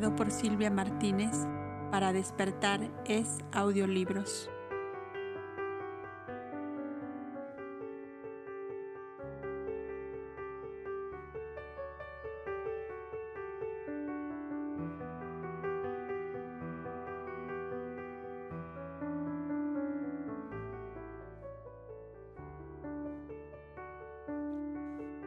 [0.00, 1.30] por Silvia Martínez
[1.92, 4.50] para despertar es audiolibros.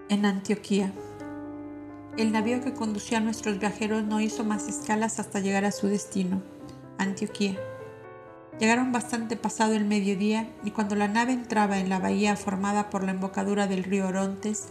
[0.10, 0.92] En Antioquía.
[2.18, 5.88] El navío que conducía a nuestros viajeros no hizo más escalas hasta llegar a su
[5.88, 6.42] destino,
[6.98, 7.60] Antioquía.
[8.60, 13.04] Llegaron bastante pasado el mediodía y cuando la nave entraba en la bahía formada por
[13.04, 14.70] la embocadura del río Orontes,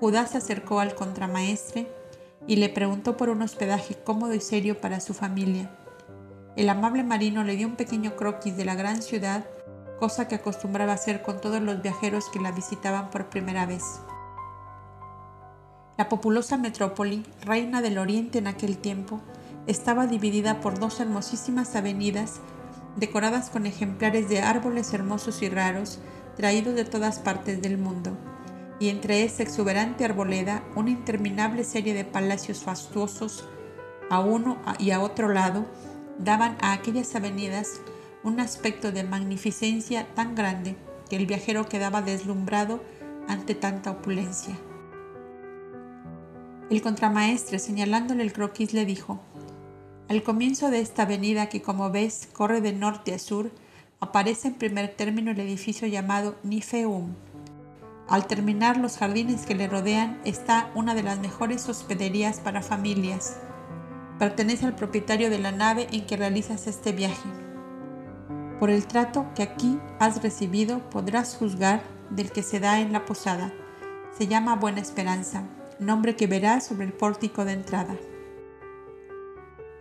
[0.00, 1.88] Judá se acercó al contramaestre
[2.46, 5.70] y le preguntó por un hospedaje cómodo y serio para su familia.
[6.56, 9.44] El amable marino le dio un pequeño croquis de la gran ciudad,
[10.00, 13.84] cosa que acostumbraba hacer con todos los viajeros que la visitaban por primera vez.
[15.98, 19.20] La populosa metrópoli, reina del oriente en aquel tiempo,
[19.66, 22.40] estaba dividida por dos hermosísimas avenidas
[22.96, 25.98] decoradas con ejemplares de árboles hermosos y raros
[26.36, 28.16] traídos de todas partes del mundo,
[28.80, 33.46] y entre esa exuberante arboleda una interminable serie de palacios fastuosos
[34.08, 35.66] a uno y a otro lado
[36.18, 37.80] daban a aquellas avenidas
[38.22, 40.74] un aspecto de magnificencia tan grande
[41.10, 42.82] que el viajero quedaba deslumbrado
[43.28, 44.56] ante tanta opulencia.
[46.72, 49.20] El contramaestre, señalándole el croquis, le dijo,
[50.08, 53.50] Al comienzo de esta avenida que como ves corre de norte a sur,
[54.00, 57.12] aparece en primer término el edificio llamado Nifeum.
[58.08, 63.36] Al terminar los jardines que le rodean está una de las mejores hospederías para familias.
[64.18, 67.28] Pertenece al propietario de la nave en que realizas este viaje.
[68.58, 73.04] Por el trato que aquí has recibido podrás juzgar del que se da en la
[73.04, 73.52] posada.
[74.16, 75.44] Se llama Buena Esperanza
[75.86, 77.96] nombre que verás sobre el pórtico de entrada.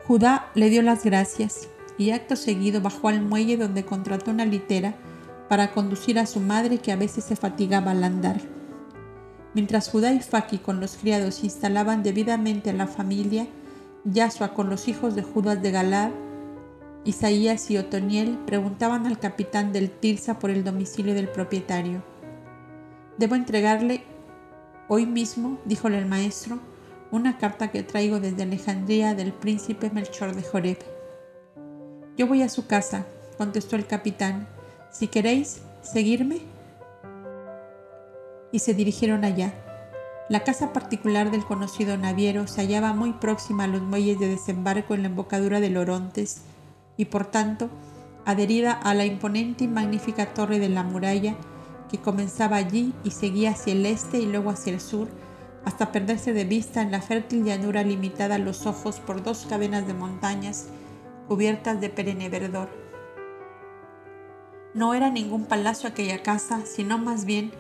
[0.08, 4.96] Judá le dio las gracias y acto seguido bajó al muelle donde contrató una litera
[5.48, 8.42] para conducir a su madre que a veces se fatigaba al andar.
[9.54, 13.48] Mientras Judá y Faki con los criados instalaban debidamente a la familia,
[14.06, 16.12] Yasua con los hijos de Judas de Galad,
[17.04, 22.04] Isaías y Otoniel preguntaban al capitán del Tirsa por el domicilio del propietario.
[23.18, 24.04] Debo entregarle
[24.94, 26.60] Hoy mismo, díjole el maestro,
[27.12, 30.80] una carta que traigo desde Alejandría del príncipe Melchor de Joreb.
[32.18, 33.06] Yo voy a su casa,
[33.38, 34.50] contestó el capitán.
[34.92, 36.42] Si queréis, seguirme.
[38.52, 39.54] Y se dirigieron allá.
[40.28, 44.94] La casa particular del conocido naviero se hallaba muy próxima a los muelles de desembarco
[44.94, 46.42] en la embocadura de Orontes
[46.98, 47.70] y por tanto
[48.26, 51.38] adherida a la imponente y magnífica torre de la muralla
[51.92, 55.10] que comenzaba allí y seguía hacia el este y luego hacia el sur,
[55.66, 59.86] hasta perderse de vista en la fértil llanura limitada a los ojos por dos cadenas
[59.86, 60.68] de montañas
[61.28, 62.70] cubiertas de perenne verdor.
[64.74, 67.52] No era ningún palacio aquella casa, sino más bien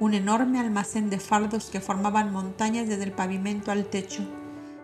[0.00, 4.22] un enorme almacén de fardos que formaban montañas desde el pavimento al techo.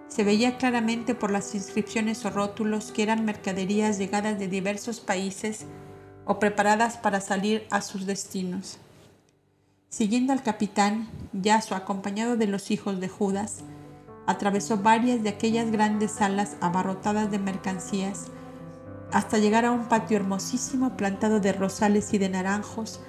[0.06, 5.66] Se veía claramente por las inscripciones o rótulos que eran mercaderías llegadas de diversos países
[6.25, 8.78] o preparadas para salir a sus destinos.
[9.93, 13.59] Siguiendo al capitán, Yaso, acompañado de los hijos de Judas,
[14.27, 18.29] atravesó varias de aquellas grandes salas abarrotadas de mercancías
[19.12, 23.00] hasta llegar a un patio hermosísimo plantado de rosales y de naranjos,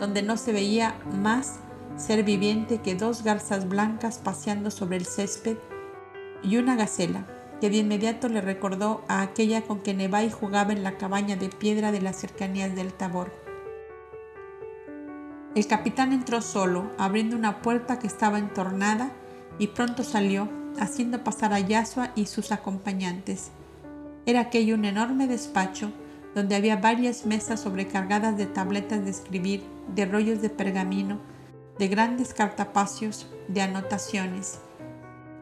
[0.00, 1.60] donde no se veía más
[1.96, 5.58] ser viviente que dos garzas blancas paseando sobre el césped
[6.42, 7.24] y una gacela,
[7.60, 11.50] que de inmediato le recordó a aquella con que Nevai jugaba en la cabaña de
[11.50, 13.41] piedra de las cercanías del Tabor.
[15.54, 19.12] El capitán entró solo, abriendo una puerta que estaba entornada,
[19.58, 20.48] y pronto salió,
[20.80, 23.50] haciendo pasar a Yasua y sus acompañantes.
[24.24, 25.92] Era aquello un enorme despacho
[26.34, 29.62] donde había varias mesas sobrecargadas de tabletas de escribir,
[29.94, 31.20] de rollos de pergamino,
[31.78, 34.58] de grandes cartapacios, de anotaciones.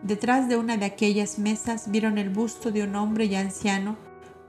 [0.02, 3.96] Detrás de una de aquellas mesas vieron el busto de un hombre ya anciano,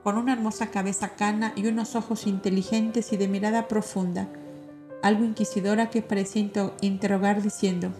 [0.03, 4.27] con una hermosa cabeza cana y unos ojos inteligentes y de mirada profunda
[5.01, 6.49] algo inquisidora que parecía
[6.81, 7.91] interrogar diciendo,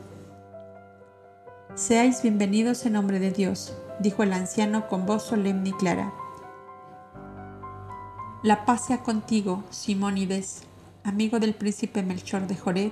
[1.73, 6.13] Seáis bienvenidos en nombre de Dios, dijo el anciano con voz solemne y clara.
[8.43, 10.63] La paz sea contigo, Simónides,
[11.03, 12.91] amigo del príncipe Melchor de Joreb,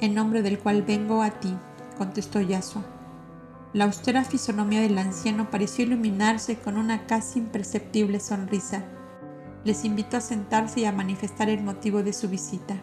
[0.00, 1.54] en nombre del cual vengo a ti,
[1.98, 2.82] contestó Yasua.
[3.72, 8.84] La austera fisonomía del anciano pareció iluminarse con una casi imperceptible sonrisa.
[9.64, 12.76] Les invitó a sentarse y a manifestar el motivo de su visita.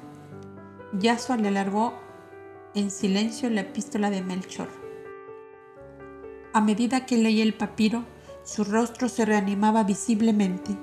[0.94, 1.94] Yasua le alargó
[2.76, 4.68] en silencio la epístola de Melchor.
[6.54, 8.04] A medida que leía el papiro,
[8.44, 10.78] su rostro se reanimaba visiblemente.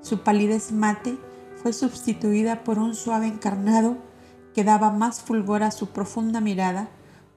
[0.00, 1.18] Su palidez mate
[1.56, 3.96] fue sustituida por un suave encarnado
[4.54, 6.88] que daba más fulgor a su profunda mirada,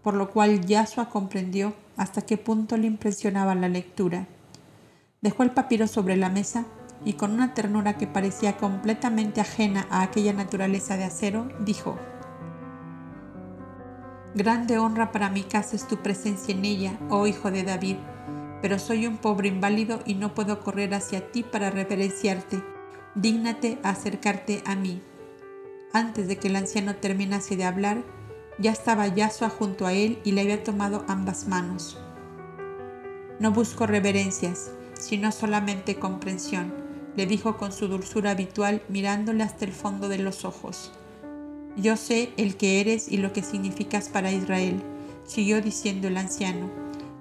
[0.04, 4.28] por lo cual Yasua comprendió hasta qué punto le impresionaba la lectura.
[5.22, 6.66] Dejó el papiro sobre la mesa
[7.04, 11.98] y con una ternura que parecía completamente ajena a aquella naturaleza de acero, dijo,
[14.34, 17.98] Grande honra para mi casa es tu presencia en ella, oh hijo de David,
[18.62, 22.64] pero soy un pobre inválido y no puedo correr hacia ti para reverenciarte.
[23.14, 25.02] Dígnate a acercarte a mí.
[25.92, 28.04] Antes de que el anciano terminase de hablar,
[28.58, 32.00] ya estaba Yasua junto a él y le había tomado ambas manos.
[33.42, 36.74] No busco reverencias, sino solamente comprensión,
[37.18, 40.94] le dijo con su dulzura habitual mirándole hasta el fondo de los ojos.
[41.78, 44.82] Yo sé el que eres y lo que significas para Israel,
[45.26, 46.70] siguió diciendo el anciano.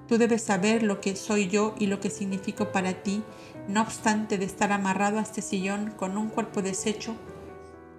[0.09, 3.23] Tú debes saber lo que soy yo y lo que significo para ti,
[3.69, 7.15] no obstante de estar amarrado a este sillón con un cuerpo deshecho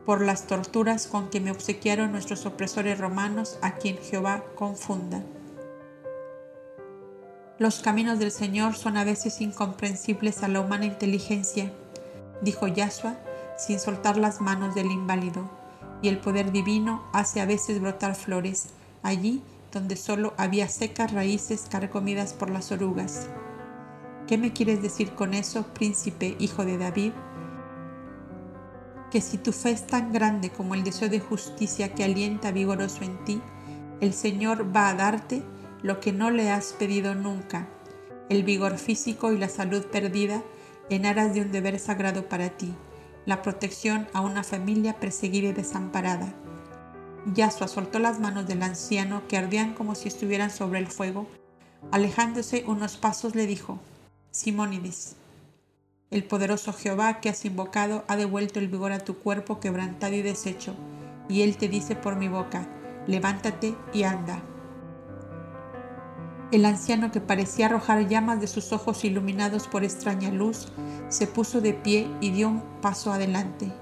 [0.04, 5.22] por las torturas con que me obsequiaron nuestros opresores romanos, a quien Jehová confunda.
[7.58, 11.72] Los caminos del Señor son a veces incomprensibles a la humana inteligencia,
[12.42, 13.16] dijo Yahshua
[13.56, 15.61] sin soltar las manos del inválido
[16.02, 18.70] y el poder divino hace a veces brotar flores
[19.02, 19.42] allí
[19.72, 23.30] donde solo había secas raíces carcomidas por las orugas.
[24.26, 27.12] ¿Qué me quieres decir con eso, príncipe hijo de David?
[29.10, 33.04] Que si tu fe es tan grande como el deseo de justicia que alienta vigoroso
[33.04, 33.40] en ti,
[34.00, 35.42] el Señor va a darte
[35.82, 37.68] lo que no le has pedido nunca,
[38.28, 40.42] el vigor físico y la salud perdida
[40.90, 42.74] en aras de un deber sagrado para ti
[43.24, 46.34] la protección a una familia perseguida y desamparada.
[47.34, 51.26] Yasua soltó las manos del anciano que ardían como si estuvieran sobre el fuego.
[51.92, 53.78] Alejándose unos pasos le dijo,
[54.32, 55.16] Simónides,
[56.10, 60.22] el poderoso Jehová que has invocado ha devuelto el vigor a tu cuerpo quebrantado y
[60.22, 60.74] deshecho,
[61.28, 62.68] y él te dice por mi boca,
[63.06, 64.42] levántate y anda.
[66.52, 70.68] El anciano, que parecía arrojar llamas de sus ojos iluminados por extraña luz,
[71.08, 73.72] se puso de pie y dio un paso adelante.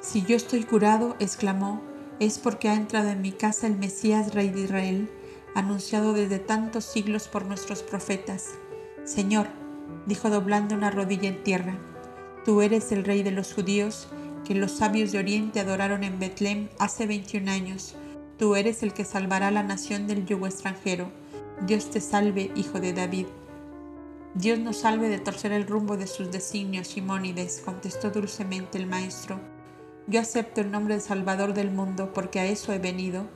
[0.00, 1.80] Si yo estoy curado, exclamó,
[2.18, 5.10] es porque ha entrado en mi casa el Mesías, Rey de Israel,
[5.54, 8.48] anunciado desde tantos siglos por nuestros profetas.
[9.04, 9.46] Señor,
[10.06, 11.78] dijo doblando una rodilla en tierra,
[12.44, 14.08] tú eres el Rey de los judíos,
[14.44, 17.94] que los sabios de Oriente adoraron en Betlem hace 21 años
[18.40, 21.12] Tú eres el que salvará a la nación del yugo extranjero.
[21.66, 23.26] Dios te salve, hijo de David.
[24.34, 29.38] Dios nos salve de torcer el rumbo de sus designios, Simónides, contestó dulcemente el maestro.
[30.06, 33.26] Yo acepto el nombre de Salvador del mundo porque a eso he venido,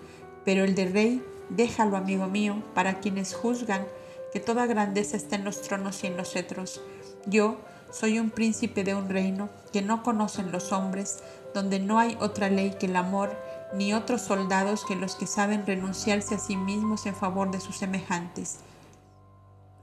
[0.43, 3.87] pero el de Rey, déjalo, amigo mío, para quienes juzgan
[4.33, 6.81] que toda grandeza está en los tronos y en los cetros.
[7.27, 7.59] Yo
[7.93, 11.19] soy un príncipe de un reino que no conocen los hombres,
[11.53, 13.37] donde no hay otra ley que el amor
[13.73, 17.77] ni otros soldados que los que saben renunciarse a sí mismos en favor de sus
[17.77, 18.59] semejantes.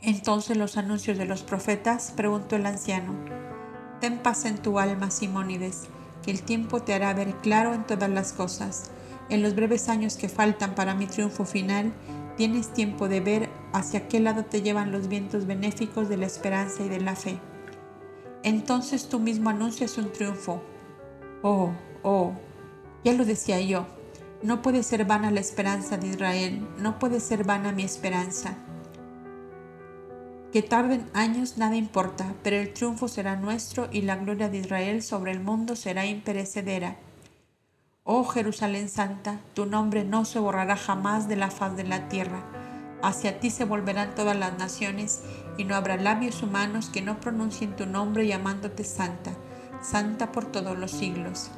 [0.01, 3.13] Entonces los anuncios de los profetas, preguntó el anciano,
[3.99, 5.83] Ten paz en tu alma, Simónides,
[6.23, 8.89] que el tiempo te hará ver claro en todas las cosas.
[9.29, 11.93] En los breves años que faltan para mi triunfo final,
[12.35, 16.83] tienes tiempo de ver hacia qué lado te llevan los vientos benéficos de la esperanza
[16.83, 17.39] y de la fe.
[18.43, 20.61] Entonces tú mismo anuncias un triunfo.
[21.43, 21.71] Oh,
[22.01, 22.33] oh,
[23.03, 23.85] ya lo decía yo,
[24.43, 28.55] no puede ser vana la esperanza de Israel, no puede ser vana mi esperanza.
[30.51, 35.01] Que tarden años nada importa, pero el triunfo será nuestro y la gloria de Israel
[35.03, 36.97] sobre el mundo será imperecedera.
[38.03, 42.43] Oh Jerusalén Santa, tu nombre no se borrará jamás de la faz de la tierra.
[43.03, 45.21] Hacia ti se volverán todas las naciones
[45.57, 49.33] y no habrá labios humanos que no pronuncien tu nombre llamándote Santa,
[49.81, 51.51] Santa por todos los siglos.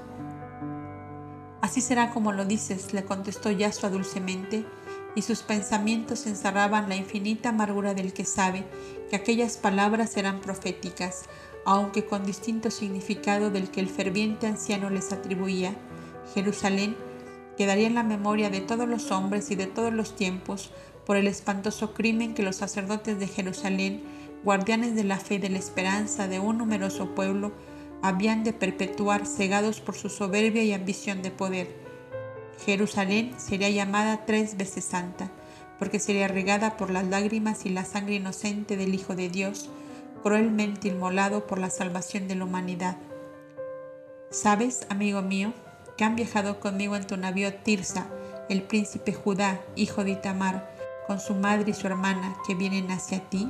[1.63, 4.65] Así será como lo dices, le contestó Yasua dulcemente,
[5.15, 8.65] y sus pensamientos encerraban la infinita amargura del que sabe
[9.10, 11.24] que aquellas palabras eran proféticas,
[11.65, 15.74] aunque con distinto significado del que el ferviente anciano les atribuía.
[16.34, 16.98] Jerusalén
[17.58, 20.70] quedaría en la memoria de todos los hombres y de todos los tiempos
[21.05, 24.03] por el espantoso crimen que los sacerdotes de Jerusalén,
[24.43, 27.53] guardianes de la fe y de la esperanza de un numeroso pueblo,
[28.03, 31.74] habían de perpetuar cegados por su soberbia y ambición de poder.
[32.65, 35.31] Jerusalén sería llamada tres veces santa,
[35.79, 39.69] porque sería regada por las lágrimas y la sangre inocente del Hijo de Dios,
[40.22, 42.98] cruelmente inmolado por la salvación de la humanidad.
[44.29, 45.53] ¿Sabes, amigo mío,
[45.98, 48.07] que han viajado conmigo en tu navío Tirsa,
[48.50, 50.69] el príncipe Judá, hijo de Itamar,
[51.07, 53.50] con su madre y su hermana, que vienen hacia ti?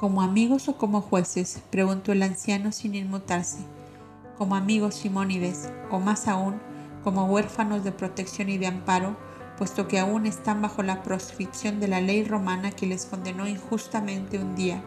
[0.00, 1.60] ¿Como amigos o como jueces?
[1.70, 3.58] preguntó el anciano sin inmutarse.
[4.36, 6.60] Como amigos Simónides, o más aún,
[7.02, 9.16] como huérfanos de protección y de amparo,
[9.56, 14.38] puesto que aún están bajo la proscripción de la ley romana que les condenó injustamente
[14.38, 14.84] un día.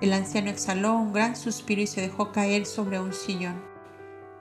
[0.00, 3.62] El anciano exhaló un gran suspiro y se dejó caer sobre un sillón.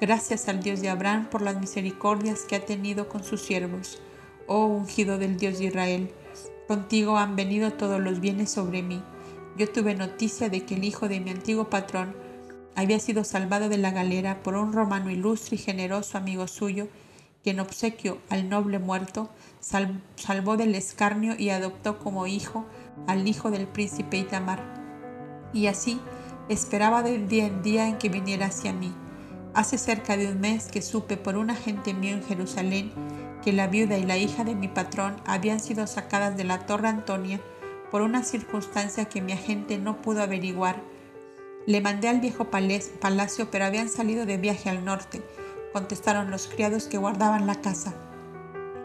[0.01, 4.01] Gracias al Dios de Abraham por las misericordias que ha tenido con sus siervos,
[4.47, 6.11] oh ungido del Dios de Israel.
[6.67, 9.03] Contigo han venido todos los bienes sobre mí.
[9.57, 12.15] Yo tuve noticia de que el hijo de mi antiguo patrón
[12.75, 16.87] había sido salvado de la galera por un romano ilustre y generoso amigo suyo,
[17.43, 19.29] que en obsequio al noble muerto
[19.59, 22.65] salvó del escarnio y adoptó como hijo
[23.07, 24.61] al hijo del príncipe Itamar.
[25.53, 25.99] Y así
[26.47, 28.93] esperaba de día en día en que viniera hacia mí.
[29.53, 32.91] Hace cerca de un mes que supe por un agente mío en Jerusalén
[33.43, 36.89] que la viuda y la hija de mi patrón habían sido sacadas de la Torre
[36.89, 37.39] Antonia
[37.91, 40.81] por una circunstancia que mi agente no pudo averiguar.
[41.65, 45.21] Le mandé al viejo palacio, pero habían salido de viaje al norte,
[45.73, 47.93] contestaron los criados que guardaban la casa.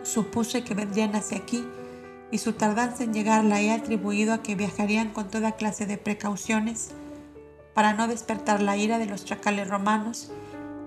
[0.03, 1.67] Supuse que vendrían hacia aquí
[2.31, 5.99] y su tardanza en llegar la he atribuido a que viajarían con toda clase de
[5.99, 6.91] precauciones
[7.75, 10.31] para no despertar la ira de los chacales romanos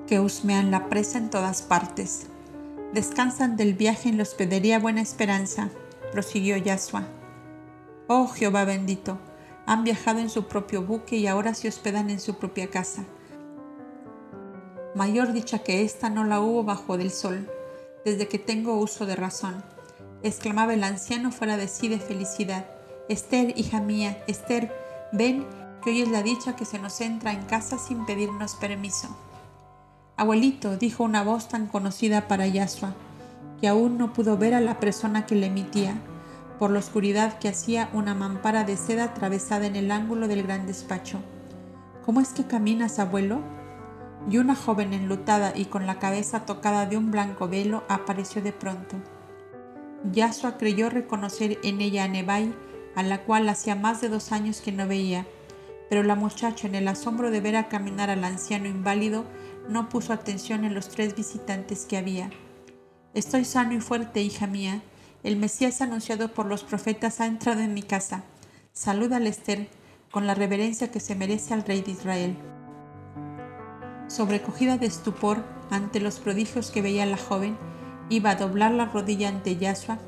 [0.08, 2.28] que husmean la presa en todas partes.
[2.94, 5.70] Descansan del viaje en la hospedería Buena Esperanza,
[6.12, 7.17] prosiguió Yasua.
[8.10, 9.18] Oh Jehová bendito,
[9.66, 13.04] han viajado en su propio buque y ahora se hospedan en su propia casa.
[14.96, 17.52] Mayor dicha que esta no la hubo bajo del sol,
[18.06, 19.62] desde que tengo uso de razón,
[20.24, 22.66] exclamaba el anciano fuera de sí de felicidad.
[23.10, 24.74] Esther, hija mía, Esther,
[25.12, 25.46] ven,
[25.84, 29.10] que hoy es la dicha que se nos entra en casa sin pedirnos permiso.
[30.16, 32.96] Abuelito, dijo una voz tan conocida para Yasua,
[33.60, 36.02] que aún no pudo ver a la persona que le emitía,
[36.60, 40.66] por la oscuridad que hacía una mampara de seda atravesada en el ángulo del gran
[40.68, 41.20] despacho.
[42.06, 43.42] ¿Cómo es que caminas, abuelo?
[44.30, 48.54] Y una joven enlutada y con la cabeza tocada de un blanco velo apareció de
[48.54, 48.98] pronto.
[50.12, 52.54] Yasua creyó reconocer en ella a Nebai,
[52.96, 55.26] a la cual hacía más de dos años que no veía,
[55.90, 59.26] pero la muchacha, en el asombro de ver a caminar al anciano inválido,
[59.70, 62.30] no puso atención en los tres visitantes que había.
[63.14, 64.82] Estoy sano y fuerte, hija mía.
[65.24, 68.24] El Mesías anunciado por los profetas ha entrado en mi casa.
[68.72, 69.68] Saluda al Esther
[70.12, 72.38] con la reverencia que se merece al rey de Israel.
[74.08, 77.58] Sobrecogida de estupor ante los prodigios que veía la joven,
[78.10, 80.00] iba a doblar la rodilla ante Yahshua,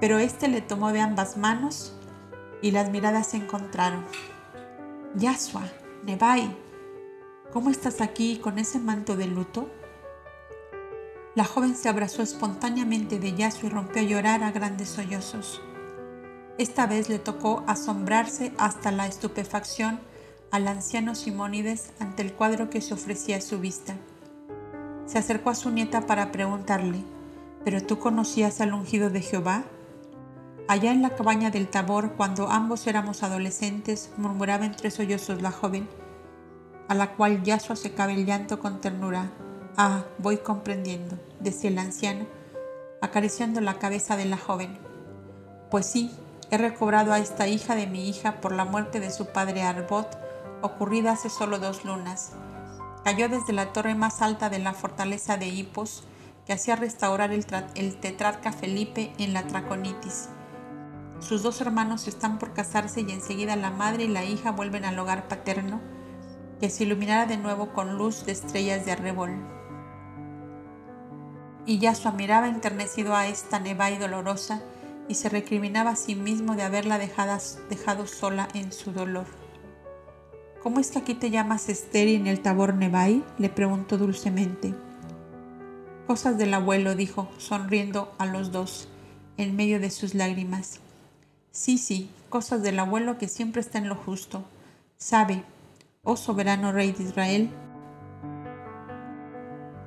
[0.00, 1.92] pero éste le tomó de ambas manos
[2.62, 4.04] y las miradas se encontraron.
[5.14, 5.62] Yasua,
[6.04, 6.56] Nebai,
[7.52, 9.70] ¿cómo estás aquí con ese manto de luto?
[11.34, 15.60] La joven se abrazó espontáneamente de Yasua y rompió a llorar a grandes sollozos.
[16.58, 20.00] Esta vez le tocó asombrarse hasta la estupefacción
[20.50, 23.94] al anciano Simónides ante el cuadro que se ofrecía a su vista.
[25.06, 27.04] Se acercó a su nieta para preguntarle,
[27.64, 29.64] ¿pero tú conocías al ungido de Jehová?
[30.66, 35.88] Allá en la cabaña del Tabor, cuando ambos éramos adolescentes, murmuraba entre sollozos la joven,
[36.88, 39.30] a la cual Yasua secaba el llanto con ternura.
[39.80, 42.26] Ah, voy comprendiendo, decía el anciano,
[43.00, 44.76] acariciando la cabeza de la joven.
[45.70, 46.10] Pues sí,
[46.50, 50.18] he recobrado a esta hija de mi hija por la muerte de su padre Arbot,
[50.62, 52.32] ocurrida hace solo dos lunas.
[53.04, 56.02] Cayó desde la torre más alta de la fortaleza de Hipos,
[56.44, 57.46] que hacía restaurar el,
[58.00, 60.28] tetrarca Felipe en la Traconitis
[61.20, 64.98] sus dos hermanos están por casarse y enseguida la madre y la hija vuelven al
[64.98, 65.80] hogar paterno,
[66.60, 69.57] que se iluminara de nuevo con luz de estrellas de arrebol.
[71.68, 74.62] Y Yasua miraba enternecido a esta neva y dolorosa
[75.06, 79.26] y se recriminaba a sí mismo de haberla dejado sola en su dolor.
[80.62, 83.22] ¿Cómo es que aquí te llamas Esther y en el tabor Nebai?
[83.36, 84.74] le preguntó dulcemente.
[86.06, 88.88] Cosas del abuelo, dijo, sonriendo a los dos,
[89.36, 90.80] en medio de sus lágrimas.
[91.50, 94.42] Sí, sí, cosas del abuelo que siempre está en lo justo.
[94.96, 95.44] Sabe,
[96.02, 97.50] oh soberano rey de Israel,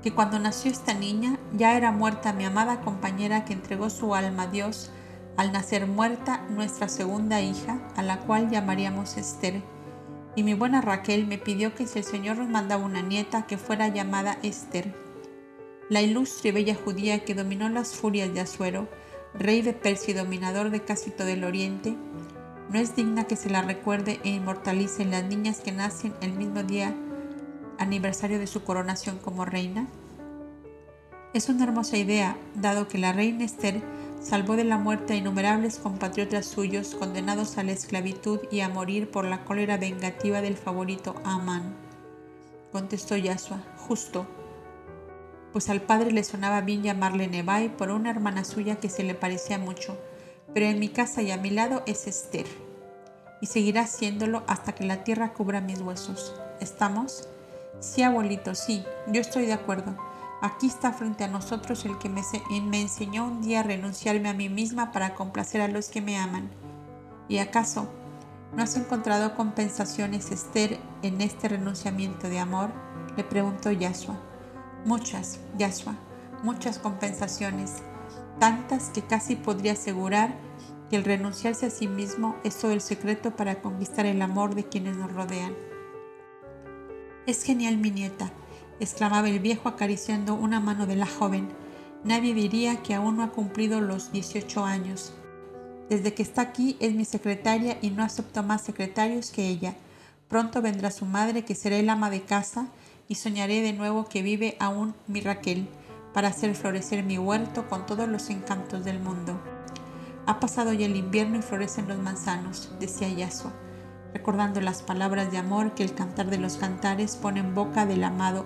[0.01, 4.43] que cuando nació esta niña ya era muerta mi amada compañera que entregó su alma
[4.43, 4.91] a Dios
[5.37, 9.61] al nacer muerta nuestra segunda hija, a la cual llamaríamos Esther.
[10.35, 13.57] Y mi buena Raquel me pidió que si el Señor nos mandaba una nieta, que
[13.57, 14.93] fuera llamada Esther.
[15.89, 18.87] La ilustre y bella judía que dominó las furias de Azuero,
[19.33, 21.95] rey de Persia y dominador de casi todo el oriente,
[22.69, 26.31] no es digna que se la recuerde e inmortalice en las niñas que nacen el
[26.33, 26.95] mismo día
[27.81, 29.87] aniversario de su coronación como reina?
[31.33, 33.81] Es una hermosa idea, dado que la reina Esther
[34.21, 39.09] salvó de la muerte a innumerables compatriotas suyos condenados a la esclavitud y a morir
[39.09, 41.73] por la cólera vengativa del favorito Amán.
[42.71, 44.27] Contestó Yasua, justo,
[45.51, 49.15] pues al padre le sonaba bien llamarle Nebai por una hermana suya que se le
[49.15, 49.97] parecía mucho,
[50.53, 52.45] pero en mi casa y a mi lado es Esther,
[53.41, 56.35] y seguirá siéndolo hasta que la tierra cubra mis huesos.
[56.59, 57.27] ¿Estamos?
[57.79, 59.95] Sí, abuelito, sí, yo estoy de acuerdo
[60.41, 62.23] Aquí está frente a nosotros el que me,
[62.81, 66.49] enseñó un día a renunciarme a mí misma para complacer a los que me aman.
[67.29, 67.87] ¿Y acaso
[68.55, 72.71] no has encontrado compensaciones, Esther, en este renunciamiento de amor?
[73.15, 74.15] Le preguntó Yashua.
[74.83, 75.93] Muchas, Yashua,
[76.41, 77.75] muchas compensaciones,
[78.39, 80.33] tantas que casi podría asegurar
[80.89, 84.63] que el renunciarse a sí mismo es todo el secreto para conquistar el amor de
[84.63, 85.53] quienes nos rodean.
[87.27, 88.31] Es genial, mi nieta,
[88.79, 91.49] exclamaba el viejo acariciando una mano de la joven.
[92.03, 95.13] Nadie diría que aún no ha cumplido los 18 años.
[95.87, 99.75] Desde que está aquí es mi secretaria y no acepto más secretarios que ella.
[100.29, 102.69] Pronto vendrá su madre, que será el ama de casa,
[103.07, 105.67] y soñaré de nuevo que vive aún mi Raquel,
[106.15, 109.39] para hacer florecer mi huerto con todos los encantos del mundo.
[110.25, 113.51] Ha pasado ya el invierno y florecen los manzanos, decía Yasuo,
[114.13, 118.03] recordando las palabras de amor que el cantar de los cantares pone en boca del
[118.03, 118.45] amado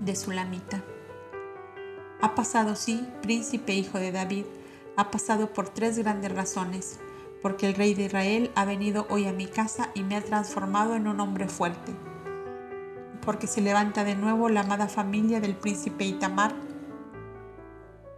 [0.00, 0.82] de Sulamita.
[2.20, 4.44] Ha pasado, sí, príncipe hijo de David,
[4.96, 7.00] ha pasado por tres grandes razones,
[7.40, 10.94] porque el rey de Israel ha venido hoy a mi casa y me ha transformado
[10.94, 11.92] en un hombre fuerte,
[13.24, 16.54] porque se levanta de nuevo la amada familia del príncipe Itamar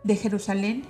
[0.03, 0.85] de Jerusalén,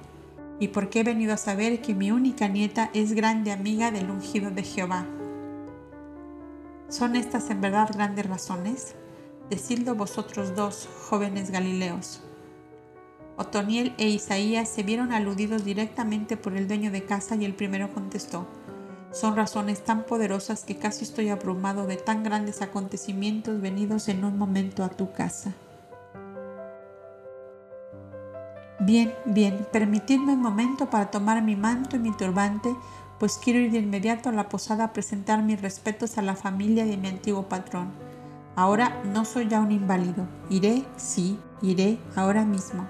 [0.61, 4.51] y porque he venido a saber que mi única nieta es grande amiga del ungido
[4.51, 5.05] de Jehová.
[6.95, 8.95] ¿Son estas en verdad grandes razones?
[9.51, 12.23] Decidlo vosotros dos, jóvenes Galileos.
[13.37, 17.93] Otoniel e Isaías se vieron aludidos directamente por el dueño de casa y el primero
[17.93, 18.47] contestó,
[19.11, 24.39] son razones tan poderosas que casi estoy abrumado de tan grandes acontecimientos venidos en un
[24.39, 25.53] momento a tu casa.
[28.79, 32.77] Bien, bien, permitidme un momento para tomar mi manto y mi turbante,
[33.25, 36.85] pues quiero ir de inmediato a la posada a presentar mis respetos a la familia
[36.85, 37.91] de mi antiguo patrón.
[38.55, 40.29] Ahora no soy ya un inválido.
[40.51, 42.87] Iré, sí, iré ahora mismo.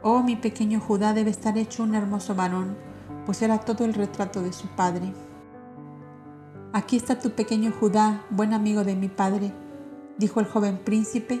[0.00, 2.76] Oh, mi pequeño Judá debe estar hecho un hermoso varón,
[3.26, 5.12] pues era todo el retrato de su padre.
[6.72, 9.52] Aquí está tu pequeño Judá, buen amigo de mi padre,
[10.18, 11.40] dijo el joven príncipe,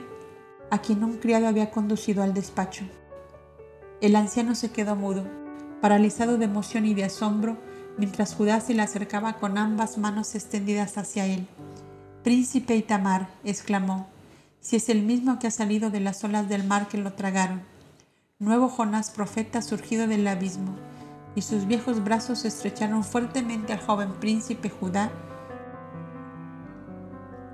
[0.72, 2.82] a quien un criado había conducido al despacho.
[4.00, 5.24] El anciano se quedó mudo,
[5.82, 7.58] paralizado de emoción y de asombro,
[7.98, 11.48] mientras Judá se le acercaba con ambas manos extendidas hacia él.
[12.22, 14.06] Príncipe Itamar, exclamó,
[14.60, 17.62] si es el mismo que ha salido de las olas del mar que lo tragaron.
[18.38, 20.76] Nuevo Jonás profeta surgido del abismo,
[21.34, 25.10] y sus viejos brazos estrecharon fuertemente al joven príncipe Judá,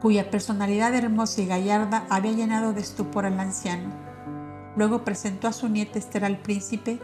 [0.03, 3.91] cuya personalidad hermosa y gallarda había llenado de estupor al anciano.
[4.77, 7.01] Luego presentó a su nieta Esther al príncipe,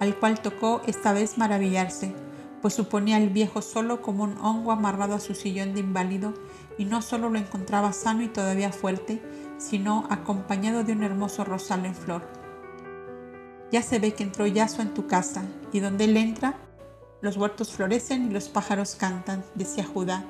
[0.00, 2.12] al cual tocó esta vez maravillarse,
[2.60, 6.34] pues suponía al viejo solo como un hongo amarrado a su sillón de inválido
[6.78, 9.22] y no solo lo encontraba sano y todavía fuerte,
[9.58, 12.22] sino acompañado de un hermoso rosal en flor.
[13.70, 16.56] Ya se ve que entró Yaso en tu casa, y donde él entra,
[17.20, 20.24] los huertos florecen y los pájaros cantan, decía Judá.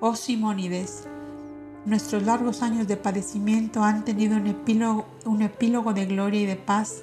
[0.00, 1.04] Oh Simónides,
[1.86, 6.56] nuestros largos años de padecimiento han tenido un epílogo, un epílogo de gloria y de
[6.56, 7.02] paz,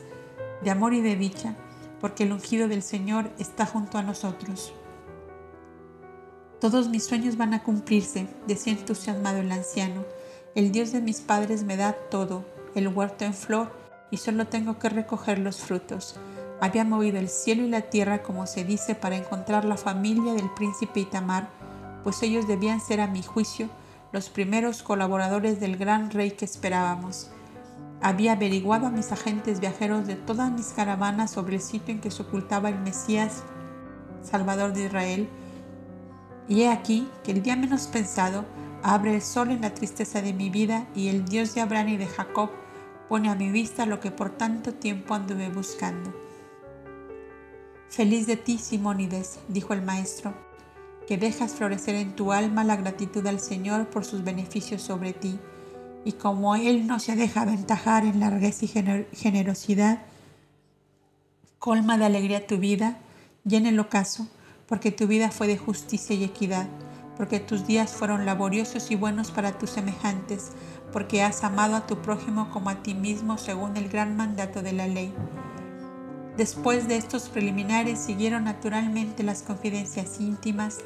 [0.62, 1.56] de amor y de dicha,
[2.00, 4.74] porque el ungido del Señor está junto a nosotros.
[6.60, 10.04] Todos mis sueños van a cumplirse, decía entusiasmado el anciano.
[10.56, 13.72] El Dios de mis padres me da todo, el huerto en flor,
[14.12, 16.20] y solo tengo que recoger los frutos.
[16.60, 20.50] Había movido el cielo y la tierra, como se dice, para encontrar la familia del
[20.52, 21.48] príncipe Itamar,
[22.04, 23.70] pues ellos debían ser, a mi juicio,
[24.12, 27.32] los primeros colaboradores del gran rey que esperábamos.
[28.02, 32.12] Había averiguado a mis agentes viajeros de todas mis caravanas sobre el sitio en que
[32.12, 33.44] se ocultaba el Mesías,
[34.24, 35.30] Salvador de Israel,
[36.48, 38.46] y he aquí que el día menos pensado
[38.84, 41.98] abre el sol en la tristeza de mi vida y el Dios de Abraham y
[41.98, 42.50] de Jacob
[43.10, 46.14] pone a mi vista lo que por tanto tiempo anduve buscando.
[47.90, 50.34] Feliz de ti, Simónides, dijo el maestro,
[51.08, 55.40] que dejas florecer en tu alma la gratitud al Señor por sus beneficios sobre ti,
[56.06, 60.00] y como Él no se deja aventajar en largueza y generosidad,
[61.60, 62.98] colma de alegría tu vida,
[63.44, 64.28] llena el ocaso,
[64.68, 66.68] porque tu vida fue de justicia y equidad,
[67.18, 70.52] porque tus días fueron laboriosos y buenos para tus semejantes,
[70.94, 74.74] porque has amado a tu prójimo como a ti mismo según el gran mandato de
[74.74, 75.14] la ley.
[76.38, 80.78] Después de estos preliminares siguieron naturalmente las confidencias íntimas,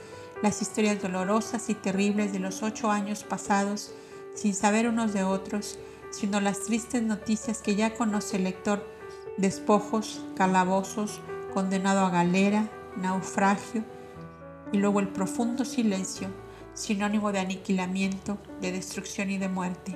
[0.42, 3.92] las historias dolorosas y terribles de los ocho años pasados,
[4.34, 5.78] sin saber unos de otros,
[6.12, 8.86] sino las tristes noticias que ya conoce el lector,
[9.38, 11.22] despojos, calabozos,
[11.54, 13.84] condenado a galera, naufragio,
[14.72, 16.30] y luego el profundo silencio,
[16.74, 19.96] sinónimo de aniquilamiento, de destrucción y de muerte.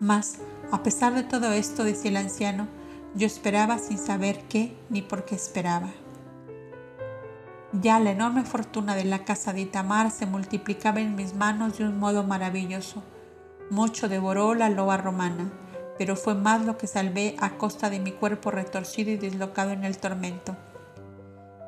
[0.00, 0.38] Mas,
[0.70, 2.68] a pesar de todo esto, decía el anciano,
[3.14, 5.90] yo esperaba sin saber qué ni por qué esperaba.
[7.82, 11.84] Ya la enorme fortuna de la casa de Itamar se multiplicaba en mis manos de
[11.84, 13.02] un modo maravilloso.
[13.68, 15.50] Mucho devoró la loa romana,
[15.98, 19.84] pero fue más lo que salvé a costa de mi cuerpo retorcido y dislocado en
[19.84, 20.56] el tormento.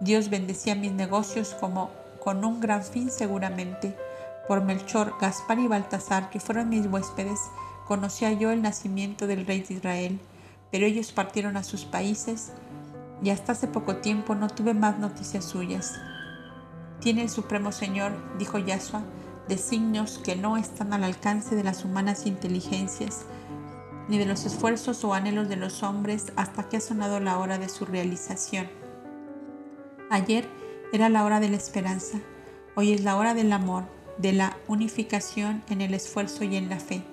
[0.00, 1.90] Dios bendecía mis negocios como
[2.22, 3.96] con un gran fin seguramente.
[4.46, 7.40] Por Melchor, Gaspar y Baltasar, que fueron mis huéspedes,
[7.84, 10.20] conocía yo el nacimiento del rey de Israel
[10.70, 12.52] pero ellos partieron a sus países
[13.22, 15.94] y hasta hace poco tiempo no tuve más noticias suyas.
[17.00, 19.02] Tiene el Supremo Señor, dijo Yahshua,
[19.48, 23.26] designios que no están al alcance de las humanas inteligencias,
[24.08, 27.58] ni de los esfuerzos o anhelos de los hombres hasta que ha sonado la hora
[27.58, 28.68] de su realización.
[30.10, 30.48] Ayer
[30.92, 32.18] era la hora de la esperanza,
[32.74, 33.84] hoy es la hora del amor,
[34.18, 37.04] de la unificación en el esfuerzo y en la fe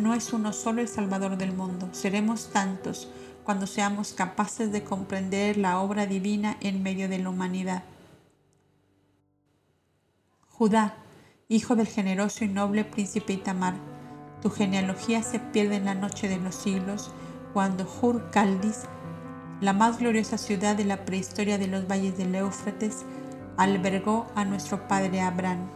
[0.00, 3.08] no es uno solo el Salvador del mundo, seremos tantos
[3.44, 7.82] cuando seamos capaces de comprender la obra divina en medio de la humanidad.
[10.48, 10.94] Judá,
[11.48, 13.74] hijo del generoso y noble príncipe Itamar,
[14.42, 17.10] tu genealogía se pierde en la noche de los siglos
[17.52, 18.82] cuando Hur Caldis,
[19.60, 23.04] la más gloriosa ciudad de la prehistoria de los valles del Éufrates,
[23.56, 25.68] albergó a nuestro padre Abraham.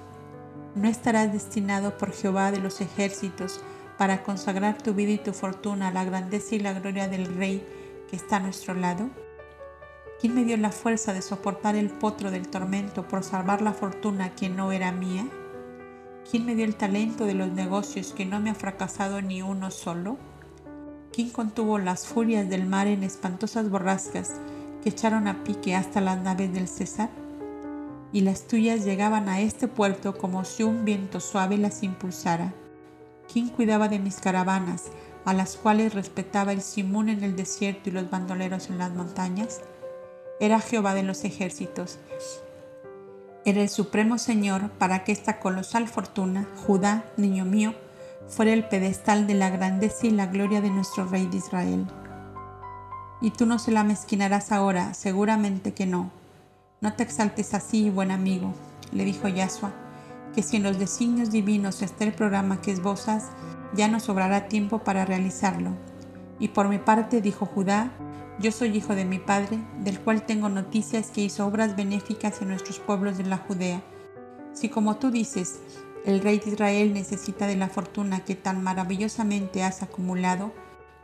[0.74, 3.61] No estarás destinado por Jehová de los ejércitos
[3.98, 7.64] para consagrar tu vida y tu fortuna a la grandeza y la gloria del Rey
[8.09, 9.11] que está a nuestro lado?
[10.20, 14.35] ¿Quién me dio la fuerza de soportar el potro del tormento por salvar la fortuna
[14.35, 15.26] que no era mía?
[16.30, 19.70] ¿Quién me dio el talento de los negocios que no me ha fracasado ni uno
[19.70, 20.16] solo?
[21.12, 24.35] ¿Quién contuvo las furias del mar en espantosas borrascas
[24.83, 27.11] que echaron a pique hasta las naves del César?
[28.12, 32.54] Y las tuyas llegaban a este puerto como si un viento suave las impulsara.
[33.35, 34.92] ¿Quién cuidaba de mis caravanas,
[35.25, 39.61] a las cuales respetaba el Simón en el desierto y los bandoleros en las montañas?
[40.38, 41.99] Era Jehová de los ejércitos.
[43.44, 47.75] Era el supremo Señor para que esta colosal fortuna, Judá, niño mío,
[48.29, 51.87] fuera el pedestal de la grandeza y la gloria de nuestro Rey de Israel.
[53.20, 56.12] Y tú no se la mezquinarás ahora, seguramente que no.
[56.81, 58.55] No te exaltes así, buen amigo,
[58.92, 59.84] le dijo Yahshua
[60.35, 63.31] que si en los designios divinos está el programa que esbozas,
[63.75, 65.70] ya no sobrará tiempo para realizarlo.
[66.38, 67.92] Y por mi parte, dijo Judá,
[68.40, 72.49] yo soy hijo de mi padre, del cual tengo noticias que hizo obras benéficas en
[72.49, 73.83] nuestros pueblos de la Judea.
[74.53, 75.61] Si como tú dices,
[76.05, 80.53] el rey de Israel necesita de la fortuna que tan maravillosamente has acumulado,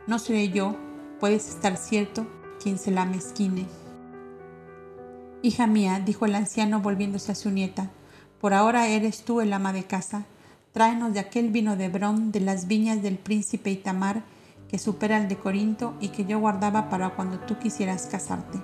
[0.07, 0.75] no seré yo,
[1.19, 2.27] puedes estar cierto,
[2.61, 3.65] quien se la mezquine.
[5.41, 7.89] Hija mía, dijo el anciano volviéndose a su nieta,
[8.41, 10.25] por ahora eres tú el ama de casa.
[10.73, 14.23] Tráenos de aquel vino de Bron de las viñas del príncipe Itamar
[14.67, 18.59] que supera el de Corinto y que yo guardaba para cuando tú quisieras casarte.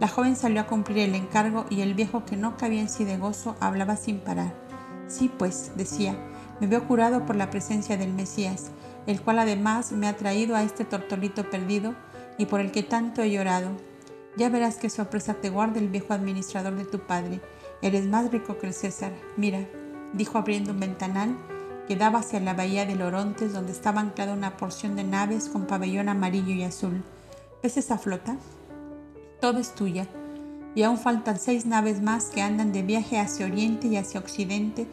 [0.00, 3.04] La joven salió a cumplir el encargo y el viejo que no cabía en sí
[3.04, 4.52] de gozo hablaba sin parar.
[5.06, 6.14] Sí, pues, decía,
[6.60, 8.70] me veo curado por la presencia del Mesías,
[9.06, 11.94] el cual además me ha traído a este tortolito perdido
[12.36, 13.70] y por el que tanto he llorado.
[14.36, 17.40] Ya verás qué sorpresa te guarda el viejo administrador de tu padre
[17.82, 19.12] Eres más rico que el César.
[19.36, 19.66] Mira,
[20.12, 21.36] dijo abriendo un ventanal
[21.88, 25.66] que daba hacia la bahía de Lorontes donde estaba anclada una porción de naves con
[25.66, 27.02] pabellón amarillo y azul.
[27.60, 28.36] ¿Ves esa flota?
[29.40, 30.06] Todo es tuya.
[30.76, 34.86] Y aún faltan seis naves más que andan de viaje hacia Oriente y hacia Occidente,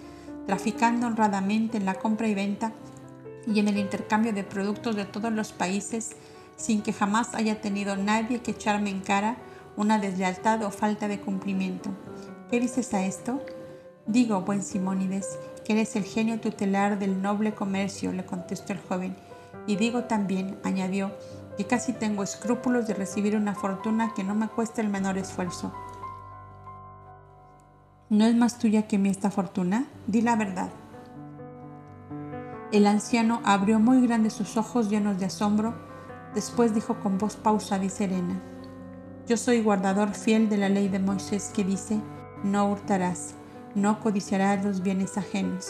[0.48, 2.74] traficando honradamente en la compra y venta
[3.46, 6.10] y en el intercambio de productos de todos los países,
[6.58, 9.38] sin que jamás haya tenido nadie que echarme en cara
[9.78, 11.92] una deslealtad o falta de cumplimiento.
[12.50, 13.42] ¿Qué dices a esto?
[14.08, 19.16] Digo, buen Simónides, que eres el genio tutelar del noble comercio, le contestó el joven.
[19.68, 21.12] Y digo también, añadió,
[21.58, 25.72] que casi tengo escrúpulos de recibir una fortuna que no me cuesta el menor esfuerzo.
[28.10, 29.86] ¿No es más tuya que mi esta fortuna?
[30.08, 30.72] Di la verdad.
[32.72, 35.76] El anciano abrió muy grandes sus ojos llenos de asombro,
[36.34, 38.42] después dijo con voz pausada y serena,
[39.28, 42.02] Yo soy guardador fiel de la ley de Moisés que dice,
[42.44, 43.36] no hurtarás,
[43.76, 45.68] no codiciarás los bienes ajenos.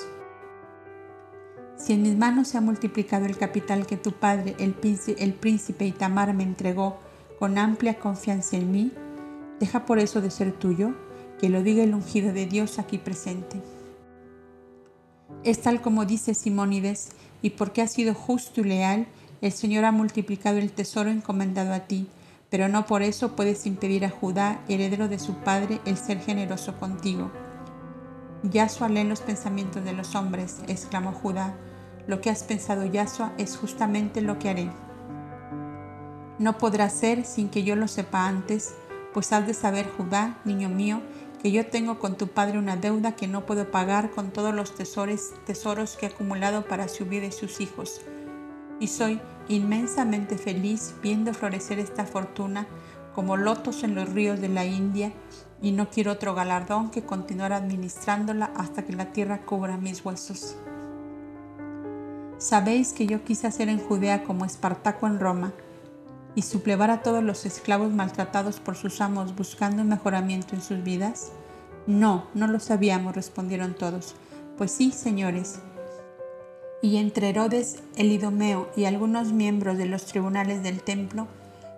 [1.78, 4.74] Si en mis manos se ha multiplicado el capital que tu padre, el
[5.34, 7.00] príncipe, Itamar, me entregó,
[7.40, 8.92] con amplia confianza en mí,
[9.60, 10.94] deja por eso de ser tuyo,
[11.40, 13.62] que lo diga el ungido de Dios aquí presente.
[15.46, 19.08] Es tal como dice Simónides, y porque has sido justo y leal,
[19.42, 22.08] el Señor ha multiplicado el tesoro encomendado a ti,
[22.50, 26.78] pero no por eso puedes impedir a Judá, heredero de su padre, el ser generoso
[26.78, 27.32] contigo.
[28.44, 31.54] Yahshua lee los pensamientos de los hombres, exclamó Judá.
[32.08, 34.72] Lo que has pensado, Yahshua, es justamente lo que haré.
[36.40, 38.74] No podrá ser sin que yo lo sepa antes,
[39.14, 41.02] pues has de saber, Judá, niño mío,
[41.44, 44.74] que yo tengo con tu padre una deuda que no puedo pagar con todos los
[44.76, 48.02] tesoros, tesoros que he acumulado para su vida y sus hijos.
[48.80, 52.68] Y soy inmensamente feliz viendo florecer esta fortuna
[53.14, 55.12] como lotos en los ríos de la India
[55.62, 60.56] y no quiero otro galardón que continuar administrándola hasta que la tierra cubra mis huesos.
[62.38, 65.52] Sabéis que yo quise hacer en Judea como Espartaco en Roma
[66.36, 70.82] y suplevar a todos los esclavos maltratados por sus amos buscando un mejoramiento en sus
[70.84, 71.34] vidas?
[71.86, 74.16] No, no lo sabíamos, respondieron todos.
[74.58, 75.60] Pues sí, señores.
[76.82, 81.28] Y entre Herodes, el Idomeo y algunos miembros de los tribunales del templo,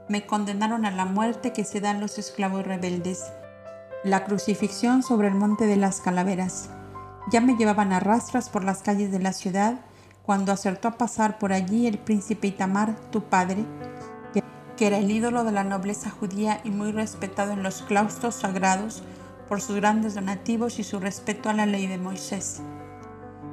[0.10, 3.26] me condenaron a la muerte que se dan los esclavos rebeldes.
[4.04, 6.70] La crucifixión sobre el monte de las calaveras.
[7.32, 9.80] Ya me llevaban a rastras por las calles de la ciudad
[10.24, 13.66] cuando acertó a pasar por allí el príncipe Itamar, tu padre,
[14.78, 19.04] que era el ídolo de la nobleza judía y muy respetado en los claustros sagrados
[19.48, 22.62] por sus grandes donativos y su respeto a la ley de Moisés.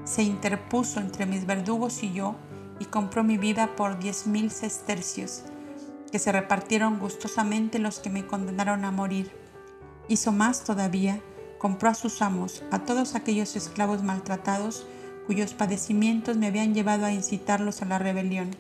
[0.09, 2.35] Se interpuso entre mis verdugos y yo
[2.79, 5.43] y compró mi vida por diez mil sestercios,
[6.11, 9.31] que se repartieron gustosamente los que me condenaron a morir.
[10.09, 11.21] Hizo más todavía,
[11.59, 14.87] compró a sus amos, a todos aquellos esclavos maltratados
[15.27, 18.57] cuyos padecimientos me habían llevado a incitarlos a la rebelión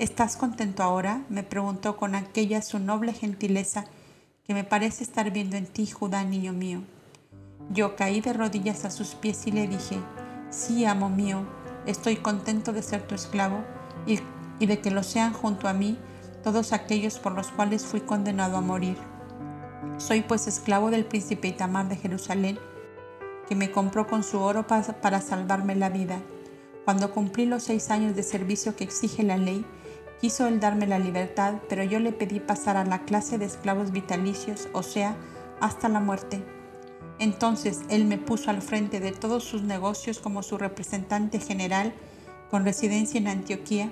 [0.00, 1.22] ¿Estás contento ahora?
[1.28, 3.84] me preguntó con aquella su noble gentileza
[4.44, 6.82] que me parece estar viendo en ti, Judá, niño mío.
[7.70, 10.00] Yo caí de rodillas a sus pies y le dije,
[10.54, 11.44] sí, amo mío,
[11.86, 13.64] estoy contento de ser tu esclavo
[14.06, 14.20] y,
[14.64, 15.98] de que lo sean junto a mí
[16.42, 18.96] todos aquellos por los cuales fui condenado a morir.
[19.98, 22.58] Soy pues esclavo del príncipe Itamar de Jerusalén,
[23.48, 26.20] que me compró con su oro para salvarme la vida.
[26.84, 29.66] Cuando cumplí los seis años de servicio que exige la ley,
[30.20, 33.92] Quiso él darme la libertad, pero yo le pedí pasar a la clase de esclavos
[33.92, 35.16] vitalicios, o sea,
[35.60, 36.42] hasta la muerte.
[37.18, 41.94] Entonces él me puso al frente de todos sus negocios como su representante general
[42.50, 43.90] con residencia en Antioquía,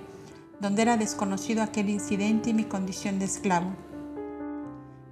[0.61, 3.73] donde era desconocido aquel incidente y mi condición de esclavo.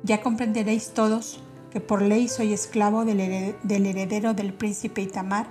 [0.02, 5.48] Ya comprenderéis todos que por ley soy esclavo del heredero del príncipe Itamar,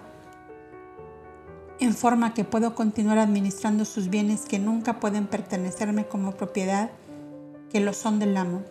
[1.80, 6.92] en forma que puedo continuar administrando sus bienes que nunca pueden pertenecerme como propiedad,
[7.72, 8.64] que lo son del amo.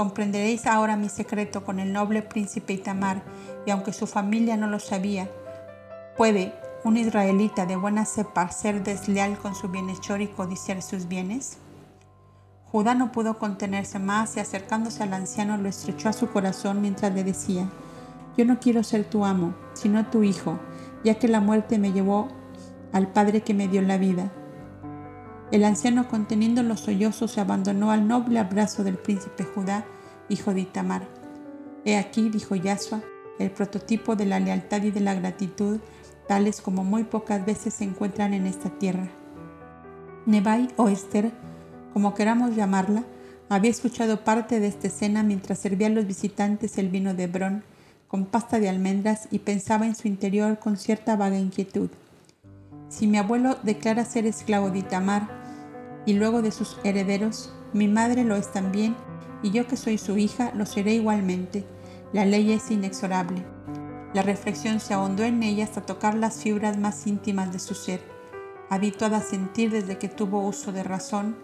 [0.00, 3.20] Comprenderéis ahora mi secreto con el noble príncipe Itamar,
[3.66, 5.28] y aunque su familia no lo sabía,
[6.16, 11.58] ¿puede un israelita de buena cepa ser desleal con su bienhechor y codiciar sus bienes?
[12.72, 17.12] Judá no pudo contenerse más y acercándose al anciano lo estrechó a su corazón mientras
[17.12, 17.68] le decía,
[18.38, 20.58] yo no quiero ser tu amo, sino tu hijo,
[21.04, 22.28] ya que la muerte me llevó
[22.94, 24.32] al Padre que me dio la vida.
[25.50, 29.84] El anciano, conteniendo los sollozos, se abandonó al noble abrazo del príncipe Judá,
[30.28, 31.02] hijo de Itamar.
[31.84, 33.00] He aquí, dijo Yahshua,
[33.40, 35.80] el prototipo de la lealtad y de la gratitud,
[36.28, 39.08] tales como muy pocas veces se encuentran en esta tierra.
[40.24, 41.32] Nebai o Esther,
[41.92, 43.02] como queramos llamarla,
[43.48, 47.64] había escuchado parte de esta escena mientras servía a los visitantes el vino de Bron
[48.06, 51.90] con pasta de almendras y pensaba en su interior con cierta vaga inquietud.
[52.88, 55.39] Si mi abuelo declara ser esclavo de Itamar
[56.06, 58.96] y luego de sus herederos, mi madre lo es también
[59.42, 61.64] y yo que soy su hija lo seré igualmente.
[62.12, 63.44] La ley es inexorable.
[64.12, 68.00] La reflexión se ahondó en ella hasta tocar las fibras más íntimas de su ser,
[68.68, 71.36] habituada a sentir desde que tuvo uso de razón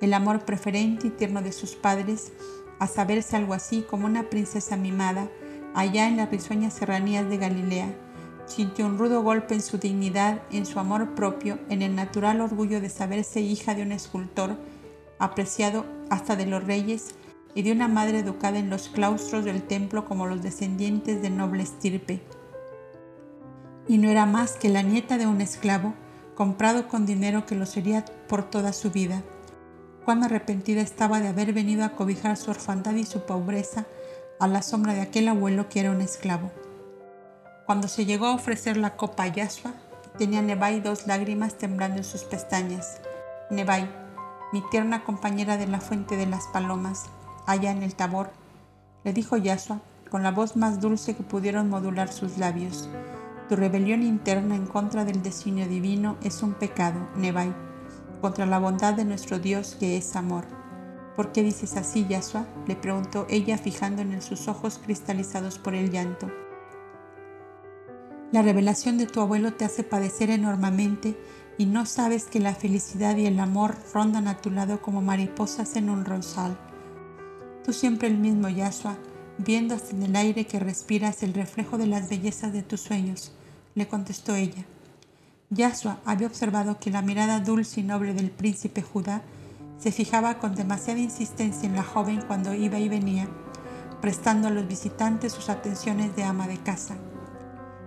[0.00, 2.32] el amor preferente y tierno de sus padres,
[2.80, 5.28] a saberse algo así como una princesa mimada
[5.74, 7.94] allá en las risueñas serranías de Galilea
[8.52, 12.80] sintió un rudo golpe en su dignidad, en su amor propio, en el natural orgullo
[12.80, 14.56] de saberse hija de un escultor,
[15.18, 17.14] apreciado hasta de los reyes,
[17.54, 21.62] y de una madre educada en los claustros del templo como los descendientes de noble
[21.62, 22.22] estirpe.
[23.88, 25.94] Y no era más que la nieta de un esclavo,
[26.34, 29.22] comprado con dinero que lo sería por toda su vida.
[30.04, 33.86] Cuán arrepentida estaba de haber venido a cobijar su orfandad y su pobreza
[34.40, 36.50] a la sombra de aquel abuelo que era un esclavo.
[37.66, 39.72] Cuando se llegó a ofrecer la copa a Yahshua,
[40.18, 43.00] tenía Nebai dos lágrimas temblando en sus pestañas.
[43.50, 43.88] Nebai,
[44.52, 47.04] mi tierna compañera de la fuente de las palomas,
[47.46, 48.30] allá en el tabor,
[49.04, 52.88] le dijo Yasua con la voz más dulce que pudieron modular sus labios.
[53.48, 57.54] Tu rebelión interna en contra del designio divino es un pecado, Nebai,
[58.20, 60.44] contra la bondad de nuestro Dios que es amor.
[61.14, 62.44] ¿Por qué dices así, Yasua?
[62.66, 66.30] le preguntó ella fijando en sus ojos cristalizados por el llanto.
[68.32, 71.18] La revelación de tu abuelo te hace padecer enormemente
[71.58, 75.76] y no sabes que la felicidad y el amor rondan a tu lado como mariposas
[75.76, 76.56] en un rosal.
[77.62, 78.96] Tú siempre el mismo Yasua,
[79.36, 83.32] viendo en el aire que respiras el reflejo de las bellezas de tus sueños,
[83.74, 84.64] le contestó ella.
[85.50, 89.20] Yasua había observado que la mirada dulce y noble del príncipe Judá
[89.78, 93.28] se fijaba con demasiada insistencia en la joven cuando iba y venía,
[94.00, 96.96] prestando a los visitantes sus atenciones de ama de casa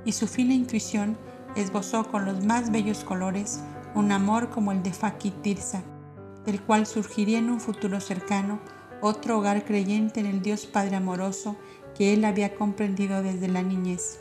[0.06, 1.18] y su fina intuición
[1.56, 3.60] esbozó con los más bellos colores
[3.96, 5.84] un amor como el de Faki Tirsa,
[6.46, 8.60] del cual surgiría en un futuro cercano
[9.02, 11.56] otro hogar creyente en el Dios Padre amoroso
[11.96, 14.20] que él había comprendido desde la niñez.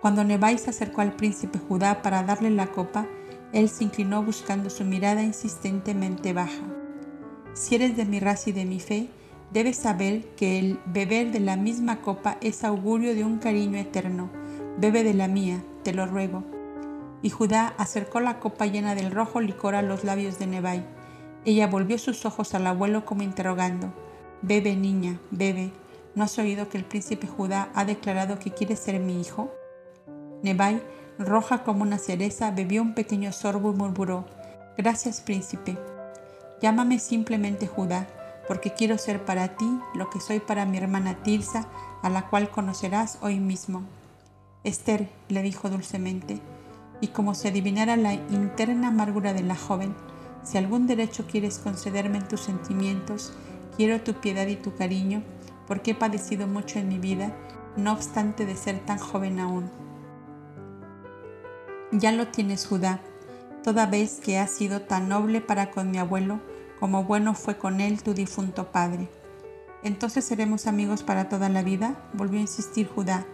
[0.00, 3.06] Cuando Nebai se acercó al príncipe Judá para darle la copa,
[3.52, 6.62] él se inclinó buscando su mirada insistentemente baja.
[7.54, 9.08] Si eres de mi raza y de mi fe,
[9.52, 14.28] Debes saber que el beber de la misma copa es augurio de un cariño eterno.
[14.76, 16.42] Bebe de la mía, te lo ruego.
[17.22, 20.84] Y Judá acercó la copa llena del rojo licor a los labios de Nebai.
[21.44, 23.92] Ella volvió sus ojos al abuelo como interrogando.
[24.42, 25.70] Bebe, niña, bebe.
[26.14, 29.52] ¿No has oído que el príncipe Judá ha declarado que quiere ser mi hijo?
[30.42, 30.82] Nebai,
[31.18, 34.26] roja como una cereza, bebió un pequeño sorbo y murmuró.
[34.76, 35.78] Gracias, príncipe.
[36.60, 38.06] Llámame simplemente Judá
[38.46, 41.68] porque quiero ser para ti lo que soy para mi hermana Tirsa,
[42.02, 43.82] a la cual conocerás hoy mismo.
[44.64, 46.40] Esther le dijo dulcemente,
[47.00, 49.94] y como se adivinara la interna amargura de la joven,
[50.42, 53.32] si algún derecho quieres concederme en tus sentimientos,
[53.76, 55.22] quiero tu piedad y tu cariño,
[55.66, 57.32] porque he padecido mucho en mi vida,
[57.76, 59.70] no obstante de ser tan joven aún.
[61.92, 63.00] Ya lo tienes, Judá,
[63.62, 66.40] toda vez que has sido tan noble para con mi abuelo,
[66.78, 69.08] como bueno fue con él tu difunto padre.
[69.82, 73.24] Entonces seremos amigos para toda la vida, volvió a insistir Judá.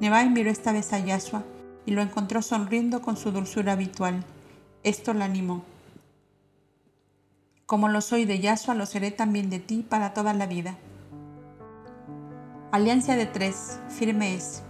[0.00, 1.44] Nebai miró esta vez a Yashua
[1.86, 4.24] y lo encontró sonriendo con su dulzura habitual.
[4.82, 5.64] Esto la animó.
[7.66, 10.78] Como lo soy de Yashua, lo seré también de ti para toda la vida.
[12.70, 14.62] Alianza de tres, firme es.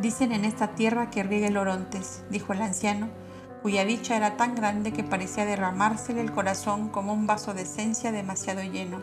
[0.00, 3.08] Dicen en esta tierra que riega el Orontes, dijo el anciano,
[3.62, 8.10] cuya dicha era tan grande que parecía derramársele el corazón como un vaso de esencia
[8.10, 9.02] demasiado lleno.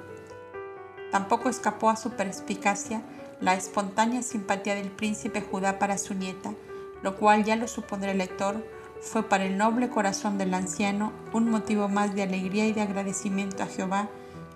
[1.11, 3.01] Tampoco escapó a su perspicacia
[3.39, 6.53] la espontánea simpatía del príncipe Judá para su nieta,
[7.01, 8.63] lo cual ya lo supondrá el lector,
[9.01, 13.63] fue para el noble corazón del anciano un motivo más de alegría y de agradecimiento
[13.63, 14.09] a Jehová,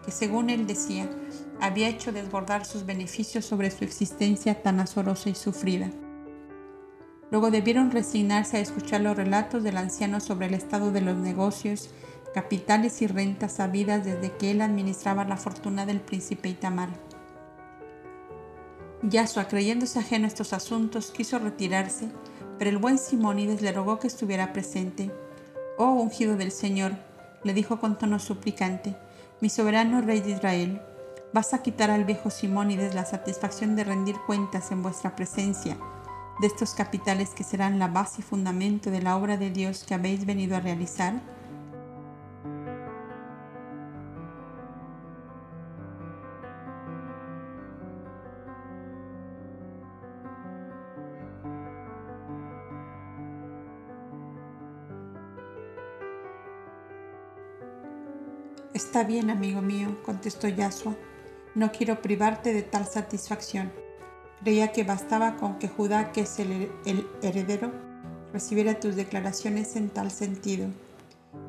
[0.04, 1.10] que según él decía,
[1.62, 5.90] había hecho desbordar sus beneficios sobre su existencia tan azorosa y sufrida.
[7.34, 11.90] Luego debieron resignarse a escuchar los relatos del anciano sobre el estado de los negocios,
[12.32, 16.90] capitales y rentas sabidas desde que él administraba la fortuna del príncipe Itamar.
[19.02, 22.12] Yasua, creyéndose ajeno a estos asuntos, quiso retirarse,
[22.60, 25.10] pero el buen Simónides le rogó que estuviera presente.
[25.80, 26.92] Oh ungido del Señor,
[27.44, 28.96] le dijo con tono suplicante,
[29.42, 30.84] mi soberano rey de Israel,
[31.34, 35.80] vas a quitar al viejo Simónides la satisfacción de rendir cuentas en vuestra presencia
[36.40, 39.94] de estos capitales que serán la base y fundamento de la obra de Dios que
[39.94, 41.22] habéis venido a realizar?
[58.74, 60.96] Está bien, amigo mío, contestó Yasua.
[61.56, 63.83] No quiero privarte de tal satisfacción.
[64.44, 66.70] Creía que bastaba con que Judá, que es el,
[67.22, 67.72] heredero,
[68.34, 70.68] recibiera tus declaraciones en tal sentido.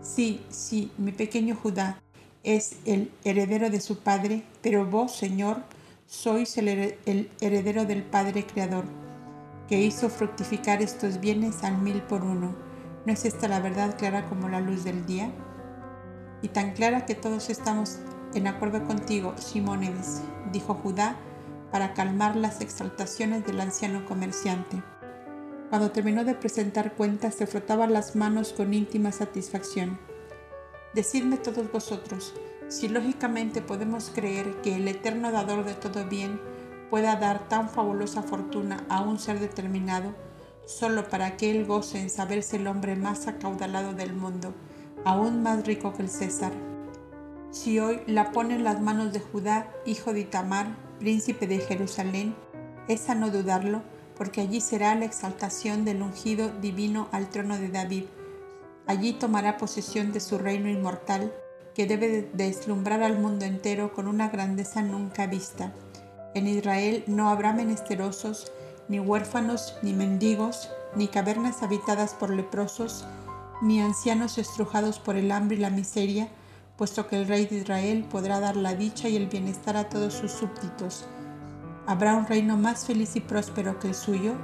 [0.00, 2.00] Sí, sí, mi pequeño Judá
[2.44, 5.62] es el heredero de su padre, pero vos, Señor,
[6.06, 6.68] sois el,
[7.06, 8.84] el heredero del Padre Creador,
[9.68, 12.54] que hizo fructificar estos bienes al mil por uno.
[13.06, 15.32] ¿No es esta la verdad clara como la luz del día?
[16.42, 17.98] Y tan clara que todos estamos
[18.34, 20.20] en acuerdo contigo, Simónides,
[20.52, 21.16] dijo Judá,
[21.74, 24.80] para calmar las exaltaciones del anciano comerciante.
[25.70, 29.98] Cuando terminó de presentar cuentas, se frotaba las manos con íntima satisfacción.
[30.94, 32.32] Decidme todos vosotros,
[32.68, 36.40] si lógicamente podemos creer que el eterno dador de todo bien
[36.90, 40.14] pueda dar tan fabulosa fortuna a un ser determinado,
[40.66, 44.54] solo para que él goce en saberse el hombre más acaudalado del mundo,
[45.04, 46.52] aún más rico que el César.
[47.50, 52.34] Si hoy la pone en las manos de Judá, hijo de Itamar, príncipe de Jerusalén,
[52.88, 53.82] es a no dudarlo,
[54.16, 58.04] porque allí será la exaltación del ungido divino al trono de David.
[58.86, 61.32] Allí tomará posesión de su reino inmortal,
[61.74, 65.72] que debe deslumbrar al mundo entero con una grandeza nunca vista.
[66.34, 68.52] En Israel no habrá menesterosos,
[68.88, 73.06] ni huérfanos, ni mendigos, ni cavernas habitadas por leprosos,
[73.62, 76.28] ni ancianos estrujados por el hambre y la miseria,
[76.76, 80.14] puesto que el rey de Israel podrá dar la dicha y el bienestar a todos
[80.14, 81.06] sus súbditos.
[81.86, 84.34] ¿Habrá un reino más feliz y próspero que el suyo?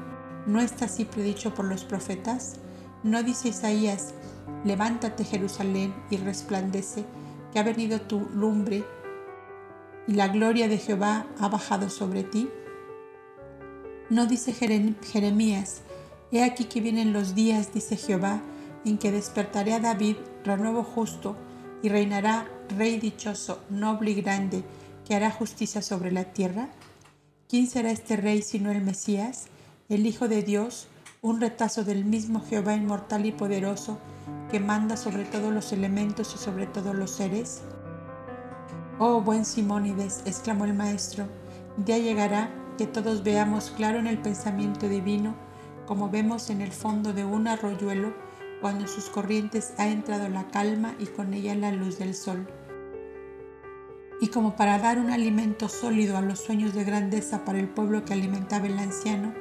[0.46, 2.56] ¿No está así predicho por los profetas?
[3.02, 4.14] ¿No dice Isaías,
[4.64, 7.04] levántate Jerusalén y resplandece,
[7.52, 8.84] que ha venido tu lumbre
[10.06, 12.48] y la gloria de Jehová ha bajado sobre ti?
[14.08, 15.82] ¿No dice Jeremías,
[16.32, 18.42] he aquí que vienen los días, dice Jehová,
[18.84, 21.36] en que despertaré a David, renuevo justo,
[21.82, 24.64] y reinará rey dichoso, noble y grande,
[25.04, 26.68] que hará justicia sobre la tierra?
[27.48, 29.46] ¿Quién será este rey sino el Mesías,
[29.88, 30.88] el Hijo de Dios,
[31.22, 33.98] un retazo del mismo Jehová inmortal y poderoso,
[34.50, 37.62] que manda sobre todos los elementos y sobre todos los seres?
[38.98, 41.26] Oh buen Simónides, exclamó el maestro,
[41.84, 45.34] ya llegará que todos veamos claro en el pensamiento divino,
[45.86, 48.14] como vemos en el fondo de un arroyuelo,
[48.60, 52.46] cuando en sus corrientes ha entrado la calma y con ella la luz del sol.
[54.20, 58.04] Y como para dar un alimento sólido a los sueños de grandeza para el pueblo
[58.04, 59.32] que alimentaba el anciano,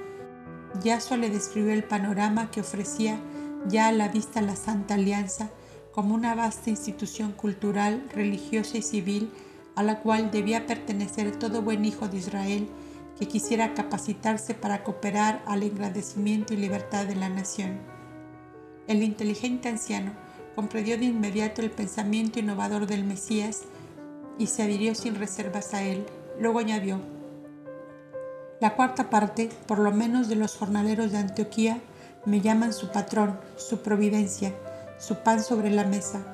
[0.82, 3.20] Yasua le describió el panorama que ofrecía
[3.67, 5.49] ya a la vista la Santa Alianza
[5.91, 9.32] como una vasta institución cultural, religiosa y civil
[9.76, 12.70] a la cual debía pertenecer todo buen hijo de Israel
[13.17, 17.99] que quisiera capacitarse para cooperar al engrandecimiento y libertad de la nación.
[18.89, 20.13] El inteligente anciano
[20.55, 23.61] comprendió de inmediato el pensamiento innovador del Mesías
[24.39, 26.07] y se adhirió sin reservas a él.
[26.39, 26.99] Luego añadió,
[28.59, 31.79] la cuarta parte, por lo menos de los jornaleros de Antioquía,
[32.25, 34.55] me llaman su patrón, su providencia,
[34.97, 36.25] su pan sobre la mesa,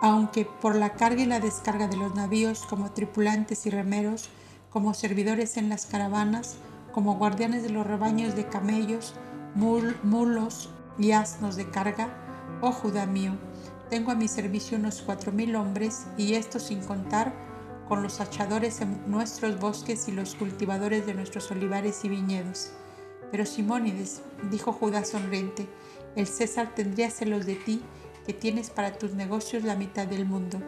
[0.00, 4.30] aunque por la carga y la descarga de los navíos como tripulantes y remeros,
[4.70, 6.56] como servidores en las caravanas,
[6.90, 9.12] como guardianes de los rebaños de camellos,
[9.54, 12.08] mulos, y asnos de carga,
[12.60, 13.32] oh Judá mío,
[13.90, 17.34] tengo a mi servicio unos cuatro mil hombres, y esto sin contar
[17.88, 22.70] con los hachadores en nuestros bosques y los cultivadores de nuestros olivares y viñedos.
[23.30, 25.68] Pero Simónides, dijo Judá sonriente,
[26.16, 27.82] el César tendría celos de ti,
[28.26, 30.58] que tienes para tus negocios la mitad del mundo.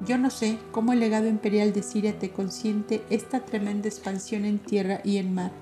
[0.00, 4.58] Yo no sé cómo el legado imperial de Siria te consiente esta tremenda expansión en
[4.58, 5.52] tierra y en mar.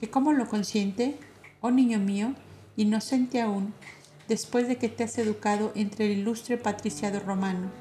[0.00, 1.18] ¿Que cómo lo consiente?
[1.60, 2.34] Oh niño mío,
[2.78, 3.74] inocente aún,
[4.28, 7.72] después de que te has educado entre el ilustre patriciado romano.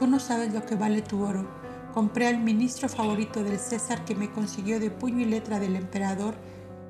[0.00, 1.48] Tú no sabes lo que vale tu oro.
[1.94, 6.34] Compré al ministro favorito del César que me consiguió de puño y letra del emperador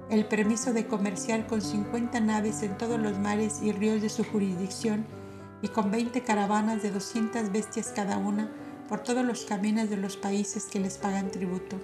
[0.08, 4.24] el permiso de comerciar con 50 naves en todos los mares y ríos de su
[4.24, 5.04] jurisdicción
[5.60, 8.50] y con 20 caravanas de 200 bestias cada una
[8.88, 11.76] por todos los caminos de los países que les pagan tributo.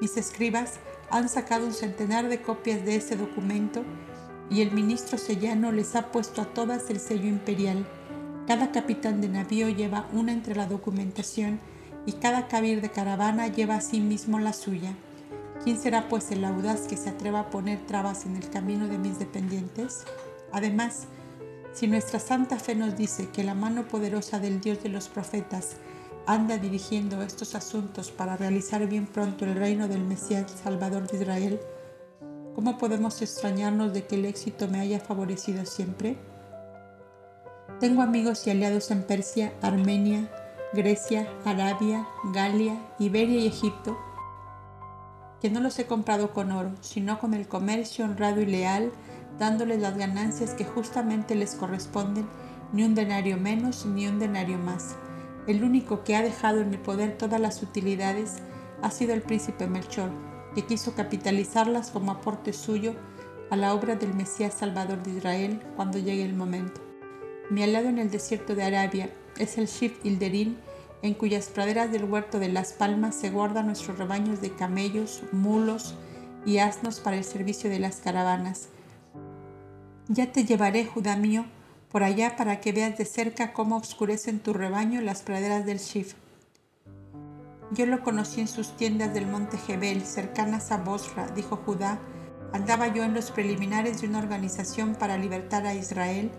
[0.00, 0.74] Mis escribas
[1.10, 3.84] han sacado un centenar de copias de ese documento
[4.50, 7.86] y el ministro Sellano les ha puesto a todas el sello imperial.
[8.46, 11.58] Cada capitán de navío lleva una entre la documentación
[12.06, 14.94] y cada cabir de caravana lleva a sí mismo la suya.
[15.64, 18.98] ¿Quién será pues el audaz que se atreva a poner trabas en el camino de
[18.98, 20.04] mis dependientes?
[20.52, 21.06] Además,
[21.72, 25.76] si nuestra santa fe nos dice que la mano poderosa del Dios de los profetas
[26.26, 31.60] anda dirigiendo estos asuntos para realizar bien pronto el reino del Mesías Salvador de Israel,
[32.54, 36.18] ¿cómo podemos extrañarnos de que el éxito me haya favorecido siempre?
[37.78, 40.28] Tengo amigos y aliados en Persia, Armenia,
[40.72, 43.96] Grecia, Arabia, Galia, Iberia y Egipto,
[45.40, 48.90] que no los he comprado con oro, sino con el comercio honrado y leal,
[49.38, 52.26] dándoles las ganancias que justamente les corresponden,
[52.72, 54.96] ni un denario menos ni un denario más
[55.46, 58.36] el único que ha dejado en mi poder todas las utilidades
[58.82, 60.10] ha sido el príncipe Melchor,
[60.54, 62.94] que quiso capitalizarlas como aporte suyo
[63.50, 66.80] a la obra del Mesías Salvador de Israel cuando llegue el momento.
[67.50, 70.56] Mi aliado en el desierto de Arabia es el Shif Ilderín,
[71.02, 75.94] en cuyas praderas del huerto de las palmas se guardan nuestros rebaños de camellos, mulos
[76.44, 78.68] y asnos para el servicio de las caravanas.
[80.08, 81.44] Ya te llevaré, Judá mío,
[81.90, 86.14] por allá para que veas de cerca cómo oscurecen tu rebaño las praderas del Shif.
[87.72, 91.98] Yo lo conocí en sus tiendas del monte Jebel, cercanas a Bosra, dijo Judá.
[92.52, 96.30] Andaba yo en los preliminares de una organización para libertar a Israel,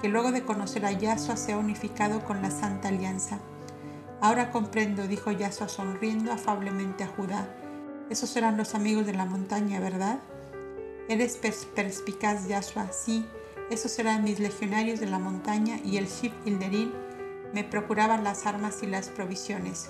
[0.00, 3.38] que luego de conocer a Yasua se ha unificado con la Santa Alianza.
[4.20, 7.48] Ahora comprendo, dijo Yasua sonriendo afablemente a Judá.
[8.08, 10.20] Esos eran los amigos de la montaña, ¿verdad?
[11.08, 12.92] Eres perspicaz, Yasua.
[12.92, 13.26] Sí,
[13.72, 16.92] esos eran mis legionarios de la montaña y el Shif Hilderín
[17.54, 19.88] me procuraban las armas y las provisiones.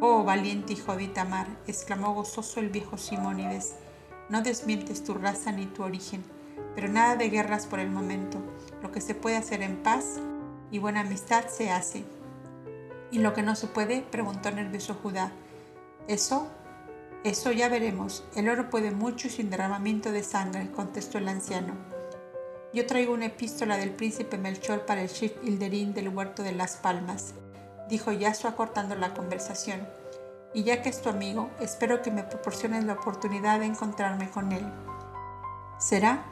[0.00, 3.74] Oh, valiente hijo de Itamar, exclamó gozoso el viejo Simónides,
[4.30, 6.24] no desmientes tu raza ni tu origen,
[6.74, 8.38] pero nada de guerras por el momento.
[8.82, 10.18] Lo que se puede hacer en paz
[10.70, 12.02] y buena amistad se hace.
[13.10, 14.00] ¿Y lo que no se puede?
[14.00, 15.32] preguntó nervioso Judá.
[16.08, 16.48] Eso,
[17.24, 18.24] eso ya veremos.
[18.34, 21.95] El oro puede mucho sin derramamiento de sangre, contestó el anciano.
[22.76, 26.76] Yo traigo una epístola del príncipe Melchor para el Shif Hilderín del huerto de las
[26.76, 27.32] Palmas,
[27.88, 29.88] dijo Yasua cortando la conversación.
[30.52, 34.52] Y ya que es tu amigo, espero que me proporciones la oportunidad de encontrarme con
[34.52, 34.66] él.
[35.78, 36.26] Será,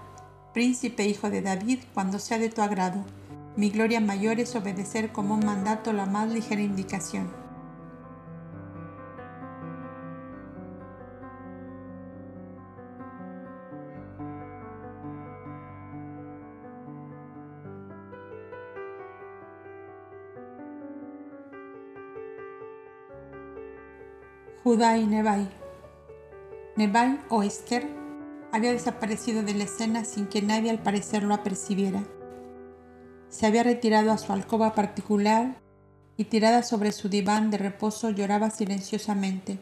[0.53, 3.03] príncipe hijo de David, cuando sea de tu agrado.
[3.57, 7.44] Mi gloria mayor es obedecer como un mandato la más ligera indicación.
[24.65, 25.47] Judá y Nebai.
[26.77, 27.87] Nebai o Esther
[28.51, 32.03] había desaparecido de la escena sin que nadie al parecer lo apercibiera.
[33.29, 35.61] Se había retirado a su alcoba particular
[36.17, 39.59] y tirada sobre su diván de reposo lloraba silenciosamente.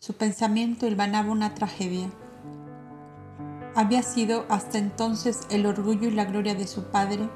[0.00, 2.10] Su pensamiento hilvanaba una tragedia.
[3.74, 7.30] Había sido hasta entonces el orgullo y la gloria de su padre,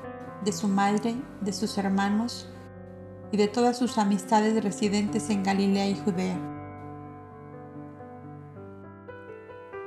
[0.44, 2.46] de su madre, de sus hermanos
[3.32, 6.57] y de todas sus amistades residentes en Galilea y Judea.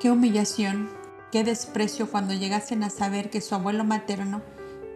[0.02, 0.90] Qué humillación,
[1.32, 4.42] qué desprecio cuando llegasen a saber que su abuelo materno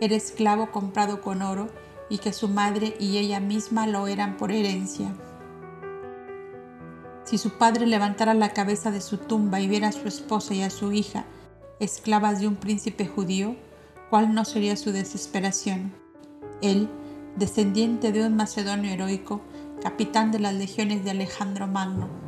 [0.01, 1.67] era esclavo comprado con oro
[2.09, 5.13] y que su madre y ella misma lo eran por herencia.
[7.23, 10.63] Si su padre levantara la cabeza de su tumba y viera a su esposa y
[10.63, 11.25] a su hija
[11.79, 13.55] esclavas de un príncipe judío,
[14.09, 15.93] ¿cuál no sería su desesperación?
[16.63, 16.89] Él,
[17.35, 19.41] descendiente de un macedonio heroico,
[19.83, 22.24] capitán de las legiones de Alejandro Magno,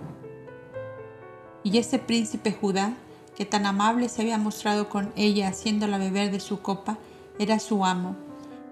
[1.63, 2.93] y ese príncipe Judá,
[3.35, 6.97] que tan amable se había mostrado con ella haciéndola beber de su copa,
[7.39, 8.15] era su amo,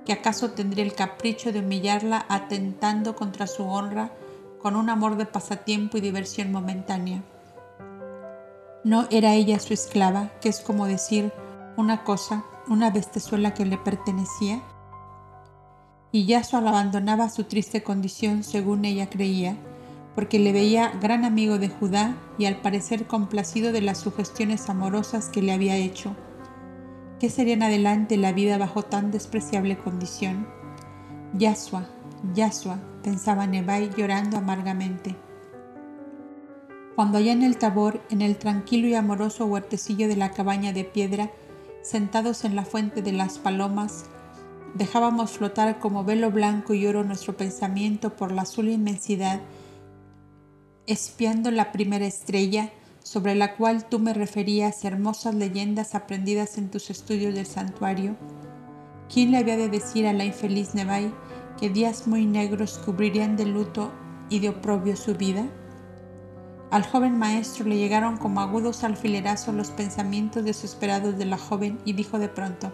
[0.05, 4.11] que acaso tendría el capricho de humillarla atentando contra su honra
[4.61, 7.23] con un amor de pasatiempo y diversión momentánea.
[8.83, 11.31] No era ella su esclava, que es como decir
[11.77, 14.61] una cosa, una bestezuela que le pertenecía.
[16.11, 19.57] Y Yasua la abandonaba su triste condición según ella creía,
[20.15, 25.27] porque le veía gran amigo de Judá y al parecer complacido de las sugestiones amorosas
[25.27, 26.15] que le había hecho.
[27.19, 30.47] ¿Qué sería en adelante la vida bajo tan despreciable condición?
[31.33, 31.87] Yasua,
[32.33, 35.15] Yasua, pensaba Nebai llorando amargamente.
[36.95, 40.85] Cuando allá en el Tabor, en el tranquilo y amoroso huertecillo de la cabaña de
[40.85, 41.29] piedra,
[41.81, 44.05] sentados en la fuente de las palomas,
[44.75, 49.41] dejábamos flotar como velo blanco y oro nuestro pensamiento por la azul inmensidad
[50.87, 52.71] espiando la primera estrella
[53.03, 58.15] sobre la cual tú me referías hermosas leyendas aprendidas en tus estudios del santuario,
[59.13, 61.13] ¿quién le había de decir a la infeliz Nebai
[61.59, 63.91] que días muy negros cubrirían de luto
[64.29, 65.45] y de oprobio su vida?
[66.71, 71.93] Al joven maestro le llegaron como agudos alfilerazos los pensamientos desesperados de la joven y
[71.93, 72.73] dijo de pronto,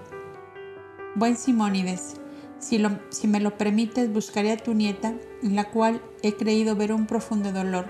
[1.15, 2.20] Buen Simónides,
[2.61, 7.07] si, me lo permites buscaré a tu nieta, en la cual he creído ver un
[7.07, 7.87] profundo dolor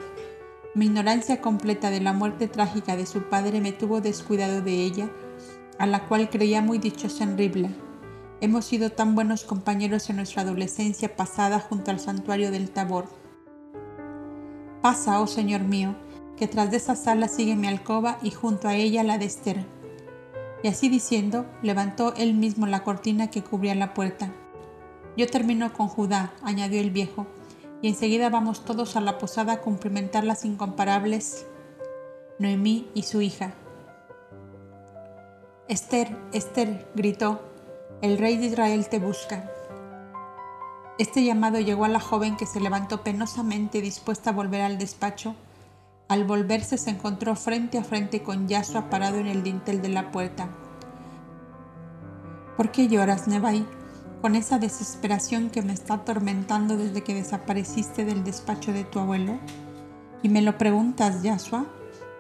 [0.73, 5.09] mi ignorancia completa de la muerte trágica de su padre me tuvo descuidado de ella,
[5.77, 7.69] a la cual creía muy dichosa en Ribla.
[8.39, 13.09] Hemos sido tan buenos compañeros en nuestra adolescencia pasada junto al santuario del Tabor.
[14.81, 15.93] Pasa, oh Señor mío,
[16.37, 19.65] que tras de esa sala sigue mi alcoba y junto a ella la de Esther.
[20.63, 24.31] Y así diciendo, levantó él mismo la cortina que cubría la puerta.
[25.17, 27.27] Yo termino con Judá, añadió el viejo,
[27.81, 31.45] y enseguida vamos todos a la posada a cumplimentar las incomparables
[32.39, 33.53] Noemí y su hija.
[35.67, 37.41] Esther, Esther, gritó,
[38.01, 39.51] el rey de Israel te busca.
[40.97, 45.35] Este llamado llegó a la joven que se levantó penosamente dispuesta a volver al despacho.
[46.07, 50.11] Al volverse se encontró frente a frente con Yasua parado en el dintel de la
[50.11, 50.49] puerta.
[52.57, 53.65] ¿Por qué lloras, Nebai?
[54.21, 59.39] Con esa desesperación que me está atormentando desde que desapareciste del despacho de tu abuelo?
[60.21, 61.65] Y me lo preguntas, Yasua,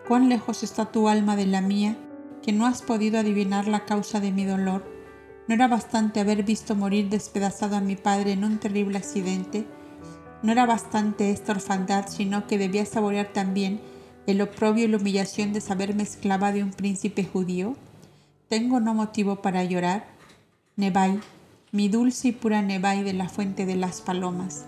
[0.07, 1.95] ¿cuán lejos está tu alma de la mía
[2.41, 4.83] que no has podido adivinar la causa de mi dolor?
[5.47, 9.67] ¿No era bastante haber visto morir despedazado a mi padre en un terrible accidente?
[10.41, 13.79] No era bastante esta orfandad, sino que debía saborear también
[14.25, 17.75] el oprobio y la humillación de saberme esclava de un príncipe judío.
[18.49, 20.05] ¿Tengo no motivo para llorar?
[20.77, 21.19] Nebai,
[21.73, 24.65] mi dulce y pura Nebai de la fuente de las palomas,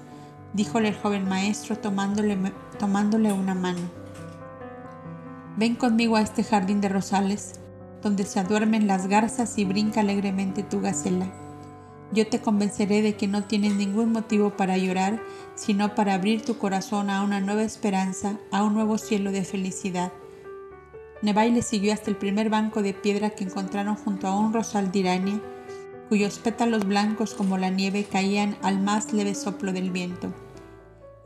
[0.54, 3.82] díjole el joven maestro tomándole, una mano.
[5.58, 7.60] Ven conmigo a este jardín de rosales,
[8.02, 11.28] donde se aduermen las garzas y brinca alegremente tu gacela.
[12.14, 15.22] Yo te convenceré de que no tienes ningún motivo para llorar,
[15.56, 20.14] sino para abrir tu corazón a una nueva esperanza, a un nuevo cielo de felicidad.
[21.22, 24.92] Nevai le siguió hasta el primer banco de piedra que encontraron junto a un rosal
[24.92, 25.42] de Irania,
[26.14, 30.32] cuyos pétalos blancos como la nieve caían al más leve soplo del viento.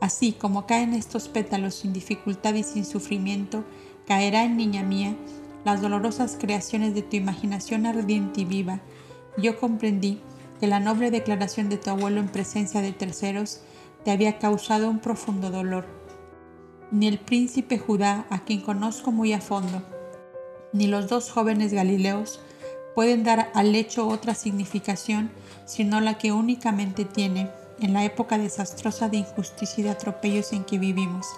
[0.00, 3.64] Así como caen estos pétalos sin dificultad y sin sufrimiento,
[4.06, 5.14] caerán, niña mía,
[5.62, 8.80] las dolorosas creaciones de tu imaginación ardiente y viva.
[9.36, 10.22] Yo comprendí
[10.58, 13.60] que la noble declaración de tu abuelo en presencia de terceros
[14.06, 15.84] te había causado un profundo dolor.
[16.90, 19.82] Ni el príncipe Judá, a quien conozco muy a fondo,
[20.72, 22.40] ni los dos jóvenes Galileos
[22.98, 25.30] pueden dar al hecho otra significación
[25.66, 30.64] sino la que únicamente tiene en la época desastrosa de injusticia y de atropellos en
[30.64, 31.28] que vivimos.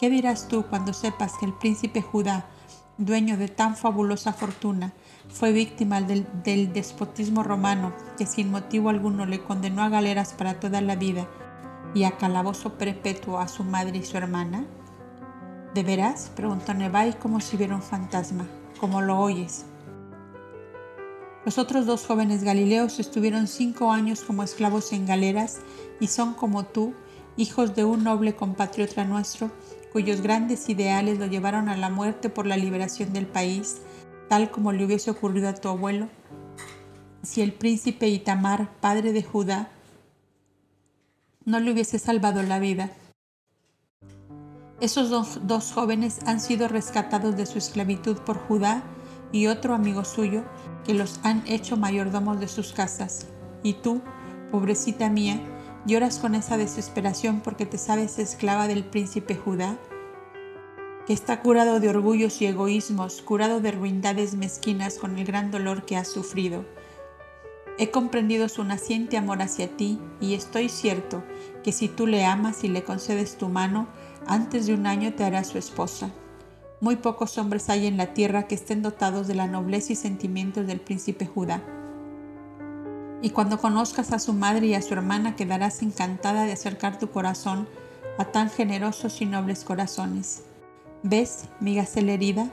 [0.00, 2.46] ¿Qué dirás tú cuando sepas que el príncipe Judá,
[2.96, 4.94] dueño de tan fabulosa fortuna,
[5.28, 6.26] fue víctima del,
[6.72, 11.28] despotismo romano que sin motivo alguno le condenó a galeras para toda la vida
[11.94, 14.64] y a calabozo perpetuo a su madre y su hermana?
[15.74, 16.32] ¿De veras?
[16.34, 18.46] preguntó Nevai como si viera un fantasma.
[18.80, 19.66] como lo oyes?
[21.44, 25.60] Los otros dos jóvenes galileos estuvieron cinco años como esclavos en galeras
[26.00, 26.94] y son como tú,
[27.36, 29.50] hijos de un noble compatriota nuestro,
[29.92, 33.82] cuyos grandes ideales lo llevaron a la muerte por la liberación del país
[34.28, 36.08] tal como le hubiese ocurrido a tu abuelo,
[37.22, 39.70] si el príncipe Itamar, padre de Judá,
[41.44, 42.92] no le hubiese salvado la vida.
[44.80, 48.82] Esos dos, jóvenes han sido rescatados de su esclavitud por Judá
[49.32, 50.44] y otro amigo suyo
[50.88, 53.26] que los han hecho mayordomos de sus casas.
[53.62, 54.00] Y tú,
[54.50, 55.38] pobrecita mía,
[55.84, 59.76] lloras con esa desesperación porque te sabes esclava del príncipe Judá
[61.06, 65.84] que está curado de orgullos y egoísmos, curado de ruindades mezquinas con el gran dolor
[65.84, 66.64] que has sufrido.
[67.78, 71.22] He comprendido su naciente amor hacia ti y estoy cierto
[71.62, 73.88] que si tú le amas y le concedes tu mano,
[74.26, 76.10] antes de un año te hará su esposa.
[76.80, 80.64] Muy pocos hombres hay en la tierra que estén dotados de la nobleza y sentimientos
[80.68, 81.60] del príncipe Judá.
[83.20, 87.10] Y cuando conozcas a su madre y a su hermana quedarás encantada de acercar tu
[87.10, 87.68] corazón
[88.16, 90.44] a tan generosos y nobles corazones.
[91.02, 92.48] ¿Ves, mi gacela herida,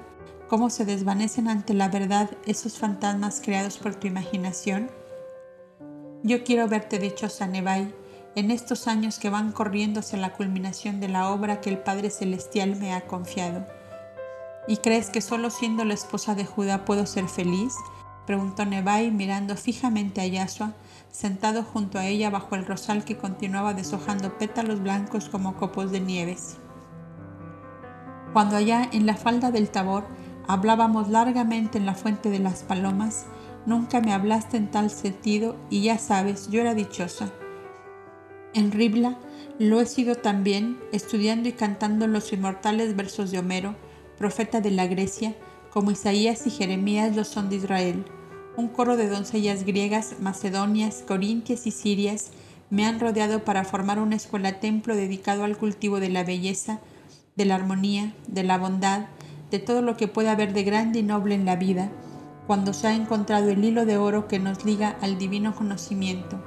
[0.49, 4.89] cómo se desvanecen ante la verdad esos fantasmas creados por tu imaginación?
[6.23, 7.93] Yo quiero verte dichosa, Nevai,
[8.36, 12.09] en estos años que van corriendo hacia la culminación de la obra que el Padre
[12.09, 13.67] Celestial me ha confiado.
[14.68, 17.76] ¿Y crees que solo siendo la esposa de Judá puedo ser feliz?
[18.26, 20.74] preguntó Nevai mirando fijamente a Yasua,
[21.11, 25.99] sentado junto a ella bajo el rosal que continuaba deshojando pétalos blancos como copos de
[25.99, 26.57] nieves.
[28.34, 30.05] Cuando allá en la falda del Tabor
[30.47, 33.28] hablábamos largamente en la fuente de las palomas,
[33.66, 37.32] nunca me hablaste en tal sentido y ya sabes, yo era dichosa.
[38.53, 39.18] En Ribla
[39.59, 43.76] lo he sido también, estudiando y cantando los inmortales versos de Homero,
[44.18, 45.36] profeta de la Grecia,
[45.72, 48.05] como Isaías y Jeremías lo son de Israel.
[48.55, 52.32] Un coro de doncellas griegas, macedonias, corintias y sirias
[52.70, 56.80] me han rodeado para formar una escuela templo dedicado al cultivo de la belleza,
[57.36, 59.07] de la armonía, de la bondad,
[59.51, 61.91] de todo lo que puede haber de grande y noble en la vida,
[62.47, 66.41] cuando se ha encontrado el hilo de oro que nos liga al divino conocimiento.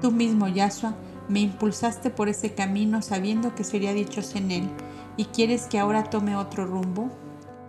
[0.00, 0.94] Tú mismo, Yahshua,
[1.28, 4.68] me impulsaste por ese camino sabiendo que sería dichoso en él,
[5.16, 7.10] y quieres que ahora tome otro rumbo.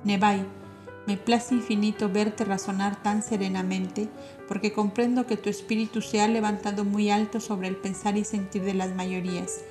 [0.04, 0.46] Nebai,
[1.08, 4.10] me place infinito verte razonar tan serenamente,
[4.48, 8.64] porque comprendo que tu espíritu se ha levantado muy alto sobre el pensar y sentir
[8.64, 9.62] de las mayorías.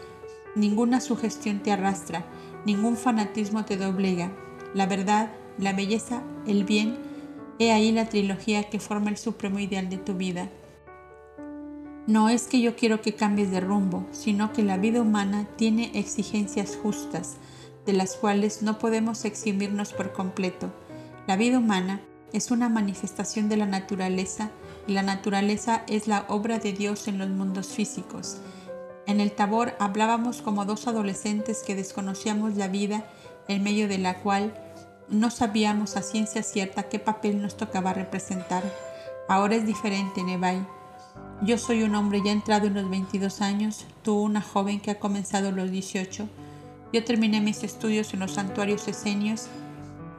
[0.55, 2.27] Ninguna sugestión te arrastra,
[2.65, 4.31] Ningún fanatismo te doblega.
[4.73, 6.97] La verdad, la belleza, el bien,
[7.59, 10.49] he ahí la trilogía que forma el supremo ideal de tu vida.
[12.07, 15.91] No es que yo quiero que cambies de rumbo, sino que la vida humana tiene
[15.95, 17.37] exigencias justas,
[17.87, 20.73] de las cuales no podemos eximirnos por completo.
[21.27, 22.01] La vida humana
[22.33, 24.51] es una manifestación de la naturaleza
[24.87, 28.39] y la naturaleza es la obra de Dios en los mundos físicos.
[29.07, 33.05] En el Tabor hablábamos como dos adolescentes que desconocíamos la vida
[33.49, 34.55] en medio de la cual
[35.09, 38.63] no sabíamos a ciencia cierta qué papel nos tocaba representar.
[39.29, 40.67] Ahora es diferente, Nebai.
[41.43, 45.01] Yo soy un hombre ya entrado en los 22 años, tú una joven que ha
[45.01, 46.29] comenzado los 18.
[46.93, 49.47] Yo terminé mis estudios en los santuarios esenios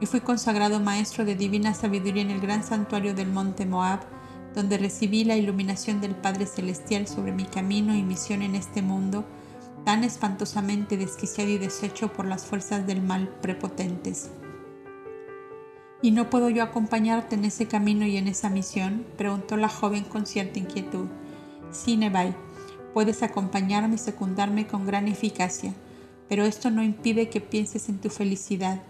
[0.00, 4.00] y fui consagrado maestro de divina sabiduría en el gran santuario del monte Moab,
[4.54, 9.24] donde recibí la iluminación del Padre Celestial sobre mi camino y misión en este mundo,
[9.84, 14.30] tan espantosamente desquiciado y deshecho por las fuerzas del mal prepotentes.
[16.02, 19.06] ¿Y no puedo yo acompañarte en ese camino y en esa misión?
[19.16, 21.06] preguntó la joven con cierta inquietud.
[21.70, 22.34] Sí, Nebai,
[22.92, 25.72] puedes acompañarme y secundarme con gran eficacia,
[26.28, 28.82] pero esto no impide que pienses en tu felicidad.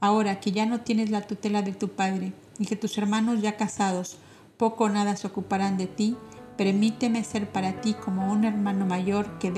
[0.00, 3.56] Ahora que ya no tienes la tutela de tu padre y que tus hermanos ya
[3.56, 4.18] casados
[4.56, 6.16] poco o nada se ocuparán de ti,
[6.58, 9.50] permíteme ser para ti como un hermano mayor que,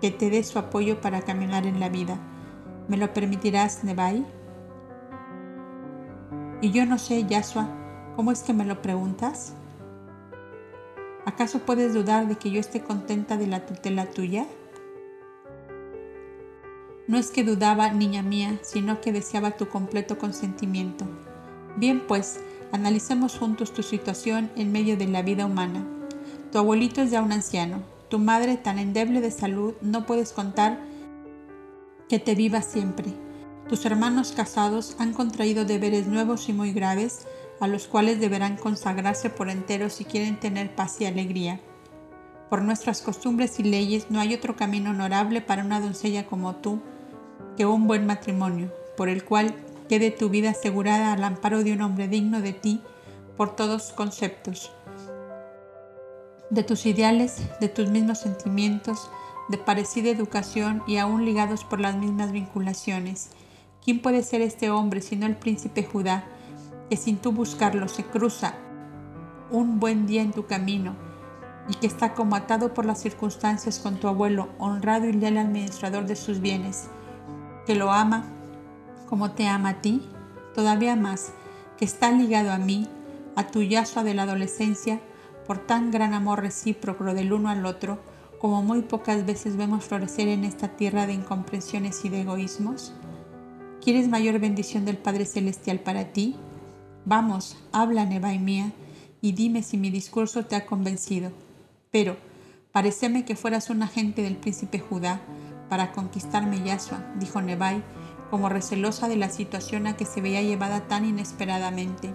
[0.00, 2.18] te dé su apoyo para caminar en la vida.
[2.88, 4.24] ¿Me lo permitirás, Nebai?
[6.62, 7.68] Y yo no sé, Yasua,
[8.16, 9.52] ¿cómo es que me lo preguntas?
[11.26, 14.46] ¿Acaso puedes dudar de que yo esté contenta de la tutela tuya?
[17.08, 21.04] No es que dudaba, niña mía, sino que deseaba tu completo consentimiento.
[21.76, 22.40] Bien, pues,
[22.70, 25.84] analicemos juntos tu situación en medio de la vida humana.
[26.52, 27.82] Tu abuelito es ya un anciano.
[28.08, 30.78] Tu madre, tan endeble de salud, no puedes contar
[32.08, 33.12] que te viva siempre.
[33.68, 37.26] Tus hermanos casados han contraído deberes nuevos y muy graves,
[37.58, 41.60] a los cuales deberán consagrarse por entero si quieren tener paz y alegría.
[42.52, 46.82] Por nuestras costumbres y leyes no hay otro camino honorable para una doncella como tú
[47.56, 49.54] que un buen matrimonio, por el cual
[49.88, 52.82] quede tu vida asegurada al amparo de un hombre digno de ti
[53.38, 54.70] por todos conceptos,
[56.50, 59.08] de tus ideales, de tus mismos sentimientos,
[59.48, 63.30] de parecida educación y aún ligados por las mismas vinculaciones.
[63.82, 66.26] ¿Quién puede ser este hombre sino el príncipe Judá,
[66.90, 68.56] que sin tú buscarlo se cruza
[69.50, 71.11] un buen día en tu camino
[71.68, 76.06] y que está como atado por las circunstancias con tu abuelo, honrado y leal administrador
[76.06, 76.88] de sus bienes,
[77.66, 78.24] que lo ama
[79.12, 80.00] como te ama a ti,
[80.54, 81.32] todavía más,
[81.76, 82.88] que está ligado a mí,
[83.36, 85.00] a tu yazo de la adolescencia,
[85.46, 87.98] por tan gran amor recíproco del uno al otro,
[88.40, 92.94] como muy pocas veces vemos florecer en esta tierra de incomprensiones y de egoísmos?
[93.82, 96.36] ¿Quieres mayor bendición del Padre Celestial para ti?
[97.04, 98.72] Vamos, habla, Nebai mía,
[99.20, 101.32] y dime si mi discurso te ha convencido.
[101.92, 102.16] Pero,
[102.72, 105.20] pareceme que fueras un agente del príncipe Judá
[105.68, 107.84] para conquistarme Yasua, dijo Nebai,
[108.30, 112.12] como recelosa de la situación a que se veía llevada tan inesperadamente.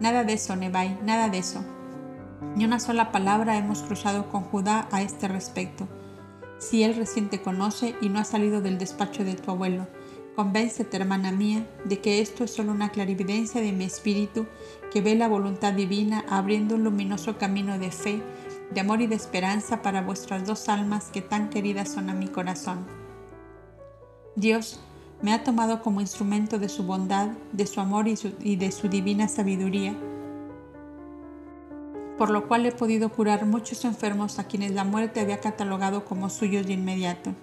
[0.00, 1.64] Nada de eso, Nebai, nada de eso.
[2.56, 5.88] Ni una sola palabra hemos cruzado con Judá a este respecto.
[6.58, 9.86] Si él recién te conoce y no ha salido del despacho de tu abuelo,
[10.36, 14.46] Convéncete, hermana mía, de que esto es solo una clarividencia de mi espíritu
[14.92, 18.20] que ve la voluntad divina abriendo un luminoso camino de fe,
[18.70, 22.28] de amor y de esperanza para vuestras dos almas que tan queridas son a mi
[22.28, 22.86] corazón.
[24.34, 24.80] Dios
[25.22, 28.88] me ha tomado como instrumento de su bondad, de su amor y, y de su
[28.88, 29.94] divina sabiduría,
[32.18, 36.30] por lo cual he podido curar muchos enfermos a quienes la muerte había catalogado como
[36.30, 37.34] suyos de inmediato.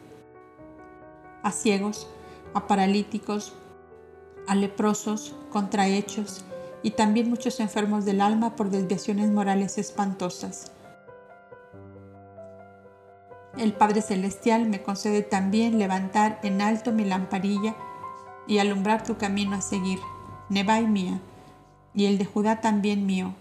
[1.43, 2.07] A ciegos,
[2.53, 3.53] a paralíticos,
[4.47, 6.43] a leprosos, contrahechos
[6.81, 10.72] y también muchos enfermos del alma por desviaciones morales espantosas.
[13.57, 17.75] El Padre Celestial me concede también levantar en alto mi lamparilla
[18.47, 19.99] y alumbrar tu camino a seguir,
[20.49, 21.21] Nebai mía,
[21.93, 23.35] y el de Judá también mío,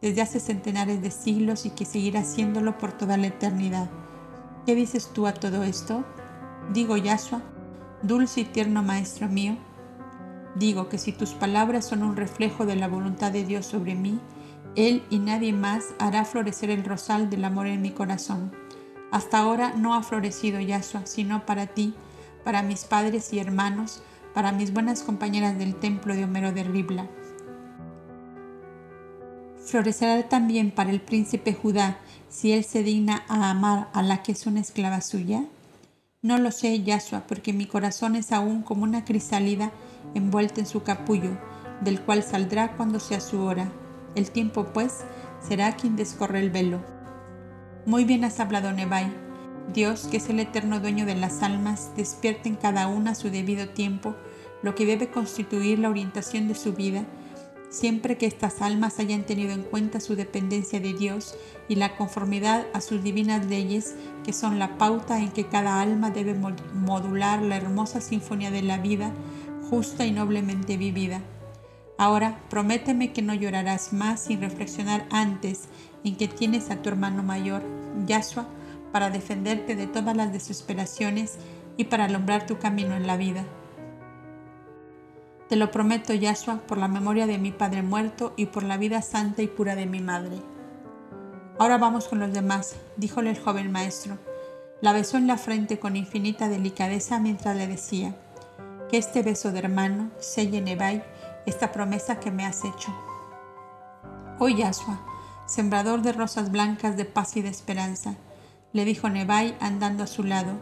[0.00, 3.88] desde hace centenares de siglos y que seguirá haciéndolo por toda la eternidad.
[4.66, 6.04] ¿Qué dices tú a todo esto?
[6.72, 7.42] Digo, Yahshua,
[8.02, 9.56] Dulce y tierno Maestro mío,
[10.56, 14.18] digo que si tus palabras son un reflejo de la voluntad de Dios sobre mí,
[14.74, 18.61] Él y nadie más hará florecer el rosal del amor en mi corazón.
[19.12, 21.94] Hasta ahora no ha florecido Yahshua, sino para ti,
[22.44, 24.02] para mis padres y hermanos,
[24.34, 27.06] para mis buenas compañeras del templo de Homero de Ribla.
[29.66, 31.98] Florecerá también para el príncipe Judá
[32.30, 35.44] si él se digna a amar a la que es una esclava suya.
[36.22, 39.72] No lo sé, Yahshua, porque mi corazón es aún como una crisálida
[40.14, 41.38] envuelta en su capullo,
[41.82, 43.70] del cual saldrá cuando sea su hora.
[44.14, 45.00] El tiempo, pues,
[45.46, 47.01] será quien descorre el velo.
[47.86, 49.12] Muy bien has hablado, Nebai.
[49.72, 53.30] Dios, que es el eterno dueño de las almas, despierta en cada una a su
[53.30, 54.16] debido tiempo
[54.62, 57.04] lo que debe constituir la orientación de su vida
[57.72, 61.34] siempre que estas almas hayan tenido en cuenta su dependencia de Dios
[61.68, 66.10] y la conformidad a sus divinas leyes, que son la pauta en que cada alma
[66.10, 69.12] debe modular la hermosa sinfonía de la vida
[69.70, 71.22] justa y noblemente vivida.
[71.96, 75.68] Ahora prométeme que no llorarás más sin reflexionar antes
[76.04, 77.62] en que tienes a tu hermano mayor,
[78.06, 78.46] Yahshua,
[78.92, 81.38] para defenderte de todas las desesperaciones
[81.76, 83.44] y para alumbrar tu camino en la vida.
[85.48, 89.02] Te lo prometo, Yahshua, por la memoria de mi Padre muerto y por la vida
[89.02, 90.36] santa y pura de mi Madre.
[91.58, 94.18] Ahora vamos con los demás, díjole el joven maestro.
[94.80, 98.14] La besó en la frente con infinita delicadeza mientras le decía,
[98.90, 101.02] que este beso de hermano selle Nebai
[101.46, 102.92] esta promesa que me has hecho.
[104.38, 105.00] Oh Yahshua,
[105.52, 108.14] sembrador de rosas blancas de paz y de esperanza,
[108.72, 110.58] le dijo Nebai andando a su lado,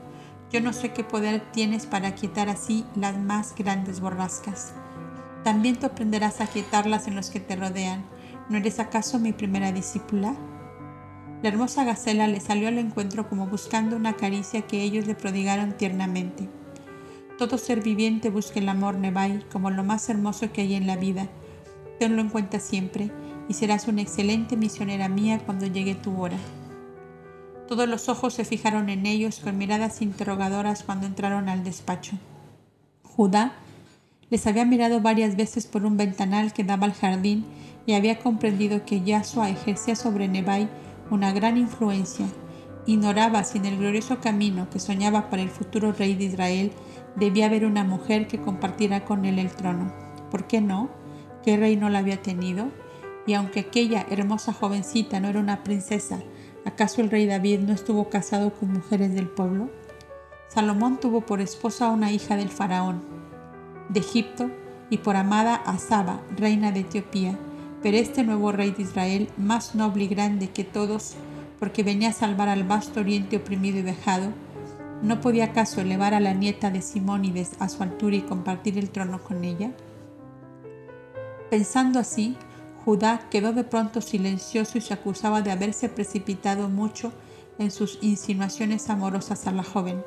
[0.51, 4.72] yo no sé qué poder tienes para quitar así las más grandes borrascas.
[5.45, 8.05] También tú aprenderás a quitarlas en los que te rodean.
[8.49, 10.34] ¿No eres acaso mi primera discípula?
[11.41, 15.76] La hermosa gacela le salió al encuentro como buscando una caricia que ellos le prodigaron
[15.76, 16.49] tiernamente.
[17.38, 20.97] Todo ser viviente busca el amor, Nebai, como lo más hermoso que hay en la
[20.97, 21.28] vida.
[22.01, 23.12] Tenlo en cuenta siempre
[23.51, 26.36] y serás una excelente misionera mía cuando llegue tu hora.
[27.66, 32.12] Todos los ojos se fijaron en ellos con miradas interrogadoras cuando entraron al despacho.
[33.03, 33.55] Judá
[34.30, 37.44] les había mirado varias veces por un ventanal que daba al jardín
[37.86, 40.68] y había comprendido que Yahshua ejercía sobre Nebai
[41.11, 42.26] una gran influencia.
[42.86, 46.70] Ignoraba si en el glorioso camino que soñaba para el futuro rey de Israel
[47.16, 49.92] debía haber una mujer que compartiera con él el trono.
[50.30, 50.88] ¿Por qué no?
[51.42, 52.70] ¿Qué rey no la había tenido?
[53.30, 56.18] Y aunque aquella hermosa jovencita no era una princesa,
[56.64, 59.70] ¿Acaso el rey David no estuvo casado con mujeres del pueblo?
[60.48, 63.02] Salomón tuvo por esposa a una hija del faraón
[63.88, 64.50] de Egipto
[64.90, 67.38] y por amada a Saba, reina de Etiopía,
[67.82, 71.14] pero este nuevo rey de Israel, más noble y grande que todos,
[71.60, 74.32] porque venía a salvar al vasto oriente oprimido y vejado,
[75.02, 78.90] ¿no podía acaso elevar a la nieta de Simónides a su altura y compartir el
[78.90, 79.70] trono con ella?
[81.48, 82.36] Pensando así,
[82.84, 87.12] Judá quedó de pronto silencioso y se acusaba de haberse precipitado mucho
[87.58, 90.02] en sus insinuaciones amorosas a la joven.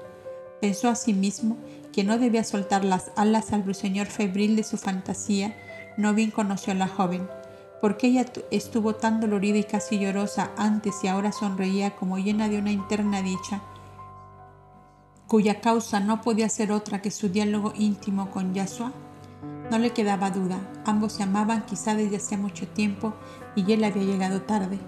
[0.60, 1.58] Pensó a sí mismo
[1.92, 5.56] que no debía soltar las alas al ruiseñor febril de su fantasía,
[5.98, 7.28] no bien conoció a la joven.
[7.84, 12.58] porque ella estuvo tan dolorida y casi llorosa antes y ahora sonreía como llena de
[12.58, 13.62] una interna dicha,
[15.28, 18.94] cuya causa no podía ser otra que su diálogo íntimo con Yahshua?
[19.72, 23.14] No le quedaba duda, ambos se amaban quizá desde hacía mucho tiempo
[23.56, 24.80] y él había llegado tarde.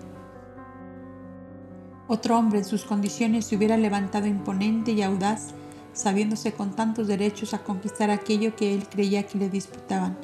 [2.07, 5.55] Otro hombre en sus condiciones se hubiera levantado imponente y audaz,
[5.93, 10.17] sabiéndose con tantos derechos a conquistar aquello que él creía que le disputaban.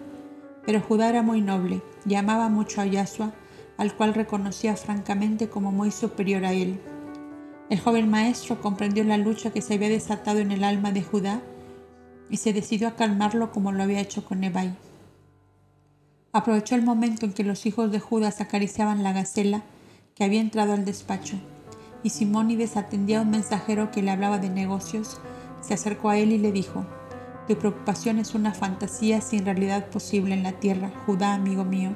[0.66, 3.34] Pero Judá era muy noble y amaba mucho a Yahshua,
[3.78, 6.80] al cual reconocía francamente como muy superior a él.
[7.70, 11.41] El joven maestro comprendió la lucha que se había desatado en el alma de Judá
[12.32, 14.74] y se decidió a calmarlo como lo había hecho con Nebai.
[16.32, 19.64] Aprovechó el momento en que los hijos de Judas acariciaban la gacela
[20.16, 21.36] que había entrado al despacho,
[22.04, 25.20] y Simónides atendía a un mensajero que le hablaba de negocios,
[25.60, 26.86] se acercó a él y le dijo,
[27.50, 31.92] Tu preocupación es una fantasía sin realidad posible en la tierra, Judá, amigo mío.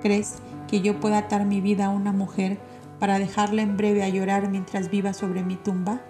[0.00, 2.58] ¿Crees que yo pueda atar mi vida a una mujer
[2.98, 6.00] para dejarla en breve a llorar mientras viva sobre mi tumba?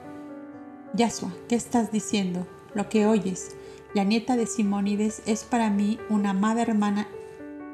[0.95, 2.47] Yasua, ¿qué estás diciendo?
[2.73, 3.57] Lo que oyes
[3.95, 7.07] la nieta de Simónides es para mí una amada hermana,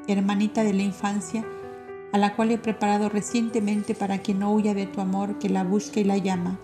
[0.07, 1.43] hermanita de la infancia,
[2.13, 5.63] a la cual he preparado recientemente para que no huya de tu amor, que la
[5.63, 6.59] busque y la llama.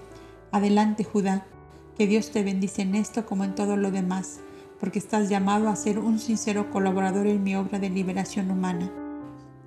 [0.51, 1.47] Adelante, Judá,
[1.97, 4.41] que Dios te bendice en esto como en todo lo demás,
[4.79, 8.91] porque estás llamado a ser un sincero colaborador en mi obra de liberación humana.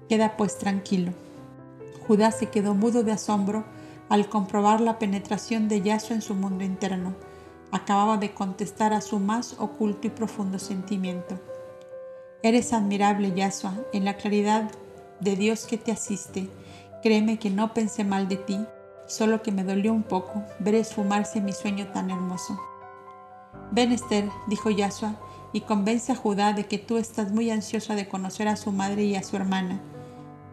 [0.08, 1.12] Queda pues tranquilo.
[2.06, 3.64] Judá se quedó mudo de asombro
[4.08, 7.16] al comprobar la penetración de Yaso en su mundo interno
[7.72, 11.38] acababa de contestar a su más oculto y profundo sentimiento.
[12.42, 14.70] Eres admirable, Yahshua, en la claridad
[15.20, 16.48] de Dios que te asiste.
[17.02, 18.58] Créeme que no pensé mal de ti,
[19.06, 22.58] solo que me dolió un poco ver esfumarse mi sueño tan hermoso.
[23.72, 25.14] Ven, Esther, dijo Yahshua,
[25.52, 29.04] y convence a Judá de que tú estás muy ansiosa de conocer a su madre
[29.04, 29.80] y a su hermana.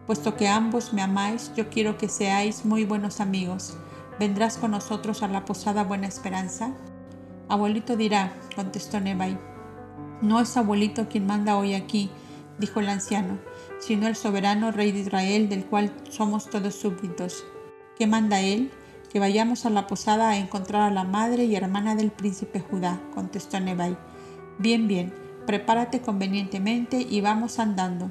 [0.06, 3.76] Puesto que ambos me amáis, yo quiero que seáis muy buenos amigos.
[4.18, 6.72] ¿Vendrás con nosotros a la posada Buena Esperanza?
[7.48, 9.38] Abuelito dirá, contestó Nebai.
[10.20, 12.10] No es abuelito quien manda hoy aquí,
[12.58, 13.38] dijo el anciano,
[13.80, 17.44] sino el soberano rey de Israel del cual somos todos súbditos.
[17.96, 18.70] ¿Qué manda él?
[19.10, 23.00] Que vayamos a la posada a encontrar a la madre y hermana del príncipe Judá,
[23.14, 23.96] contestó Nebai.
[24.58, 25.14] Bien, bien,
[25.46, 28.10] prepárate convenientemente y vamos andando.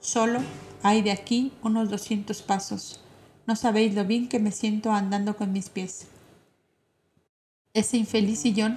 [0.00, 0.40] Solo
[0.82, 3.00] hay de aquí unos doscientos pasos.
[3.46, 6.08] No sabéis lo bien que me siento andando con mis pies.
[7.74, 8.76] Ese infeliz sillón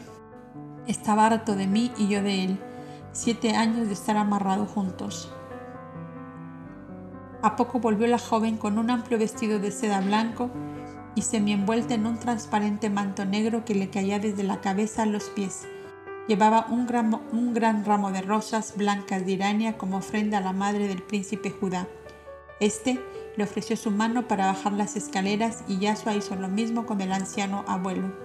[0.88, 2.60] estaba harto de mí y yo de él.
[3.12, 5.30] Siete años de estar amarrados juntos.
[7.42, 10.50] A poco volvió la joven con un amplio vestido de seda blanco
[11.14, 15.26] y semi-envuelta en un transparente manto negro que le caía desde la cabeza a los
[15.26, 15.68] pies.
[16.30, 20.54] Llevaba un gran, un gran ramo de rosas blancas de Irania como ofrenda a la
[20.54, 21.86] madre del príncipe Judá.
[22.62, 22.98] Este
[23.36, 27.12] le ofreció su mano para bajar las escaleras y Yasua hizo lo mismo con el
[27.12, 28.25] anciano abuelo.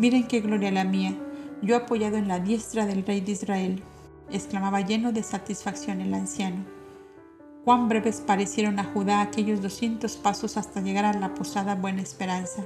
[0.00, 1.14] Miren qué gloria la mía,
[1.60, 3.82] yo apoyado en la diestra del rey de Israel,
[4.30, 6.64] exclamaba lleno de satisfacción el anciano.
[7.66, 12.64] Cuán breves parecieron a Judá aquellos doscientos pasos hasta llegar a la posada Buena Esperanza.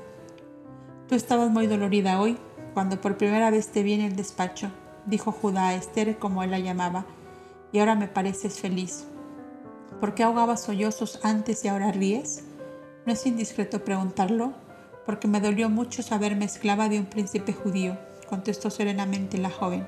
[1.08, 2.38] Tú estabas muy dolorida hoy,
[2.72, 4.70] cuando por primera vez te vi en el despacho,
[5.04, 7.04] dijo Judá a Esther como él la llamaba,
[7.72, 9.08] y ahora me pareces feliz.
[9.98, 12.44] ¿Por qué ahogabas sollozos antes y ahora ríes?
[13.06, 14.54] No es indiscreto preguntarlo,
[15.06, 17.96] porque me dolió mucho saberme esclava de un príncipe judío,
[18.28, 19.86] contestó serenamente la joven.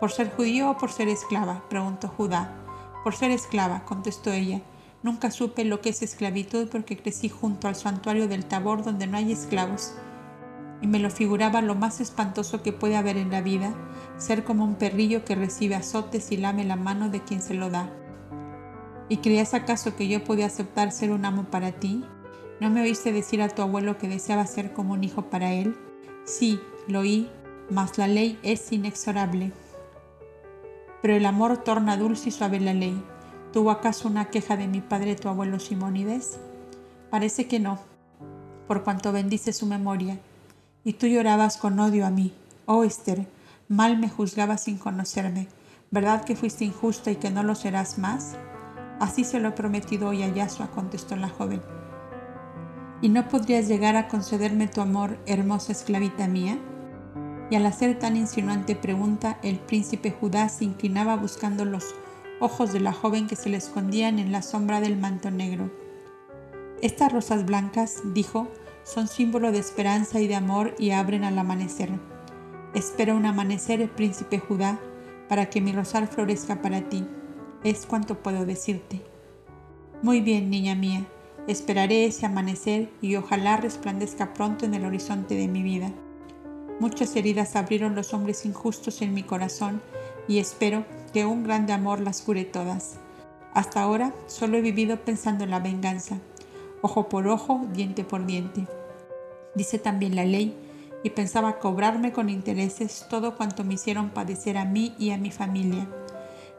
[0.00, 1.62] ¿Por ser judío o por ser esclava?
[1.68, 2.56] preguntó Judá.
[3.04, 4.62] Por ser esclava, contestó ella.
[5.02, 9.18] Nunca supe lo que es esclavitud porque crecí junto al santuario del Tabor donde no
[9.18, 9.94] hay esclavos.
[10.80, 13.74] Y me lo figuraba lo más espantoso que puede haber en la vida,
[14.16, 17.68] ser como un perrillo que recibe azotes y lame la mano de quien se lo
[17.68, 17.90] da.
[19.10, 22.04] ¿Y creías acaso que yo podía aceptar ser un amo para ti?
[22.60, 25.74] ¿No me oíste decir a tu abuelo que deseaba ser como un hijo para él?
[26.24, 27.30] Sí, lo oí,
[27.70, 29.52] mas la ley es inexorable.
[31.00, 33.02] Pero el amor torna dulce y suave la ley.
[33.54, 36.38] ¿Tuvo acaso una queja de mi padre tu abuelo Simónides?
[37.08, 37.78] Parece que no,
[38.68, 40.18] por cuanto bendice su memoria.
[40.84, 42.34] Y tú llorabas con odio a mí.
[42.66, 43.26] Oh Esther,
[43.68, 45.48] mal me juzgabas sin conocerme.
[45.90, 48.36] ¿Verdad que fuiste injusta y que no lo serás más?
[49.00, 51.62] Así se lo he prometido hoy a Yasua, contestó la joven.
[53.02, 56.58] ¿Y no podrías llegar a concederme tu amor, hermosa esclavita mía?
[57.50, 61.94] Y al hacer tan insinuante pregunta, el príncipe Judá se inclinaba buscando los
[62.40, 65.70] ojos de la joven que se le escondían en la sombra del manto negro.
[66.82, 68.48] Estas rosas blancas, dijo,
[68.84, 71.90] son símbolo de esperanza y de amor y abren al amanecer.
[72.74, 74.78] Espera un amanecer, el príncipe Judá,
[75.28, 77.06] para que mi rosal florezca para ti
[77.64, 79.02] es cuanto puedo decirte.
[80.02, 81.06] Muy bien, niña mía,
[81.46, 85.92] esperaré ese amanecer y ojalá resplandezca pronto en el horizonte de mi vida.
[86.78, 89.82] Muchas heridas abrieron los hombres injustos en mi corazón
[90.28, 92.98] y espero que un grande amor las cure todas.
[93.52, 96.18] Hasta ahora solo he vivido pensando en la venganza,
[96.82, 98.66] ojo por ojo, diente por diente.
[99.54, 100.56] Dice también la ley,
[101.02, 105.30] y pensaba cobrarme con intereses todo cuanto me hicieron padecer a mí y a mi
[105.30, 105.88] familia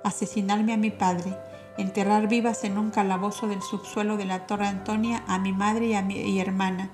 [0.03, 1.35] asesinarme a mi padre,
[1.77, 5.93] enterrar vivas en un calabozo del subsuelo de la Torre Antonia a mi madre y
[5.93, 6.89] a mi hermana,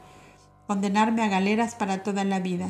[0.67, 2.67] condenarme a galeras para toda la vida,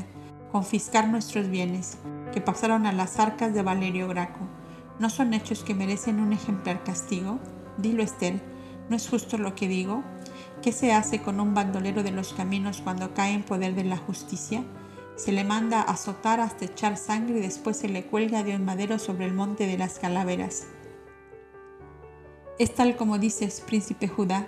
[0.52, 1.98] confiscar nuestros bienes,
[2.32, 4.40] que pasaron a las arcas de Valerio Graco.
[5.00, 7.40] ¿No son hechos que merecen un ejemplar castigo?
[7.78, 8.42] Dilo, Esther,
[8.90, 10.04] ¿no es justo lo que digo?
[10.62, 13.98] ¿Qué se hace con un bandolero de los caminos cuando cae en poder de la
[13.98, 14.64] justicia?
[15.16, 19.00] Se le manda azotar hasta echar sangre y después se le cuelga de un madero
[19.00, 20.68] sobre el monte de las calaveras.
[22.60, 24.48] Es tal como dices, príncipe Judá,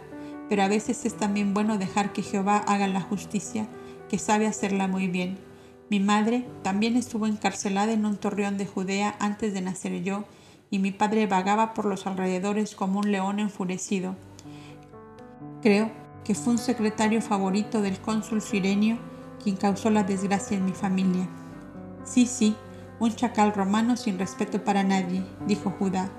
[0.49, 3.67] pero a veces es también bueno dejar que Jehová haga la justicia,
[4.09, 5.37] que sabe hacerla muy bien.
[5.89, 10.25] Mi madre también estuvo encarcelada en un torreón de Judea antes de nacer yo,
[10.71, 14.15] y mi padre vagaba por los alrededores como un león enfurecido.
[15.61, 15.91] Creo
[16.23, 18.97] que fue un secretario favorito del cónsul Sirenio
[19.43, 21.27] quien causó la desgracia en mi familia.
[22.03, 22.55] Sí, sí,
[22.99, 26.11] un chacal romano sin respeto para nadie, dijo Judá.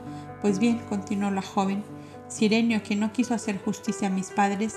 [0.43, 1.82] Pues bien, continuó la joven,
[2.28, 4.76] Sirenio, que no quiso hacer justicia a mis padres,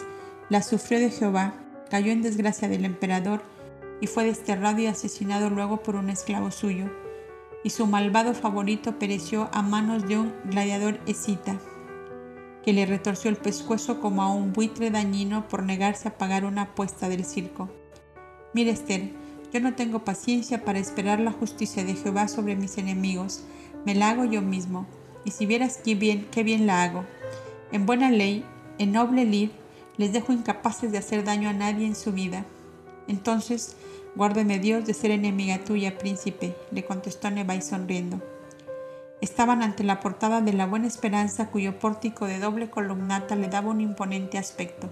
[0.49, 1.53] la sufrió de Jehová,
[1.89, 3.43] cayó en desgracia del emperador
[4.01, 6.91] y fue desterrado y asesinado luego por un esclavo suyo.
[7.63, 11.57] Y su malvado favorito pereció a manos de un gladiador escita,
[12.63, 16.63] que le retorció el pescuezo como a un buitre dañino por negarse a pagar una
[16.63, 17.69] apuesta del circo.
[18.53, 19.11] Mira Esther,
[19.53, 23.43] yo no tengo paciencia para esperar la justicia de Jehová sobre mis enemigos,
[23.85, 24.87] me la hago yo mismo,
[25.25, 27.05] y si vieras qué bien, qué bien la hago.
[27.71, 28.45] En buena ley,
[28.77, 29.49] en noble lid,
[29.97, 32.45] les dejo incapaces de hacer daño a nadie en su vida.
[33.07, 33.75] Entonces,
[34.15, 38.21] guárdeme Dios de ser enemiga tuya, príncipe, le contestó Nebai sonriendo.
[39.21, 43.69] Estaban ante la portada de la Buena Esperanza, cuyo pórtico de doble columnata le daba
[43.69, 44.89] un imponente aspecto.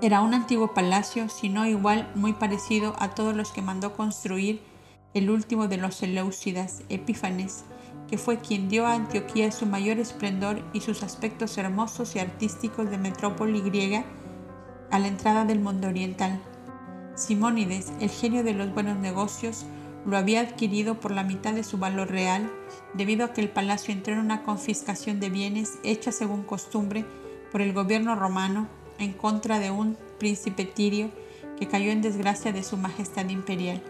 [0.00, 4.60] Era un antiguo palacio, si no igual, muy parecido a todos los que mandó construir
[5.14, 7.64] el último de los Seleucidas, Epífanes,
[8.14, 12.88] que fue quien dio a Antioquía su mayor esplendor y sus aspectos hermosos y artísticos
[12.88, 14.04] de metrópoli griega
[14.92, 16.40] a la entrada del mundo oriental.
[17.16, 19.66] Simónides, el genio de los buenos negocios,
[20.06, 22.48] lo había adquirido por la mitad de su valor real,
[22.92, 27.04] debido a que el palacio entró en una confiscación de bienes hecha según costumbre
[27.50, 28.68] por el gobierno romano
[29.00, 31.10] en contra de un príncipe tirio
[31.58, 33.82] que cayó en desgracia de su majestad imperial.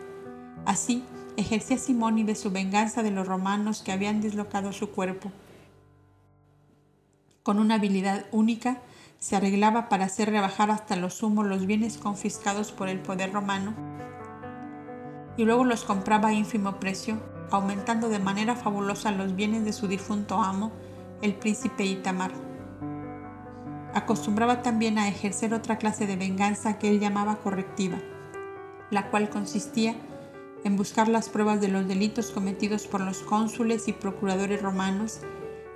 [0.65, 1.05] Así,
[1.37, 5.31] ejercía de su venganza de los romanos que habían dislocado su cuerpo.
[7.43, 8.81] Con una habilidad única,
[9.19, 13.75] se arreglaba para hacer rebajar hasta lo sumo los bienes confiscados por el poder romano
[15.37, 17.19] y luego los compraba a ínfimo precio,
[17.51, 20.73] aumentando de manera fabulosa los bienes de su difunto amo,
[21.23, 22.33] el príncipe Itamar.
[23.95, 27.99] Acostumbraba también a ejercer otra clase de venganza que él llamaba correctiva,
[28.91, 30.14] la cual consistía en
[30.71, 35.21] buscar las pruebas de los delitos cometidos por los cónsules y procuradores romanos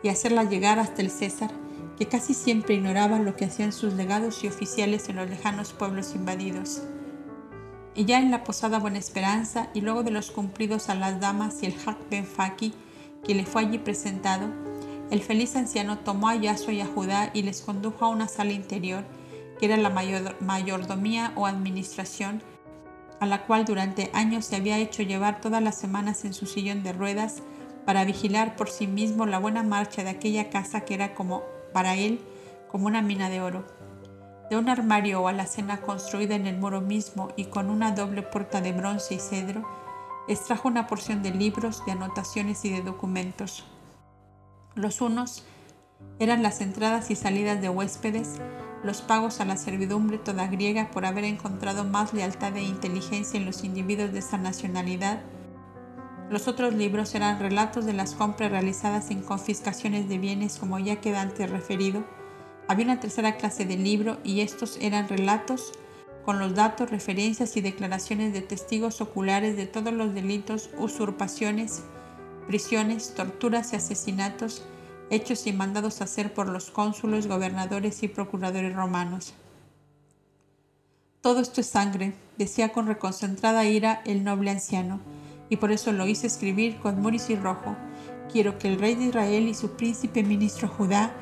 [0.02, 1.51] y hacerlas llegar hasta el César,
[1.98, 6.15] que casi siempre ignoraba lo que hacían sus legados y oficiales en los lejanos pueblos
[6.15, 6.82] invadidos.
[7.94, 11.62] Y ya en la posada Buena Esperanza y luego de los cumplidos a las damas
[11.62, 12.73] y el Hak Ben Faki
[13.24, 14.48] que le fue allí presentado,
[15.10, 18.52] el feliz anciano tomó a Yasua y a Judá y les condujo a una sala
[18.52, 19.05] interior,
[19.59, 22.43] que era la mayordomía o administración,
[23.20, 26.82] a la cual durante años se había hecho llevar todas las semanas en su sillón
[26.82, 27.43] de ruedas
[27.85, 31.43] para vigilar por sí mismo la buena marcha de aquella casa que era como
[31.73, 32.20] para él
[32.69, 33.65] como una mina de oro.
[34.51, 38.61] De un armario o alacena construida en el muro mismo y con una doble puerta
[38.61, 39.66] de bronce y cedro,
[40.28, 43.65] extrajo una porción de libros, de anotaciones y de documentos.
[44.74, 45.45] Los unos
[46.19, 48.40] eran las entradas y salidas de huéspedes,
[48.83, 53.47] los pagos a la servidumbre toda griega por haber encontrado más lealtad e inteligencia en
[53.47, 55.21] los individuos de esa nacionalidad.
[56.31, 61.01] Los otros libros eran relatos de las compras realizadas en confiscaciones de bienes como ya
[61.01, 62.05] queda antes referido.
[62.69, 65.73] Había una tercera clase de libro y estos eran relatos
[66.25, 71.85] con los datos, referencias y declaraciones de testigos oculares de todos los delitos, usurpaciones,
[72.47, 74.63] prisiones, torturas y asesinatos
[75.11, 79.35] hechos y mandados a hacer por los cónsules, gobernadores y procuradores romanos.
[81.21, 85.01] Todo esto es sangre, decía con reconcentrada ira el noble anciano,
[85.49, 87.77] y por eso lo hice escribir con muris y rojo.
[88.31, 91.13] Quiero que el rey de Israel y su príncipe ministro Judá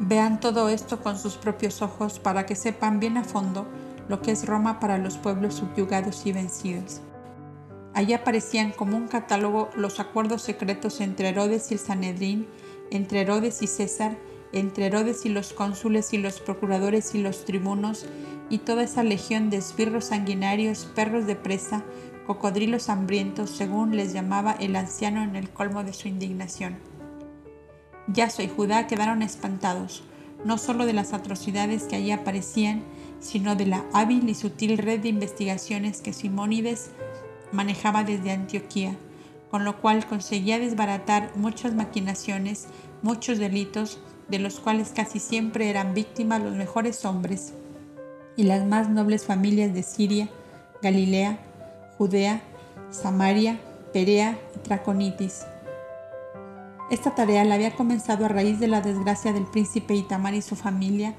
[0.00, 3.66] vean todo esto con sus propios ojos para que sepan bien a fondo
[4.08, 7.00] lo que es Roma para los pueblos subyugados y vencidos.
[7.94, 12.46] Allí aparecían como un catálogo los acuerdos secretos entre Herodes y el Sanedrín,
[12.90, 14.16] entre Herodes y César,
[14.52, 18.06] entre Herodes y los cónsules y los procuradores y los tribunos,
[18.50, 21.84] y toda esa legión de esbirros sanguinarios, perros de presa,
[22.26, 26.76] cocodrilos hambrientos, según les llamaba el anciano en el colmo de su indignación.
[28.06, 30.02] Yaso y Judá quedaron espantados,
[30.44, 32.82] no solo de las atrocidades que allí aparecían,
[33.20, 36.90] sino de la hábil y sutil red de investigaciones que Simónides
[37.52, 38.96] manejaba desde Antioquía
[39.50, 42.66] con lo cual conseguía desbaratar muchas maquinaciones,
[43.02, 43.98] muchos delitos,
[44.28, 47.54] de los cuales casi siempre eran víctimas los mejores hombres
[48.36, 50.28] y las más nobles familias de Siria,
[50.82, 51.38] Galilea,
[51.96, 52.42] Judea,
[52.90, 53.58] Samaria,
[53.92, 55.46] Perea y Traconitis.
[56.90, 60.56] Esta tarea la había comenzado a raíz de la desgracia del príncipe Itamar y su
[60.56, 61.14] familia,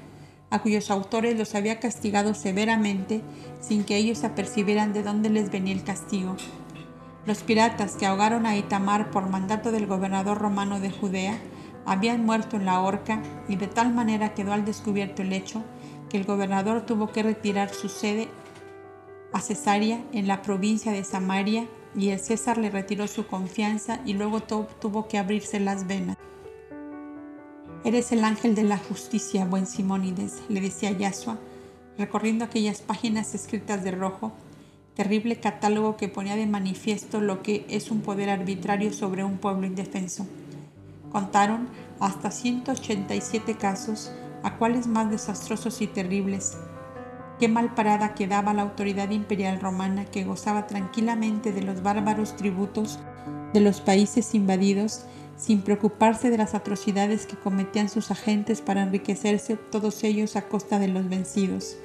[0.50, 3.20] a cuyos autores los había castigado severamente
[3.60, 6.36] sin que ellos apercibieran de dónde les venía el castigo.
[7.26, 11.38] Los piratas que ahogaron a Itamar por mandato del gobernador romano de Judea
[11.84, 15.62] habían muerto en la horca y de tal manera quedó al descubierto el hecho
[16.08, 18.28] que el gobernador tuvo que retirar su sede
[19.32, 24.14] a Cesarea en la provincia de Samaria y el César le retiró su confianza y
[24.14, 26.16] luego tuvo que abrirse las venas.
[27.84, 31.38] Eres el ángel de la justicia, buen Simónides, le decía Yasua,
[31.96, 34.32] recorriendo aquellas páginas escritas de rojo
[35.00, 39.66] terrible catálogo que ponía de manifiesto lo que es un poder arbitrario sobre un pueblo
[39.66, 40.26] indefenso.
[41.10, 41.68] Contaron
[42.00, 44.12] hasta 187 casos,
[44.42, 46.58] a cuales más desastrosos y terribles.
[47.38, 52.98] Qué mal parada quedaba la autoridad imperial romana que gozaba tranquilamente de los bárbaros tributos
[53.54, 55.06] de los países invadidos
[55.38, 60.78] sin preocuparse de las atrocidades que cometían sus agentes para enriquecerse todos ellos a costa
[60.78, 61.78] de los vencidos.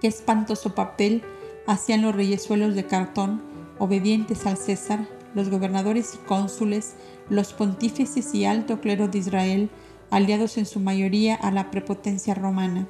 [0.00, 1.24] Qué espantoso papel
[1.66, 3.42] hacían los reyesuelos de cartón,
[3.78, 6.94] obedientes al César, los gobernadores y cónsules,
[7.28, 9.70] los pontífices y alto clero de Israel,
[10.10, 12.86] aliados en su mayoría a la prepotencia romana.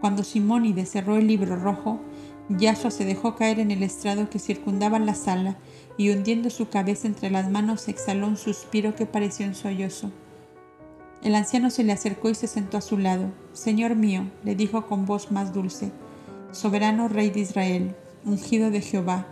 [0.00, 2.00] Cuando Simónides cerró el libro rojo,
[2.48, 5.56] Yasua se dejó caer en el estrado que circundaba la sala
[5.96, 10.10] y hundiendo su cabeza entre las manos exhaló un suspiro que pareció un sollozo.
[11.22, 13.30] El anciano se le acercó y se sentó a su lado.
[13.52, 15.92] Señor mío, le dijo con voz más dulce,
[16.52, 19.26] soberano Rey de Israel, ungido de Jehová,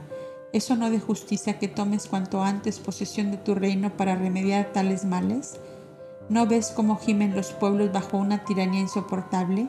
[0.52, 5.04] ¿Eso no de justicia que tomes cuanto antes posesión de tu reino para remediar tales
[5.04, 5.60] males?
[6.30, 9.68] ¿No ves cómo gimen los pueblos bajo una tiranía insoportable?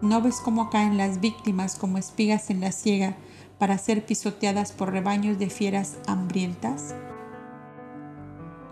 [0.00, 3.16] ¿No ves cómo caen las víctimas como espigas en la siega
[3.58, 6.94] para ser pisoteadas por rebaños de fieras hambrientas?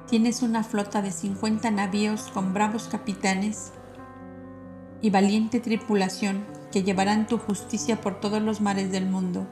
[0.09, 3.73] Tienes una flota de 50 navíos con bravos capitanes
[5.03, 6.43] y valiente tripulación
[6.75, 9.47] que llevarán tu justicia por todos los mares del mundo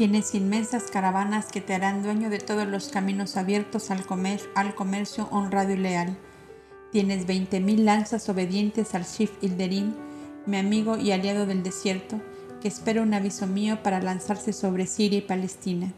[0.00, 5.72] Tienes inmensas caravanas que te harán dueño de todos los caminos abiertos al, comercio honrado
[5.72, 6.16] y leal.
[6.90, 9.92] Tienes veinte mil lanzas obedientes al Shif Ilderim,
[10.46, 12.18] mi amigo y aliado del desierto,
[12.62, 15.92] que espera un aviso mío para lanzarse sobre Siria y Palestina.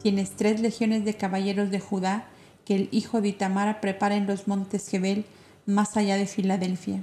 [0.00, 2.28] Tienes tres legiones de caballeros de Judá
[2.64, 5.24] que el hijo de Itamara prepara en los montes Jebel,
[5.66, 7.02] más allá de Filadelfia.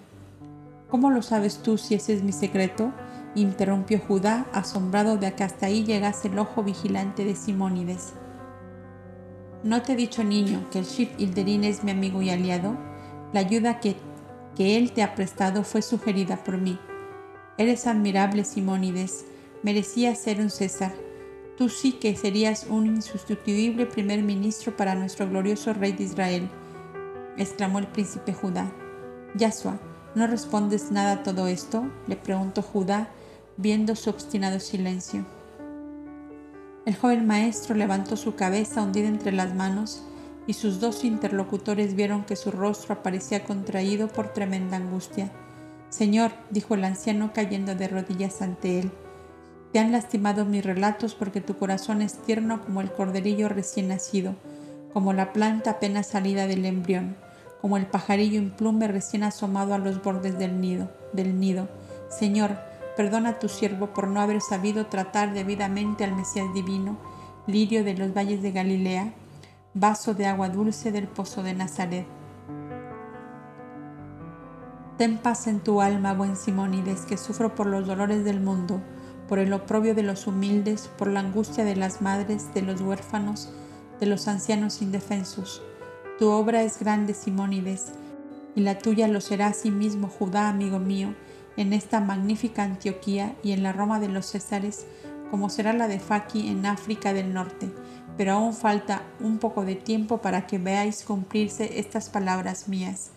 [0.92, 2.92] ¿Cómo lo sabes tú si ese es mi secreto?
[3.34, 8.12] interrumpió Judá, asombrado de que hasta ahí llegase el ojo vigilante de Simónides.
[9.64, 12.78] ¿No te he dicho, niño, que el Shif Ilderín es mi amigo y aliado?
[13.32, 13.96] La ayuda que,
[14.54, 16.78] que él te ha prestado fue sugerida por mí.
[17.58, 19.24] Eres admirable, Simónides.
[19.64, 20.94] Merecías ser un César.
[21.58, 26.50] Tú sí que serías un insustituible primer ministro para nuestro glorioso rey de Israel,
[27.38, 28.70] exclamó el príncipe Judá.
[29.36, 29.80] Yasua,
[30.16, 31.84] ¿no respondes nada a todo esto?
[32.08, 33.10] le preguntó Judá,
[33.58, 35.26] viendo su obstinado silencio.
[36.86, 40.04] El joven maestro levantó su cabeza hundida entre las manos
[40.48, 45.32] y sus dos interlocutores vieron que su rostro aparecía contraído por tremenda angustia.
[45.90, 48.92] Señor, dijo el anciano cayendo de rodillas ante él,
[49.72, 54.36] te han lastimado mis relatos porque tu corazón es tierno como el corderillo recién nacido,
[54.92, 57.16] como la planta apenas salida del embrión,
[57.62, 60.90] como el pajarillo implume recién asomado a los bordes del nido.
[61.14, 61.70] Del nido.
[62.10, 62.58] Señor,
[62.96, 66.98] Perdona a tu siervo por no haber sabido tratar debidamente al Mesías divino,
[67.48, 69.14] lirio de los valles de Galilea,
[69.74, 72.06] vaso de agua dulce del pozo de Nazaret.
[74.98, 78.82] Ten paz en tu alma, buen Simónides, que sufro por los dolores del mundo,
[79.28, 83.54] por el oprobio de los humildes, por la angustia de las madres, de los huérfanos,
[84.00, 85.64] de los ancianos indefensos.
[86.22, 87.94] Tu obra es grande, Simónides,
[88.56, 91.16] y la tuya lo será asimismo, Judá, amigo mío,
[91.58, 94.86] en esta magnífica Antioquía y en la Roma de los Césares,
[95.32, 97.72] como será la de Faki en África del Norte,
[98.18, 103.10] pero aún falta un poco de tiempo para que veáis cumplirse estas palabras mías.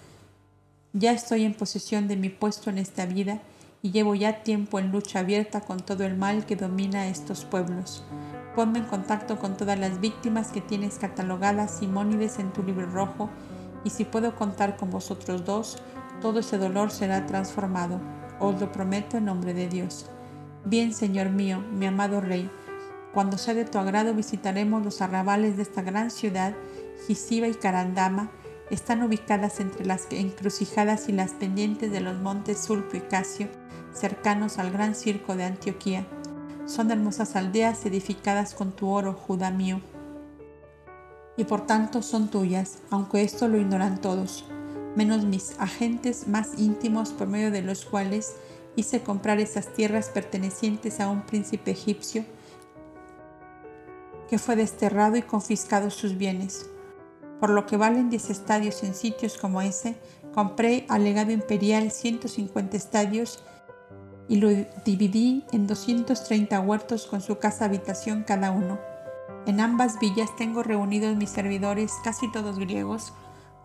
[0.94, 3.42] Ya estoy en posesión de mi puesto en esta vida
[3.82, 8.02] y llevo ya tiempo en lucha abierta con todo el mal que domina estos pueblos.
[8.54, 13.30] Ponme en contacto con todas las víctimas que tienes catalogadas Simónides en tu libro rojo,
[13.84, 15.78] y si puedo contar con vosotros dos,
[16.20, 18.00] todo ese dolor será transformado.
[18.40, 20.06] Os lo prometo en nombre de Dios.
[20.64, 22.50] Bien, Señor mío, mi amado Rey,
[23.14, 26.52] cuando sea de tu agrado visitaremos los arrabales de esta gran ciudad,
[27.06, 28.32] Gisiba y Carandama,
[28.70, 33.48] están ubicadas entre las encrucijadas y las pendientes de los montes Sulpio y Casio,
[33.92, 36.06] cercanos al gran circo de Antioquía.
[36.66, 39.80] Son hermosas aldeas edificadas con tu oro, Judá mío,
[41.36, 44.44] y por tanto son tuyas, aunque esto lo ignoran todos
[44.96, 48.36] menos mis agentes más íntimos por medio de los cuales
[48.76, 52.24] hice comprar esas tierras pertenecientes a un príncipe egipcio
[54.28, 56.66] que fue desterrado y confiscado sus bienes.
[57.40, 59.96] Por lo que valen 10 estadios en sitios como ese,
[60.32, 63.42] compré al legado imperial 150 estadios
[64.28, 64.48] y lo
[64.84, 68.78] dividí en 230 huertos con su casa habitación cada uno.
[69.46, 73.12] En ambas villas tengo reunidos mis servidores, casi todos griegos,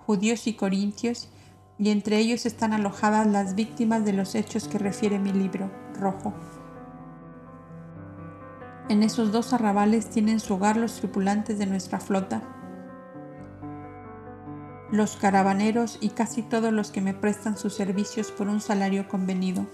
[0.05, 1.29] judíos y corintios,
[1.77, 6.33] y entre ellos están alojadas las víctimas de los hechos que refiere mi libro rojo.
[8.89, 12.41] En esos dos arrabales tienen su hogar los tripulantes de nuestra flota,
[14.91, 19.67] los caravaneros y casi todos los que me prestan sus servicios por un salario convenido.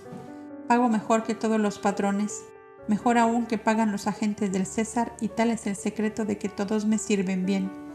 [0.68, 2.44] Pago mejor que todos los patrones,
[2.88, 6.50] mejor aún que pagan los agentes del César y tal es el secreto de que
[6.50, 7.86] todos me sirven bien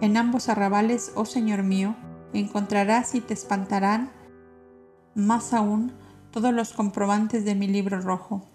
[0.00, 1.94] en ambos arrabales, oh Señor mío,
[2.32, 4.10] encontrarás y te espantarán
[5.14, 5.92] más aún
[6.30, 8.46] todos los comprobantes de mi libro rojo.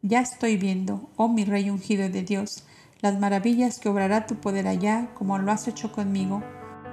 [0.00, 2.64] Ya estoy viendo, oh mi Rey ungido de Dios,
[3.00, 6.42] las maravillas que obrará tu poder allá, como lo has hecho conmigo,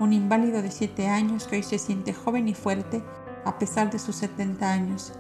[0.02, 3.04] un inválido de siete años que hoy se siente joven y fuerte
[3.46, 5.14] a pesar de sus setenta años.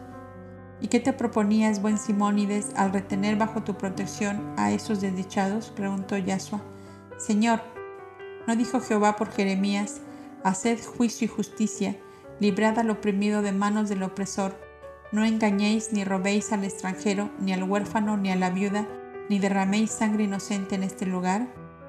[0.83, 5.71] ¿Y qué te proponías, buen Simónides, al retener bajo tu protección a esos desdichados?
[5.71, 6.61] preguntó Yasua.
[7.17, 7.61] Señor,
[8.47, 10.01] ¿No dijo Jehová por Jeremías,
[10.43, 11.95] Haced juicio y justicia,
[12.41, 14.59] librad al oprimido de manos del opresor,
[15.13, 18.85] no engañéis ni robéis al extranjero, ni al huérfano, ni a la viuda,
[19.29, 21.47] ni derraméis sangre inocente en este lugar,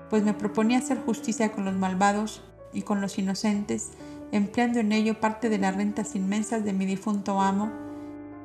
[0.08, 3.90] pues me proponía hacer justicia con los malvados y con los inocentes,
[4.30, 7.72] empleando en ello parte de las rentas inmensas de mi difunto amo,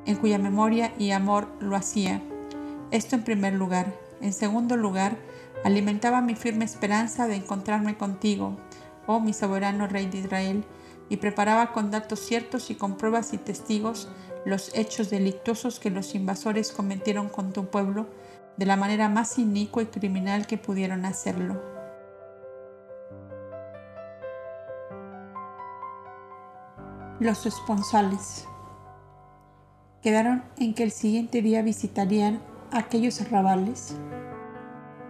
[0.06, 2.22] en cuya memoria y amor lo hacía.
[2.90, 3.94] Esto en primer lugar.
[4.20, 5.16] En segundo lugar,
[5.64, 8.56] alimentaba mi firme esperanza de encontrarme contigo,
[9.06, 10.64] oh mi soberano Rey de Israel,
[11.08, 14.08] y preparaba con datos ciertos y con pruebas y testigos
[14.44, 18.06] los hechos delictuosos que los invasores cometieron con tu pueblo
[18.56, 21.60] de la manera más inicua y criminal que pudieron hacerlo.
[27.18, 28.46] Los esponsales
[30.02, 32.40] quedaron en que el siguiente día visitarían
[32.70, 33.94] aquellos arrabales.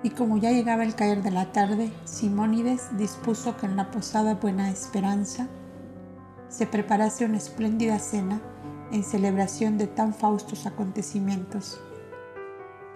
[0.03, 4.35] Y como ya llegaba el caer de la tarde, Simónides dispuso que en la posada
[4.35, 5.49] Buena Esperanza
[6.49, 8.41] se preparase una espléndida cena
[8.93, 11.81] en celebración de tan faustos acontecimientos.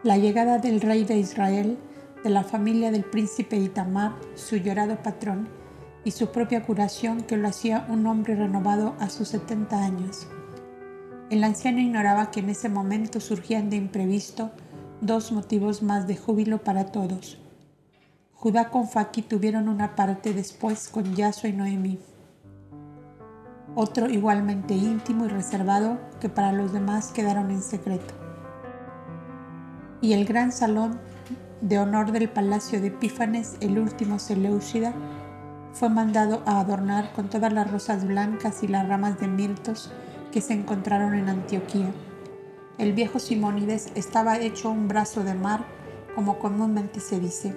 [0.02, 1.78] La llegada del rey de Israel,
[2.24, 5.48] de la familia del príncipe Itamar, su llorado patrón,
[6.04, 10.26] y su propia curación que lo hacía un hombre renovado a sus 70 años.
[11.34, 14.52] El anciano ignoraba que en ese momento surgían de imprevisto
[15.00, 17.38] dos motivos más de júbilo para todos.
[18.34, 21.98] Judá con Faki tuvieron una parte después con Yaso y Noemí
[23.74, 28.14] otro igualmente íntimo y reservado que para los demás quedaron en secreto.
[30.00, 31.00] Y el gran salón
[31.60, 34.94] de honor del palacio de Epífanes, el último Seleucida,
[35.72, 39.90] fue mandado a adornar con todas las rosas blancas y las ramas de mirtos
[40.34, 41.92] que se encontraron en Antioquía.
[42.76, 45.64] El viejo Simónides estaba hecho un brazo de mar,
[46.16, 47.54] como comúnmente se dice.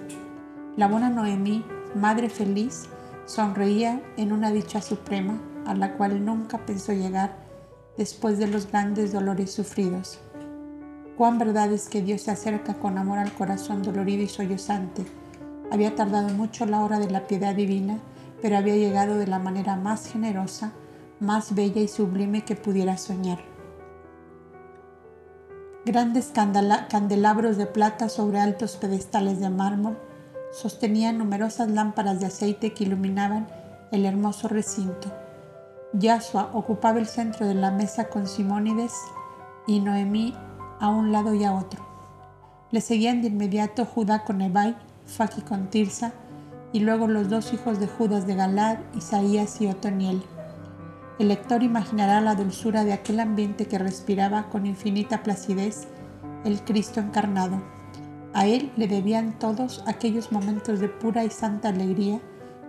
[0.76, 1.64] La buena Noemí,
[1.96, 2.84] madre feliz,
[3.26, 7.34] sonreía en una dicha suprema a la cual nunca pensó llegar
[7.96, 10.20] después de los grandes dolores sufridos.
[11.16, 15.04] Cuán verdad es que Dios se acerca con amor al corazón dolorido y sollozante.
[15.72, 17.98] Había tardado mucho la hora de la piedad divina,
[18.40, 20.70] pero había llegado de la manera más generosa,
[21.20, 23.38] más bella y sublime que pudiera soñar.
[25.84, 29.96] Grandes candelabros de plata sobre altos pedestales de mármol
[30.52, 33.48] sostenían numerosas lámparas de aceite que iluminaban
[33.90, 35.12] el hermoso recinto.
[35.92, 38.92] Yasua ocupaba el centro de la mesa con Simónides
[39.66, 40.34] y Noemí
[40.80, 41.86] a un lado y a otro.
[42.70, 44.76] Le seguían de inmediato Judá con Ebai,
[45.06, 46.12] Faki con Tirsa,
[46.72, 50.22] y luego los dos hijos de Judas de Galad, Isaías y Otoniel.
[51.18, 55.88] El lector imaginará la dulzura de aquel ambiente que respiraba con infinita placidez
[56.44, 57.60] el Cristo encarnado.
[58.34, 62.20] A él le debían todos aquellos momentos de pura y santa alegría,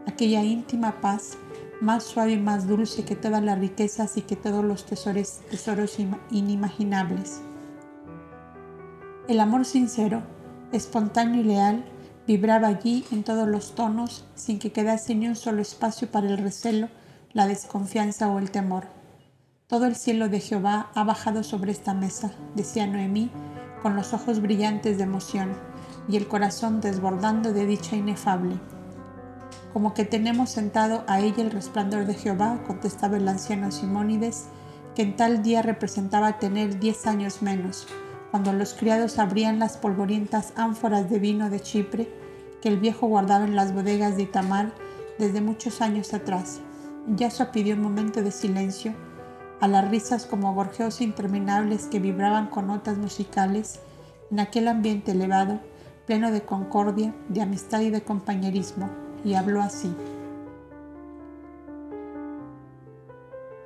[0.08, 1.38] aquella íntima paz
[1.82, 5.98] más suave y más dulce que todas las riquezas y que todos los tesoros,
[6.32, 7.42] inimaginables.
[9.28, 10.24] El amor sincero,
[10.72, 11.86] espontáneo y leal
[12.28, 16.38] vibraba allí en todos los tonos sin que quedase ni un solo espacio para el
[16.38, 16.90] recelo,
[17.34, 18.88] la desconfianza o el temor.
[19.68, 23.30] Todo el cielo de Jehová ha bajado sobre esta mesa, decía Noemí,
[23.84, 25.52] con los ojos brillantes de emoción
[26.08, 28.60] y el corazón desbordando de dicha inefable.
[29.74, 34.46] Como que tenemos sentado a ella el resplandor de Jehová, contestaba el anciano Simónides,
[34.96, 37.88] que en tal día representaba tener diez años menos,
[38.32, 42.10] cuando los criados abrían las polvorientas ánforas de vino de Chipre
[42.62, 44.74] que el viejo guardaba en las bodegas de Itamar
[45.18, 46.62] desde muchos años atrás.
[47.08, 48.94] Yasua pidió un momento de silencio
[49.60, 53.80] a las risas como gorjeos interminables que vibraban con notas musicales
[54.32, 55.60] en aquel ambiente elevado,
[56.06, 58.90] pleno de concordia, de amistad y de compañerismo
[59.24, 59.94] y habló así.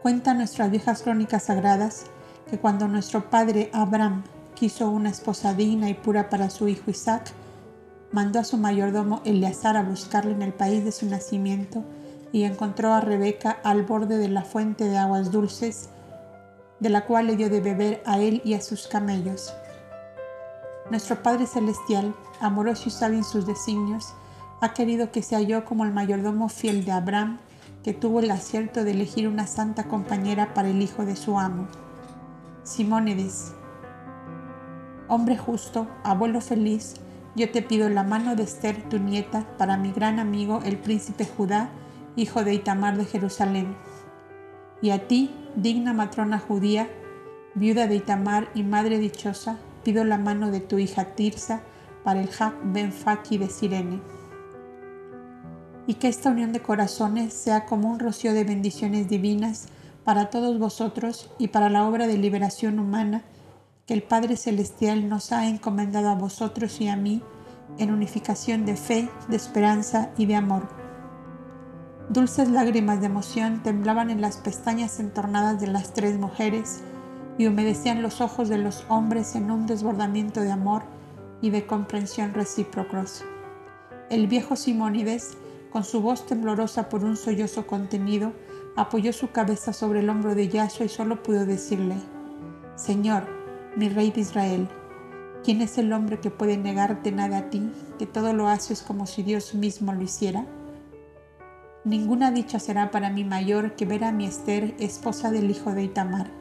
[0.01, 2.05] Cuenta nuestras viejas crónicas sagradas
[2.49, 4.23] que cuando nuestro padre Abraham
[4.55, 7.31] quiso una esposa digna y pura para su hijo Isaac,
[8.11, 11.83] mandó a su mayordomo Eleazar a buscarle en el país de su nacimiento
[12.33, 15.89] y encontró a Rebeca al borde de la fuente de aguas dulces,
[16.79, 19.53] de la cual le dio de beber a él y a sus camellos.
[20.89, 24.15] Nuestro Padre Celestial, amoroso y sabio en sus designios,
[24.61, 27.37] ha querido que sea yo como el mayordomo fiel de Abraham,
[27.83, 31.67] que tuvo el acierto de elegir una santa compañera para el hijo de su amo.
[32.63, 33.53] Simónides,
[35.07, 36.95] hombre justo, abuelo feliz,
[37.35, 41.25] yo te pido la mano de Esther, tu nieta, para mi gran amigo el príncipe
[41.25, 41.69] Judá,
[42.15, 43.75] hijo de Itamar de Jerusalén.
[44.81, 46.89] Y a ti, digna matrona judía,
[47.55, 51.61] viuda de Itamar y madre dichosa, pido la mano de tu hija Tirsa
[52.03, 54.01] para el Hak Ben Faki de Sirene
[55.87, 59.67] y que esta unión de corazones sea como un rocío de bendiciones divinas
[60.03, 63.23] para todos vosotros y para la obra de liberación humana
[63.85, 67.21] que el Padre Celestial nos ha encomendado a vosotros y a mí
[67.77, 70.82] en unificación de fe, de esperanza y de amor.
[72.09, 76.81] Dulces lágrimas de emoción temblaban en las pestañas entornadas de las tres mujeres
[77.37, 80.83] y humedecían los ojos de los hombres en un desbordamiento de amor
[81.41, 83.23] y de comprensión recíprocos.
[84.09, 85.37] El viejo Simónides,
[85.71, 88.33] con su voz temblorosa por un sollozo contenido,
[88.75, 91.95] apoyó su cabeza sobre el hombro de Yahshua y solo pudo decirle,
[92.75, 93.23] Señor,
[93.77, 94.67] mi Rey de Israel,
[95.43, 99.07] ¿quién es el hombre que puede negarte nada a ti, que todo lo haces como
[99.07, 100.45] si Dios mismo lo hiciera?
[101.85, 105.83] Ninguna dicha será para mí mayor que ver a mi Esther, esposa del hijo de
[105.83, 106.31] Itamar.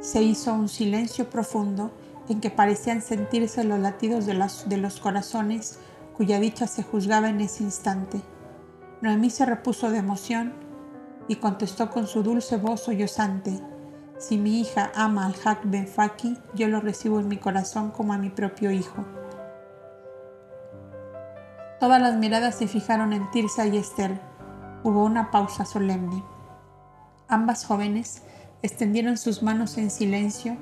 [0.00, 1.90] Se hizo un silencio profundo
[2.28, 4.34] en que parecían sentirse los latidos de,
[4.66, 5.78] de los corazones
[6.16, 8.20] cuya dicha se juzgaba en ese instante.
[9.00, 10.52] Noemí se repuso de emoción
[11.26, 13.60] y contestó con su dulce voz sollozante,
[14.18, 18.12] si mi hija ama al Hak Ben Faki, yo lo recibo en mi corazón como
[18.12, 19.04] a mi propio hijo.
[21.80, 24.18] Todas las miradas se fijaron en Tirsa y Esther.
[24.84, 26.22] Hubo una pausa solemne.
[27.26, 28.20] Ambas jóvenes
[28.60, 30.58] extendieron sus manos en silencio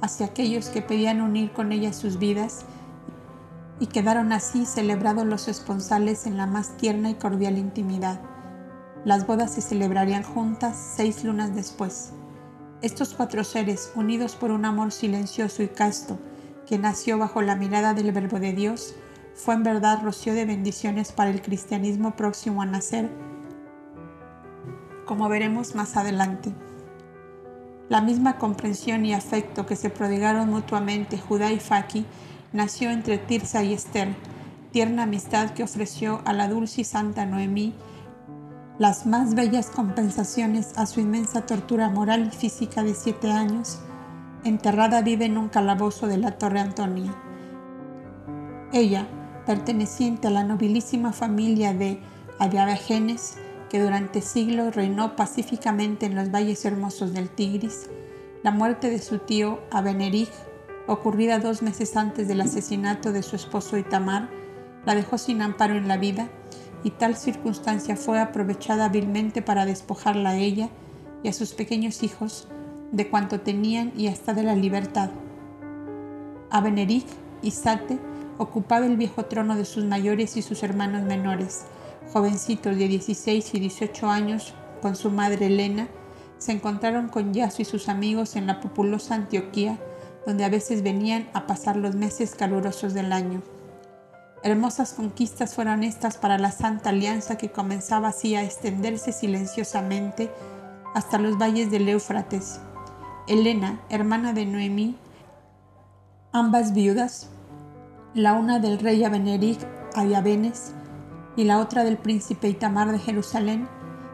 [0.00, 2.64] hacia aquellos que pedían unir con ellas sus vidas
[3.78, 8.18] y quedaron así celebrados los esponsales en la más tierna y cordial intimidad.
[9.04, 12.12] Las bodas se celebrarían juntas seis lunas después.
[12.80, 16.18] Estos cuatro seres, unidos por un amor silencioso y casto,
[16.66, 18.94] que nació bajo la mirada del Verbo de Dios,
[19.34, 23.10] fue en verdad rocío de bendiciones para el cristianismo próximo a nacer,
[25.06, 26.52] como veremos más adelante.
[27.88, 32.04] La misma comprensión y afecto que se prodigaron mutuamente Judá y Faki
[32.52, 34.08] nació entre Tirsa y Esther,
[34.72, 37.72] tierna amistad que ofreció a la dulce y santa Noemí
[38.78, 43.78] las más bellas compensaciones a su inmensa tortura moral y física de siete años,
[44.44, 47.14] enterrada vive en un calabozo de la Torre Antonia.
[48.74, 49.08] Ella,
[49.46, 52.00] perteneciente a la nobilísima familia de
[52.38, 53.38] Adiabagenes,
[53.68, 57.88] que durante siglos reinó pacíficamente en los valles hermosos del Tigris,
[58.42, 60.28] la muerte de su tío Abenerij,
[60.86, 64.28] ocurrida dos meses antes del asesinato de su esposo Itamar,
[64.84, 66.28] la dejó sin amparo en la vida
[66.84, 70.68] y tal circunstancia fue aprovechada hábilmente para despojarla a ella
[71.22, 72.48] y a sus pequeños hijos
[72.92, 75.10] de cuanto tenían y hasta de la libertad.
[76.50, 77.06] Abeneric
[77.42, 77.98] y Sate
[78.38, 81.64] ocupaba el viejo trono de sus mayores y sus hermanos menores,
[82.12, 85.88] jovencitos de 16 y 18 años, con su madre Elena,
[86.38, 89.78] se encontraron con Yasu y sus amigos en la populosa Antioquía,
[90.26, 93.42] donde a veces venían a pasar los meses calurosos del año.
[94.42, 100.30] Hermosas conquistas fueron estas para la Santa Alianza que comenzaba así a extenderse silenciosamente
[100.94, 102.60] hasta los valles del Éufrates.
[103.26, 104.96] Elena, hermana de Noemí,
[106.32, 107.28] ambas viudas,
[108.14, 109.58] la una del rey Abeneric
[109.94, 110.74] Ayabenes
[111.36, 113.68] y la otra del príncipe Itamar de Jerusalén,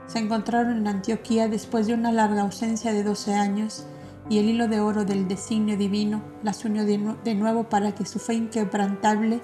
[0.06, 3.86] se encontraron en Antioquía después de una larga ausencia de doce años
[4.28, 8.18] y el hilo de oro del designio divino las unió de nuevo para que su
[8.18, 9.40] fe inquebrantable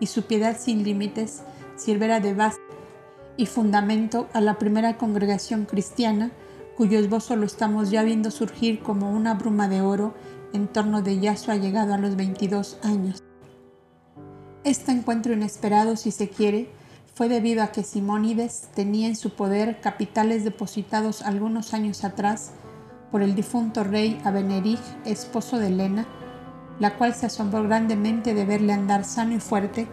[0.00, 1.42] y su piedad sin límites
[1.76, 2.58] sirviera de base
[3.36, 6.30] y fundamento a la primera congregación cristiana,
[6.76, 10.14] cuyo esbozo lo estamos ya viendo surgir como una bruma de oro
[10.52, 13.22] en torno de Yahshua llegado a los 22 años.
[14.62, 16.70] Este encuentro inesperado, si se quiere,
[17.14, 22.52] fue debido a que Simónides tenía en su poder capitales depositados algunos años atrás
[23.12, 26.06] por el difunto rey Abenerij, esposo de Elena,
[26.80, 29.86] la cual se asombró grandemente de verle andar sano y fuerte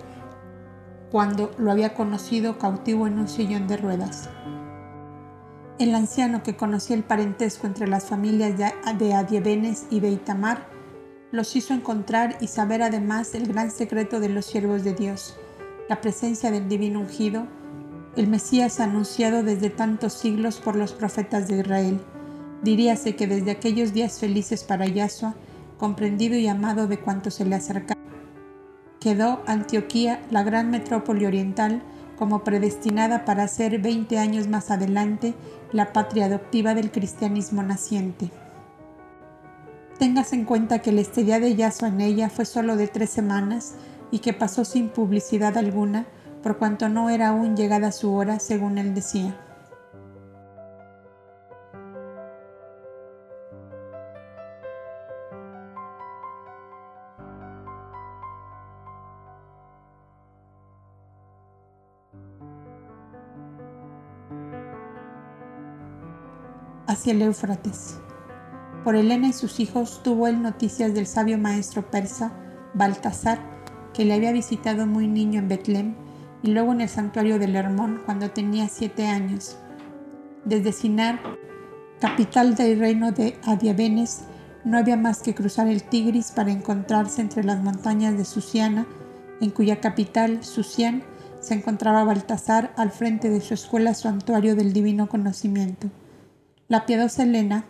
[1.12, 4.30] cuando lo había conocido cautivo en un sillón de ruedas.
[5.78, 10.66] El anciano que conocía el parentesco entre las familias de Adiebenes y de Itamar
[11.32, 15.38] los hizo encontrar y saber además el gran secreto de los siervos de Dios,
[15.92, 17.48] la presencia del divino ungido,
[18.16, 22.00] el Mesías anunciado desde tantos siglos por los profetas de Israel.
[22.64, 25.36] Diríase que desde aquellos días felices para Yahshua,
[25.78, 28.00] comprendido y amado de cuanto se le acercaba.
[29.02, 31.84] Quedó Antioquía, la gran metrópoli oriental,
[32.18, 35.34] como predestinada para ser 20 años más adelante
[35.74, 38.32] la patria adoptiva del cristianismo naciente.
[40.00, 43.76] Tengas en cuenta que la estadía de Yaso en ella fue solo de tres semanas
[44.12, 46.06] y que pasó sin publicidad alguna,
[46.44, 49.40] por cuanto no era aún llegada su hora, según él decía.
[66.92, 68.00] hacia el Éufrates.
[68.84, 72.34] Por Elena y sus hijos tuvo él noticias del sabio maestro persa,
[72.74, 73.40] Baltasar,
[73.94, 75.96] que le había visitado muy niño en Betlem
[76.44, 79.58] y luego en el santuario del Hermón cuando tenía siete años.
[80.46, 81.20] Desde Sinar,
[82.00, 84.22] capital del reino de Adiabenes,
[84.64, 88.86] no había más que cruzar el Tigris para encontrarse entre las montañas de Susiana,
[89.40, 91.04] en cuya capital, Susian,
[91.40, 95.90] se encontraba Baltasar al frente de su escuela santuario del divino conocimiento.
[96.68, 97.66] La piadosa Elena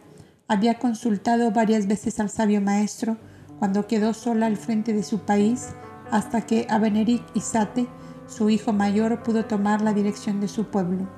[0.48, 3.18] había consultado varias veces al sabio maestro
[3.57, 5.69] cuando quedó sola al frente de su país
[6.12, 7.88] hasta que Abeneric Isate,
[8.28, 11.10] su hijo mayor, pudo tomar la dirección de su pueblo.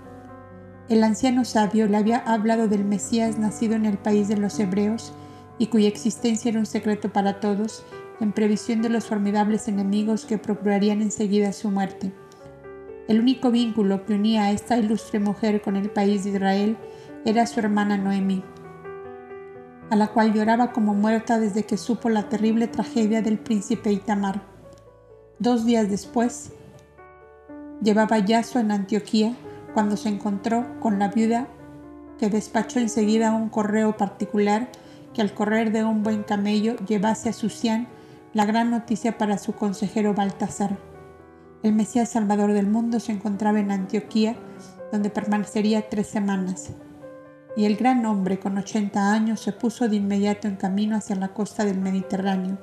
[0.90, 5.14] El anciano sabio le había hablado del Mesías nacido en el país de los hebreos
[5.58, 7.86] y cuya existencia era un secreto para todos,
[8.20, 12.14] en previsión de los formidables enemigos que procurarían enseguida su muerte.
[13.08, 16.78] El único vínculo que unía a esta ilustre mujer con el país de Israel
[17.26, 18.44] era su hermana Noemí,
[19.90, 24.53] a la cual lloraba como muerta desde que supo la terrible tragedia del príncipe Itamar.
[25.40, 26.52] Dos días después,
[27.82, 29.36] llevaba Yaso en Antioquía
[29.74, 31.48] cuando se encontró con la viuda
[32.20, 34.70] que despachó enseguida un correo particular
[35.14, 37.88] que al correr de un buen camello llevase a Susián
[38.34, 40.78] la gran noticia para su consejero Baltasar.
[41.62, 44.36] El Mesías Salvador del mundo se encontraba en Antioquía,
[44.92, 46.72] donde permanecería tres semanas
[47.56, 51.30] y el gran hombre con 80 años se puso de inmediato en camino hacia la
[51.30, 52.58] costa del Mediterráneo.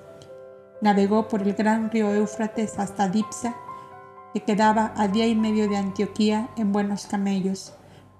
[0.80, 3.54] Navegó por el gran río Éufrates hasta Dipsa,
[4.32, 7.74] que quedaba a día y medio de Antioquía en buenos camellos.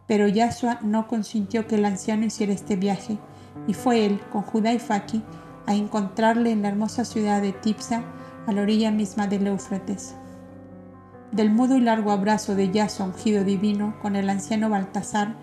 [0.07, 3.19] Pero Yasua no consintió que el anciano hiciera este viaje,
[3.67, 5.23] y fue él, con Judá y Faki,
[5.67, 8.03] a encontrarle en la hermosa ciudad de Tipsa,
[8.47, 10.15] a la orilla misma del Éufrates.
[11.33, 15.37] Del mudo y largo abrazo de Yasua ungido divino con el anciano Baltasar,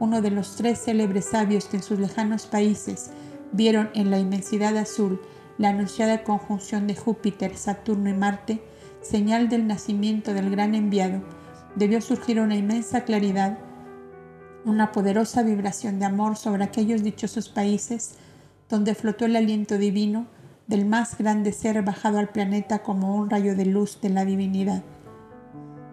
[0.00, 3.10] uno de los tres célebres sabios que en sus lejanos países
[3.52, 5.20] vieron en la inmensidad azul
[5.58, 8.62] la anunciada conjunción de Júpiter, Saturno y Marte,
[9.00, 11.22] señal del nacimiento del gran enviado,
[11.74, 13.58] debió surgir una inmensa claridad,
[14.64, 18.16] una poderosa vibración de amor sobre aquellos dichosos países
[18.68, 20.26] donde flotó el aliento divino
[20.66, 24.82] del más grande ser bajado al planeta como un rayo de luz de la divinidad.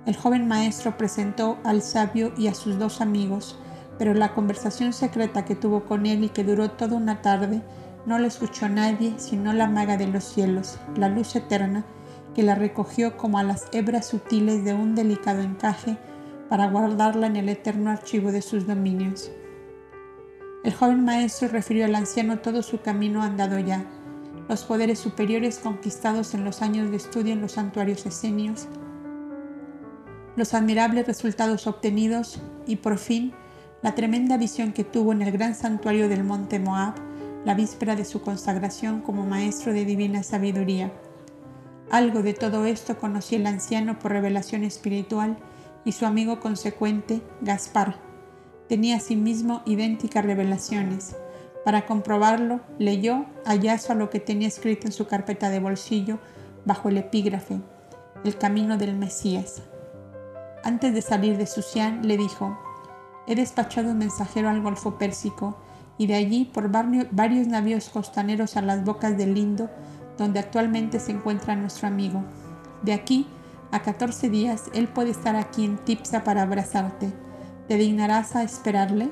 [0.05, 3.57] El joven maestro presentó al sabio y a sus dos amigos
[4.01, 7.61] pero la conversación secreta que tuvo con él y que duró toda una tarde
[8.05, 11.85] no la escuchó nadie sino la maga de los cielos, la luz eterna,
[12.35, 15.97] que la recogió como a las hebras sutiles de un delicado encaje
[16.49, 19.31] para guardarla en el eterno archivo de sus dominios.
[20.63, 23.83] El joven maestro refirió al anciano todo su camino andado ya,
[24.47, 28.67] los poderes superiores conquistados en los años de estudio en los santuarios esenios,
[30.35, 33.33] los admirables resultados obtenidos y por fin
[33.81, 37.10] la tremenda visión que tuvo en el gran santuario del monte Moab
[37.45, 40.91] la víspera de su consagración como maestro de divina sabiduría.
[41.89, 45.37] Algo de todo esto conocía el anciano por revelación espiritual
[45.83, 47.95] y su amigo consecuente, Gaspar.
[48.69, 51.15] Tenía asimismo idénticas revelaciones.
[51.65, 56.19] Para comprobarlo, leyó a lo que tenía escrito en su carpeta de bolsillo
[56.65, 57.59] bajo el epígrafe,
[58.23, 59.61] El camino del Mesías.
[60.63, 62.57] Antes de salir de Susián, le dijo,
[63.27, 65.57] he despachado un mensajero al Golfo Pérsico
[66.01, 69.69] y de allí por varios navíos costaneros a las bocas del Lindo,
[70.17, 72.23] donde actualmente se encuentra nuestro amigo.
[72.81, 73.27] De aquí
[73.71, 77.13] a 14 días él puede estar aquí en Tipsa para abrazarte.
[77.67, 79.11] ¿Te dignarás a esperarle?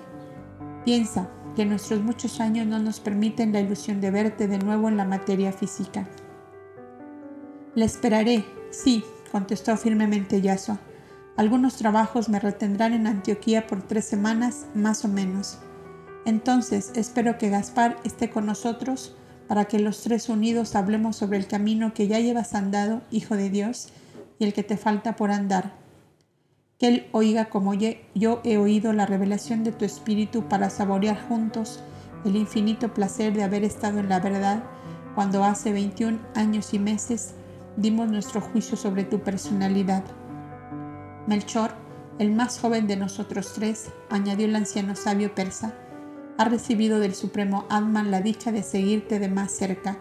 [0.84, 4.98] Piensa que nuestros muchos años no nos permiten la ilusión de verte de nuevo en
[4.98, 6.08] la materia física.
[7.76, 10.80] Le esperaré, sí, contestó firmemente Yasua.
[11.38, 15.60] Algunos trabajos me retendrán en Antioquía por tres semanas más o menos.
[16.26, 19.16] Entonces espero que Gaspar esté con nosotros
[19.48, 23.50] para que los tres unidos hablemos sobre el camino que ya llevas andado, Hijo de
[23.50, 23.90] Dios,
[24.38, 25.74] y el que te falta por andar.
[26.78, 31.84] Que Él oiga como yo he oído la revelación de tu Espíritu para saborear juntos
[32.26, 34.64] el infinito placer de haber estado en la verdad
[35.16, 37.34] cuando hace 21 años y meses
[37.76, 40.04] dimos nuestro juicio sobre tu personalidad.
[41.28, 41.72] Melchor,
[42.20, 45.74] el más joven de nosotros tres, añadió el anciano sabio persa,
[46.40, 49.98] ha recibido del supremo Atman la dicha de seguirte de más cerca,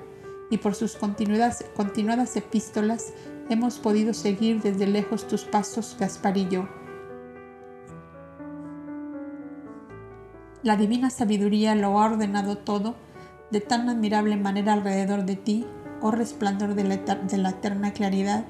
[0.50, 3.12] y por sus continuadas, continuadas epístolas
[3.50, 6.68] hemos podido seguir desde lejos tus pasos, Gaspar y yo.
[10.62, 12.94] La divina sabiduría lo ha ordenado todo
[13.50, 15.66] de tan admirable manera alrededor de ti,
[16.00, 18.44] oh resplandor de la, de la eterna claridad,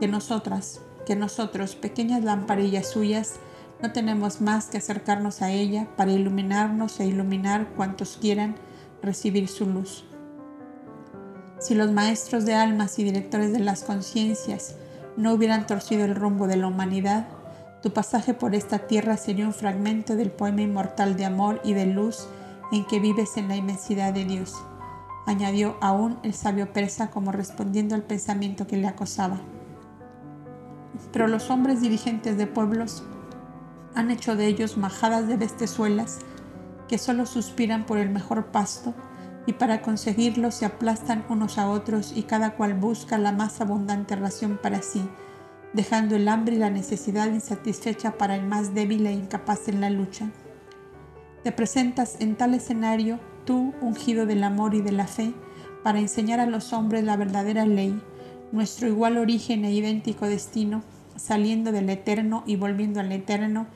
[0.00, 3.40] que nosotras, que nosotros, pequeñas lamparillas suyas,
[3.82, 8.56] no tenemos más que acercarnos a ella para iluminarnos e iluminar cuantos quieran
[9.02, 10.04] recibir su luz.
[11.58, 14.76] Si los maestros de almas y directores de las conciencias
[15.16, 17.28] no hubieran torcido el rumbo de la humanidad,
[17.82, 21.86] tu pasaje por esta tierra sería un fragmento del poema inmortal de amor y de
[21.86, 22.28] luz
[22.72, 24.54] en que vives en la inmensidad de Dios,
[25.26, 29.40] añadió aún el sabio persa como respondiendo al pensamiento que le acosaba.
[31.12, 33.02] Pero los hombres dirigentes de pueblos
[33.94, 36.18] han hecho de ellos majadas de bestezuelas
[36.88, 38.94] que solo suspiran por el mejor pasto
[39.46, 44.16] y para conseguirlo se aplastan unos a otros y cada cual busca la más abundante
[44.16, 45.02] ración para sí,
[45.72, 49.90] dejando el hambre y la necesidad insatisfecha para el más débil e incapaz en la
[49.90, 50.30] lucha.
[51.42, 55.32] Te presentas en tal escenario, tú, ungido del amor y de la fe,
[55.82, 57.98] para enseñar a los hombres la verdadera ley,
[58.52, 60.82] nuestro igual origen e idéntico destino,
[61.16, 63.66] saliendo del eterno y volviendo al eterno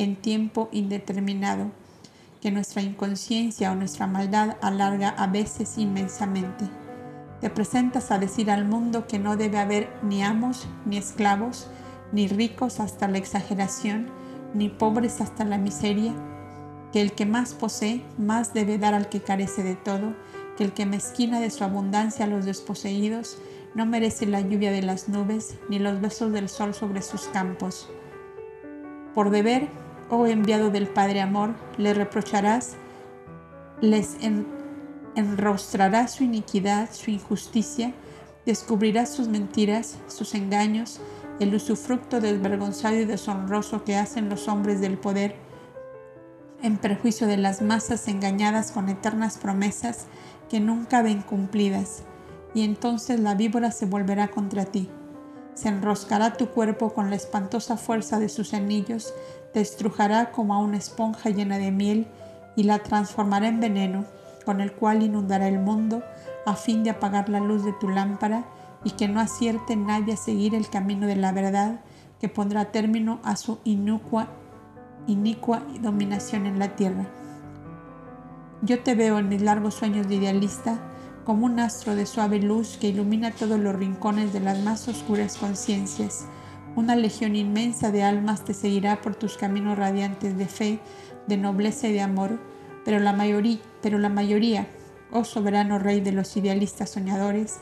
[0.00, 1.70] en tiempo indeterminado
[2.40, 6.64] que nuestra inconsciencia o nuestra maldad alarga a veces inmensamente.
[7.42, 11.68] Te presentas a decir al mundo que no debe haber ni amos ni esclavos,
[12.12, 14.08] ni ricos hasta la exageración,
[14.54, 16.14] ni pobres hasta la miseria,
[16.92, 20.14] que el que más posee más debe dar al que carece de todo,
[20.56, 23.36] que el que mezquina de su abundancia a los desposeídos
[23.74, 27.90] no merece la lluvia de las nubes ni los besos del sol sobre sus campos.
[29.14, 29.68] Por deber
[30.10, 32.76] oh enviado del Padre Amor, le reprocharás,
[33.80, 34.16] les
[35.14, 37.94] enrostrarás su iniquidad, su injusticia,
[38.44, 41.00] descubrirás sus mentiras, sus engaños,
[41.38, 45.36] el usufructo desvergonzado y deshonroso que hacen los hombres del poder,
[46.62, 50.06] en perjuicio de las masas engañadas con eternas promesas
[50.50, 52.02] que nunca ven cumplidas,
[52.52, 54.90] y entonces la víbora se volverá contra ti.
[55.54, 59.14] Se enroscará tu cuerpo con la espantosa fuerza de sus anillos,
[59.52, 62.06] te estrujará como a una esponja llena de miel
[62.56, 64.04] y la transformará en veneno,
[64.44, 66.02] con el cual inundará el mundo
[66.46, 68.44] a fin de apagar la luz de tu lámpara
[68.84, 71.80] y que no acierte nadie a seguir el camino de la verdad
[72.20, 74.28] que pondrá término a su inicua,
[75.06, 77.06] inicua dominación en la tierra.
[78.62, 80.78] Yo te veo en mis largos sueños de idealista
[81.24, 85.36] como un astro de suave luz que ilumina todos los rincones de las más oscuras
[85.36, 86.26] conciencias
[86.76, 90.80] una legión inmensa de almas te seguirá por tus caminos radiantes de fe,
[91.26, 92.38] de nobleza y de amor,
[92.84, 94.66] pero la mayoría, pero la mayoría
[95.12, 97.58] oh soberano rey de los idealistas soñadores,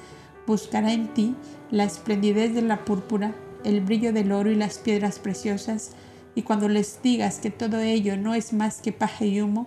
[0.46, 1.34] buscará en ti
[1.70, 5.92] la esplendidez de la púrpura, el brillo del oro y las piedras preciosas,
[6.34, 9.66] y cuando les digas que todo ello no es más que paja y humo,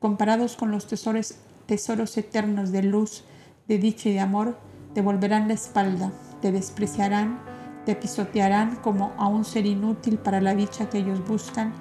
[0.00, 1.34] comparados con los tesoros,
[1.66, 3.24] tesoros eternos de luz,
[3.66, 4.58] de dicha y de amor,
[4.94, 7.40] te volverán la espalda, te despreciarán,
[7.88, 11.72] te pisotearán como a un ser inútil para la dicha que ellos buscan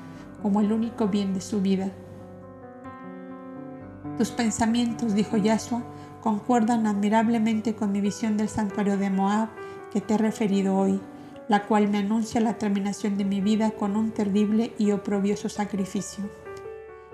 [0.41, 1.91] como el único bien de su vida.
[4.17, 5.83] Tus pensamientos, dijo Yahshua,
[6.21, 9.49] concuerdan admirablemente con mi visión del santuario de Moab
[9.91, 11.01] que te he referido hoy,
[11.49, 16.23] la cual me anuncia la terminación de mi vida con un terrible y oprobioso sacrificio.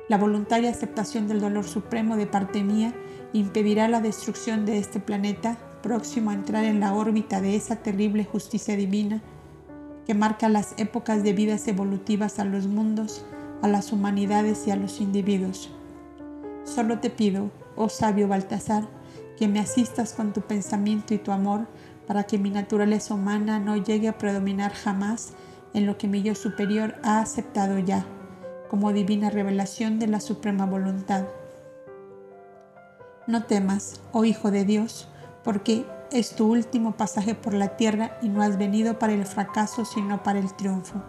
[0.08, 2.94] La voluntaria aceptación del dolor supremo de parte mía
[3.34, 8.26] impedirá la destrucción de este planeta próximo a entrar en la órbita de esa terrible
[8.26, 9.22] justicia divina
[10.08, 13.24] que marca las épocas de vidas evolutivas a los mundos,
[13.62, 15.70] a las humanidades y a los individuos.
[16.64, 18.88] Solo te pido, oh sabio Baltasar,
[19.38, 21.68] que me asistas con tu pensamiento y tu amor
[22.08, 25.34] para que mi naturaleza humana no llegue a predominar jamás
[25.74, 28.06] en lo que mi yo superior ha aceptado ya,
[28.70, 31.26] como divina revelación de la suprema voluntad.
[33.28, 35.08] No temas, oh Hijo de Dios,
[35.44, 39.86] porque es tu último pasaje por la tierra y no has venido para el fracaso,
[39.86, 41.02] sino para el triunfo.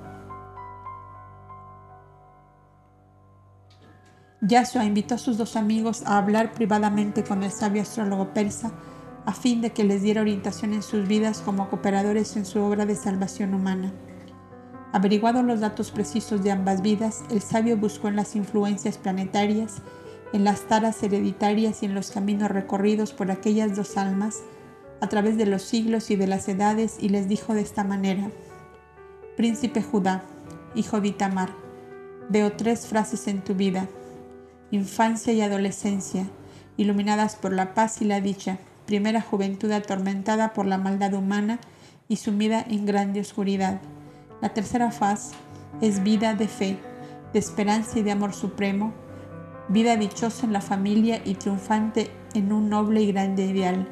[4.40, 8.72] Yahshua invitó a sus dos amigos a hablar privadamente con el sabio astrólogo persa
[9.24, 12.84] a fin de que les diera orientación en sus vidas como cooperadores en su obra
[12.84, 13.92] de salvación humana.
[14.92, 19.82] Averiguados los datos precisos de ambas vidas, el sabio buscó en las influencias planetarias
[20.34, 24.40] en las taras hereditarias y en los caminos recorridos por aquellas dos almas
[25.00, 28.32] a través de los siglos y de las edades y les dijo de esta manera,
[29.36, 30.24] Príncipe Judá,
[30.74, 31.50] hijo de Itamar,
[32.28, 33.86] veo tres frases en tu vida,
[34.72, 36.26] infancia y adolescencia,
[36.76, 41.60] iluminadas por la paz y la dicha, primera juventud atormentada por la maldad humana
[42.08, 43.80] y sumida en grande oscuridad.
[44.42, 45.30] La tercera faz
[45.80, 46.76] es vida de fe,
[47.32, 49.03] de esperanza y de amor supremo,
[49.68, 53.88] vida dichosa en la familia y triunfante en un noble y grande ideal.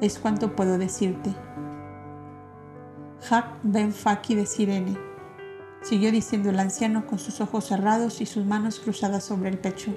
[0.00, 1.34] Es cuanto puedo decirte.
[3.28, 4.96] Hak ben Faki de Sirene,
[5.82, 9.92] siguió diciendo el anciano con sus ojos cerrados y sus manos cruzadas sobre el pecho.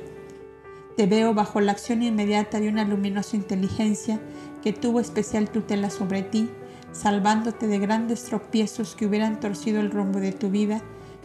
[0.96, 4.20] Te veo bajo la acción inmediata de una luminosa inteligencia
[4.64, 6.50] que tuvo especial tutela sobre ti,
[6.92, 10.82] salvándote de grandes tropiezos que hubieran torcido el rumbo de tu vida,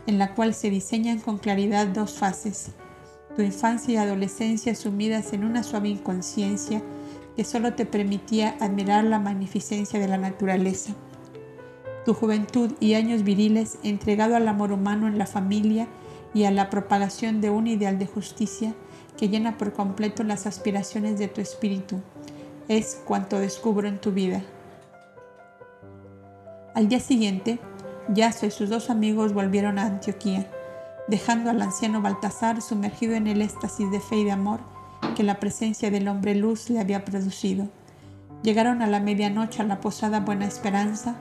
[0.07, 2.73] en la cual se diseñan con claridad dos fases,
[3.37, 6.83] tu infancia y adolescencia sumidas en una suave inconsciencia
[7.37, 10.95] que solo te permitía admirar la magnificencia de la naturaleza.
[12.05, 15.89] Tu juventud y años viriles entregado al amor humano en la familia
[16.33, 18.75] y a la propagación de un ideal de justicia
[19.17, 22.01] que llena por completo las aspiraciones de tu espíritu.
[22.69, 24.43] Es cuanto descubro en tu vida.
[26.75, 27.59] Al día siguiente,
[28.09, 30.51] Yaso y sus dos amigos volvieron a Antioquía,
[31.09, 34.61] dejando al anciano Baltasar sumergido en el éxtasis de fe y de amor
[35.15, 37.69] que la presencia del hombre luz le había producido.
[38.43, 41.17] Llegaron a la medianoche a la posada Buena Esperanza.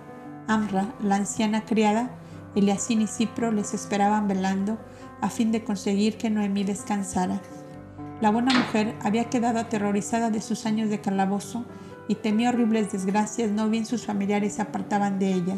[0.47, 2.09] Amra, la anciana criada,
[2.55, 4.77] Eliasín y Cipro les esperaban velando
[5.21, 7.41] a fin de conseguir que Noemí descansara.
[8.21, 11.65] La buena mujer había quedado aterrorizada de sus años de calabozo
[12.07, 15.55] y temía horribles desgracias, no bien sus familiares se apartaban de ella.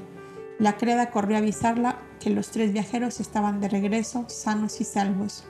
[0.58, 5.44] La criada corrió a avisarla que los tres viajeros estaban de regreso, sanos y salvos.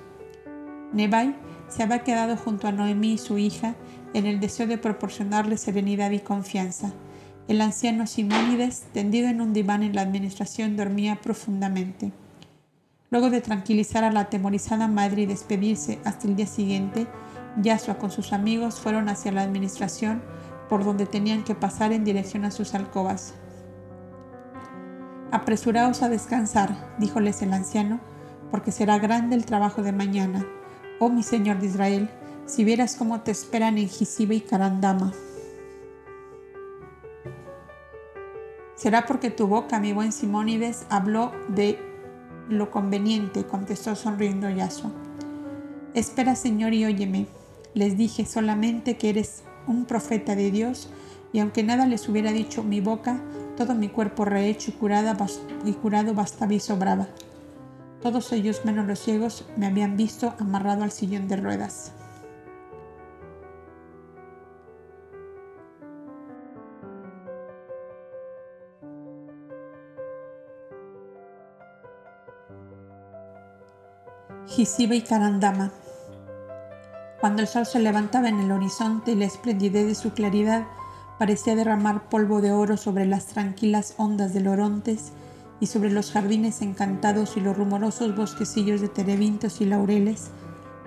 [0.93, 1.35] Nebai
[1.69, 3.75] se había quedado junto a Noemí y su hija
[4.13, 6.91] en el deseo de proporcionarle serenidad y confianza.
[7.47, 12.11] El anciano Simónides, tendido en un diván en la administración, dormía profundamente.
[13.11, 17.05] Luego de tranquilizar a la atemorizada madre y despedirse hasta el día siguiente,
[17.61, 20.23] Yasua con sus amigos fueron hacia la administración
[20.67, 23.35] por donde tenían que pasar en dirección a sus alcobas.
[25.35, 27.99] Apresuraos a descansar, díjoles el anciano,
[28.51, 30.45] porque será grande el trabajo de mañana.
[30.97, 32.09] Oh mi señor de Israel,
[32.45, 35.11] si vieras cómo te esperan en Gisiba y Carandama.
[38.75, 41.79] Será porque tu boca, mi buen Simónides, habló de
[42.47, 44.91] lo conveniente, contestó sonriendo Yasua.
[45.93, 47.27] Espera, Señor, y óyeme.
[47.73, 50.89] Les dije solamente que eres un profeta de Dios,
[51.33, 53.19] y aunque nada les hubiera dicho mi boca,
[53.55, 55.15] todo mi cuerpo rehecho y, curada,
[55.65, 57.07] y curado bastaba y sobraba.
[58.01, 61.93] Todos ellos, menos los ciegos, me habían visto amarrado al sillón de ruedas.
[74.47, 75.71] Gisiba y Carandama.
[77.19, 80.65] Cuando el sol se levantaba en el horizonte y la esplendidez de su claridad
[81.17, 85.13] parecía derramar polvo de oro sobre las tranquilas ondas de Lorontes
[85.59, 90.29] y sobre los jardines encantados y los rumorosos bosquecillos de terebintos y laureles,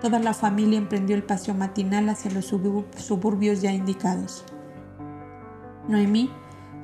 [0.03, 4.45] toda la familia emprendió el paseo matinal hacia los suburbios ya indicados.
[5.89, 6.31] Noemí,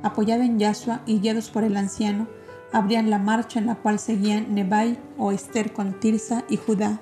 [0.02, 2.26] apoyada en Yasua y guiados por el anciano,
[2.72, 7.00] abrían la marcha en la cual seguían Nebai o Esther con Tirsa y Judá,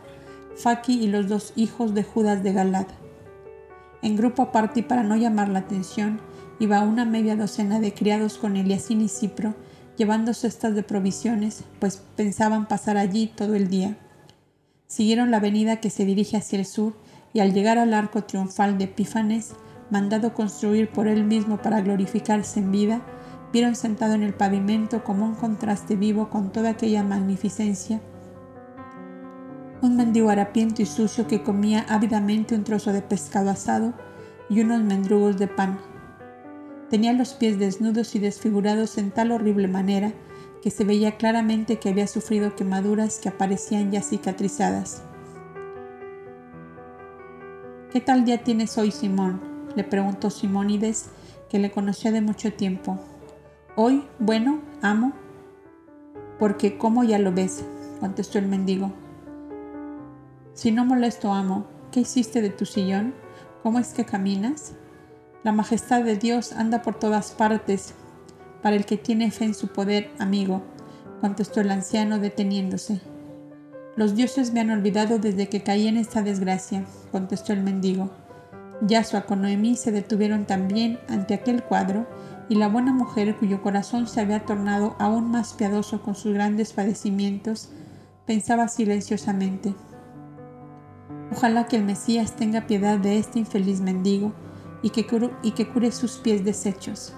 [0.56, 2.86] Faki y los dos hijos de Judas de Galad.
[4.02, 6.20] En grupo aparte y para no llamar la atención,
[6.62, 9.55] iba una media docena de criados con Eliasín y Cipro,
[9.97, 13.97] llevando cestas de provisiones, pues pensaban pasar allí todo el día.
[14.86, 16.94] Siguieron la avenida que se dirige hacia el sur
[17.32, 19.55] y al llegar al arco triunfal de Epífanes,
[19.90, 23.02] mandado construir por él mismo para glorificarse en vida,
[23.52, 28.01] vieron sentado en el pavimento como un contraste vivo con toda aquella magnificencia
[29.82, 33.93] un mendigo harapiento y sucio que comía ávidamente un trozo de pescado asado
[34.48, 35.91] y unos mendrugos de pan.
[36.93, 40.12] Tenía los pies desnudos y desfigurados en tal horrible manera
[40.60, 45.02] que se veía claramente que había sufrido quemaduras que aparecían ya cicatrizadas.
[47.90, 49.40] ¿Qué tal día tienes hoy, Simón?
[49.74, 51.06] le preguntó Simónides,
[51.48, 52.98] que le conocía de mucho tiempo.
[53.74, 55.14] Hoy, bueno, amo,
[56.39, 57.64] porque como ya lo ves,
[58.01, 58.93] contestó el mendigo.
[60.52, 63.14] Si no molesto, amo, ¿qué hiciste de tu sillón?
[63.62, 64.74] ¿Cómo es que caminas?
[65.44, 67.94] La majestad de Dios anda por todas partes.
[68.62, 70.62] Para el que tiene fe en su poder, amigo,
[71.20, 73.01] contestó el anciano deteniéndose.
[73.97, 78.10] Los dioses me han olvidado desde que caí en esta desgracia, contestó el mendigo.
[78.82, 82.06] Yasua con Noemí se detuvieron también ante aquel cuadro
[82.48, 86.73] y la buena mujer cuyo corazón se había tornado aún más piadoso con sus grandes
[86.73, 87.70] padecimientos,
[88.27, 89.74] pensaba silenciosamente.
[91.32, 94.32] Ojalá que el Mesías tenga piedad de este infeliz mendigo
[94.82, 95.06] y que,
[95.42, 97.14] y que cure sus pies deshechos.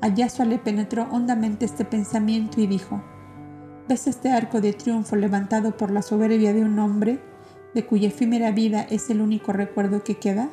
[0.00, 3.02] A Yasua le penetró hondamente este pensamiento y dijo,
[3.88, 7.20] ¿Ves este arco de triunfo levantado por la soberbia de un hombre
[7.72, 10.50] de cuya efímera vida es el único recuerdo que queda?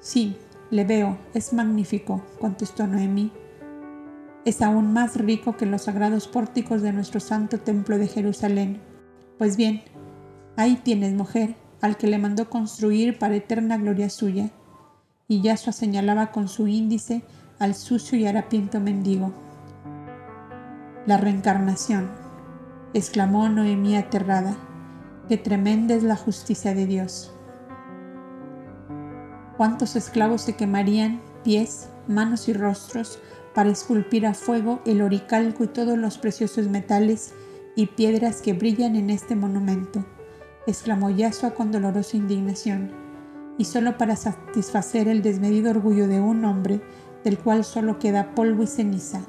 [0.00, 0.36] Sí,
[0.70, 3.32] le veo, es magnífico, contestó Noemí.
[4.44, 8.80] Es aún más rico que los sagrados pórticos de nuestro santo templo de Jerusalén.
[9.38, 9.82] Pues bien,
[10.56, 14.50] ahí tienes, mujer, al que le mandó construir para eterna gloria suya.
[15.30, 17.22] Y Yasua señalaba con su índice
[17.58, 19.34] al sucio y harapiento mendigo.
[21.04, 22.10] La reencarnación,
[22.94, 24.56] exclamó Noemí aterrada.
[25.28, 27.30] Qué tremenda es la justicia de Dios.
[29.58, 33.18] Cuántos esclavos se quemarían pies, manos y rostros
[33.54, 37.34] para esculpir a fuego el oricalco y todos los preciosos metales
[37.76, 40.06] y piedras que brillan en este monumento,
[40.66, 43.07] exclamó Yasua con dolorosa indignación,
[43.58, 46.80] y solo para satisfacer el desmedido orgullo de un hombre
[47.24, 49.20] del cual solo queda polvo y ceniza.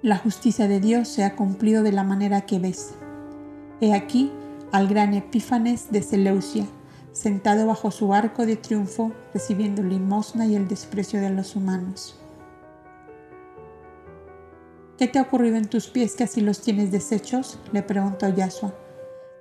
[0.00, 2.94] La justicia de Dios se ha cumplido de la manera que ves.
[3.80, 4.32] He aquí
[4.72, 6.64] al gran Epífanes de Seleucia,
[7.12, 12.18] sentado bajo su arco de triunfo, recibiendo limosna y el desprecio de los humanos.
[14.96, 17.58] ¿Qué te ha ocurrido en tus pies que así los tienes deshechos?
[17.72, 18.74] le preguntó Yasua.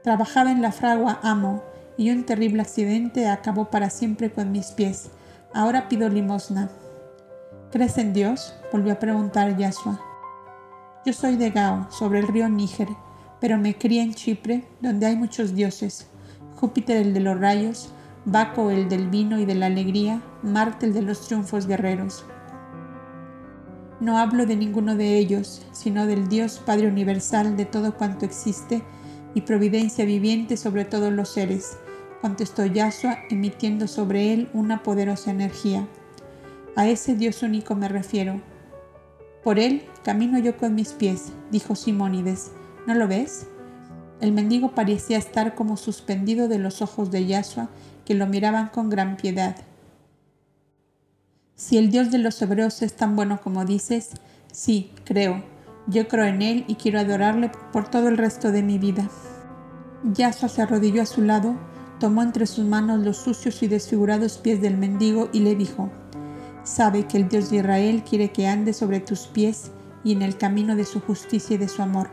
[0.04, 1.64] Trabajaba en la fragua amo
[1.98, 5.10] y un terrible accidente acabó para siempre con mis pies.
[5.54, 6.70] Ahora pido limosna.
[7.72, 8.54] ¿Crees en Dios?
[8.72, 10.00] volvió a preguntar Yasua.
[11.06, 12.90] Yo soy de Gao, sobre el río Níger,
[13.40, 16.08] pero me crié en Chipre, donde hay muchos dioses.
[16.56, 17.92] Júpiter el de los rayos,
[18.26, 22.26] Baco el del vino y de la alegría, Marte el de los triunfos guerreros.
[24.00, 28.84] No hablo de ninguno de ellos, sino del Dios Padre Universal de todo cuanto existe
[29.34, 31.78] y providencia viviente sobre todos los seres,
[32.22, 35.88] contestó Yasua emitiendo sobre él una poderosa energía.
[36.76, 38.42] A ese Dios único me refiero.
[39.44, 42.52] Por él camino yo con mis pies, dijo Simónides.
[42.86, 43.48] ¿No lo ves?
[44.20, 47.70] El mendigo parecía estar como suspendido de los ojos de Yasua,
[48.06, 49.56] que lo miraban con gran piedad.
[51.56, 54.12] Si el Dios de los hebreos es tan bueno como dices,
[54.52, 55.44] sí, creo.
[55.88, 59.10] Yo creo en Él y quiero adorarle por todo el resto de mi vida.
[60.04, 61.56] Yasua se arrodilló a su lado,
[62.00, 65.90] tomó entre sus manos los sucios y desfigurados pies del mendigo y le dijo,
[66.64, 69.72] Sabe que el Dios de Israel quiere que ande sobre tus pies
[70.04, 72.10] y en el camino de su justicia y de su amor.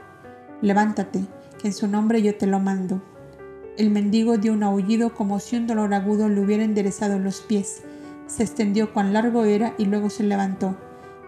[0.63, 1.25] Levántate,
[1.61, 3.03] que en su nombre yo te lo mando.
[3.77, 7.83] El mendigo dio un aullido como si un dolor agudo le hubiera enderezado los pies
[8.27, 10.77] se extendió cuán largo era y luego se levantó.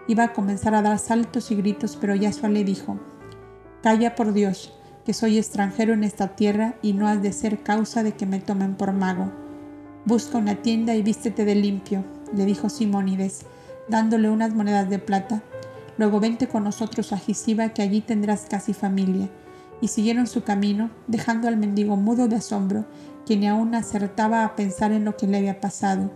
[0.07, 2.97] Iba a comenzar a dar saltos y gritos, pero Yasua le dijo,
[3.83, 4.73] Calla por Dios,
[5.07, 8.41] que soy extranjero en esta tierra y no has de ser causa de que me
[8.41, 9.31] tomen por mago.
[10.03, 12.03] Busca una tienda y vístete de limpio,
[12.35, 13.45] le dijo Simónides,
[13.87, 15.43] dándole unas monedas de plata.
[15.97, 19.29] Luego vente con nosotros a Gisiba, que allí tendrás casi familia.
[19.79, 22.83] Y siguieron su camino, dejando al mendigo mudo de asombro,
[23.25, 26.11] quien aún acertaba a pensar en lo que le había pasado.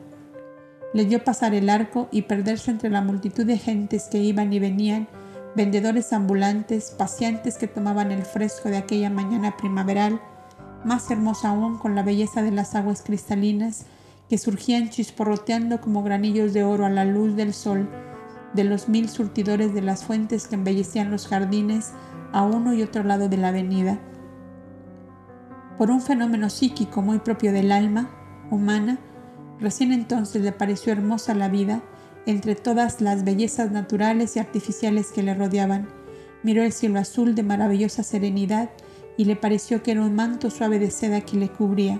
[0.94, 4.60] Le dio pasar el arco y perderse entre la multitud de gentes que iban y
[4.60, 5.08] venían,
[5.56, 10.22] vendedores ambulantes, paseantes que tomaban el fresco de aquella mañana primaveral,
[10.84, 13.86] más hermosa aún con la belleza de las aguas cristalinas
[14.30, 17.90] que surgían chisporroteando como granillos de oro a la luz del sol,
[18.54, 21.92] de los mil surtidores de las fuentes que embellecían los jardines
[22.32, 24.00] a uno y otro lado de la avenida.
[25.78, 28.10] Por un fenómeno psíquico muy propio del alma
[28.50, 29.00] humana,
[29.62, 31.84] Recién entonces le pareció hermosa la vida
[32.26, 35.88] entre todas las bellezas naturales y artificiales que le rodeaban.
[36.44, 38.70] Miró el cielo azul de maravillosa serenidad
[39.18, 42.00] y le pareció que era un manto suave de seda que le cubría.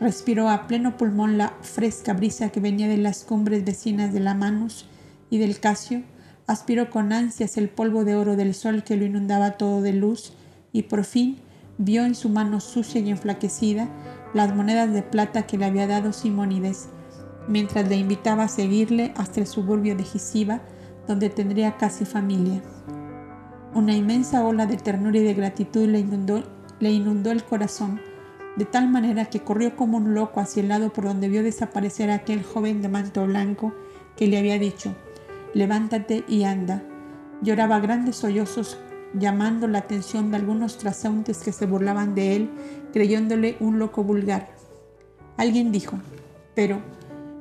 [0.00, 4.34] Respiró a pleno pulmón la fresca brisa que venía de las cumbres vecinas de la
[4.34, 4.86] Manus
[5.30, 6.02] y del Casio,
[6.46, 10.32] aspiró con ansias el polvo de oro del sol que lo inundaba todo de luz
[10.72, 11.38] y por fin
[11.78, 13.88] vio en su mano sucia y enflaquecida
[14.34, 16.88] las monedas de plata que le había dado Simónides,
[17.48, 20.62] mientras le invitaba a seguirle hasta el suburbio de Gisiba,
[21.06, 22.62] donde tendría casi familia.
[23.74, 25.98] Una inmensa ola de ternura y de gratitud le
[26.90, 28.00] inundó, el corazón,
[28.56, 32.10] de tal manera que corrió como un loco hacia el lado por donde vio desaparecer
[32.10, 33.74] a aquel joven de manto blanco
[34.16, 34.94] que le había dicho,
[35.54, 36.82] levántate y anda.
[37.42, 38.78] Lloraba grandes sollozos
[39.12, 42.50] llamando la atención de algunos transeúntes que se burlaban de él,
[42.92, 44.50] creyéndole un loco vulgar.
[45.36, 45.98] Alguien dijo,
[46.54, 46.80] pero,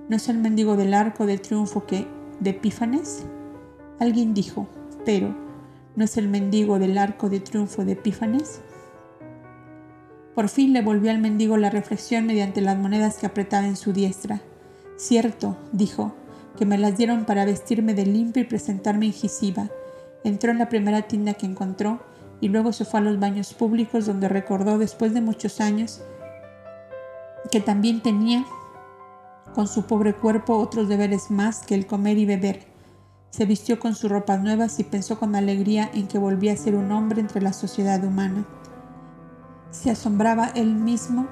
[0.09, 2.07] ¿no es el mendigo del arco de triunfo que
[2.39, 3.25] de Epífanes?
[3.99, 4.67] Alguien dijo,
[5.05, 5.35] pero,
[5.95, 8.61] ¿no es el mendigo del arco de triunfo de Epífanes?
[10.35, 13.93] Por fin le volvió al mendigo la reflexión mediante las monedas que apretaba en su
[13.93, 14.41] diestra.
[14.97, 16.15] Cierto, dijo,
[16.57, 19.69] que me las dieron para vestirme de limpio y presentarme en Gisiba
[20.23, 22.01] Entró en la primera tienda que encontró
[22.39, 26.01] y luego se fue a los baños públicos donde recordó después de muchos años
[27.51, 28.45] que también tenía
[29.53, 32.65] con su pobre cuerpo otros deberes más que el comer y beber.
[33.29, 36.75] Se vistió con sus ropas nuevas y pensó con alegría en que volvía a ser
[36.75, 38.45] un hombre entre la sociedad humana.
[39.71, 41.27] Se asombraba él mismo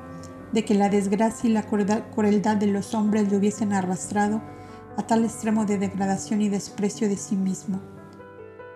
[0.51, 4.41] de que la desgracia y la crueldad de los hombres le hubiesen arrastrado
[4.97, 7.79] a tal extremo de degradación y desprecio de sí mismo.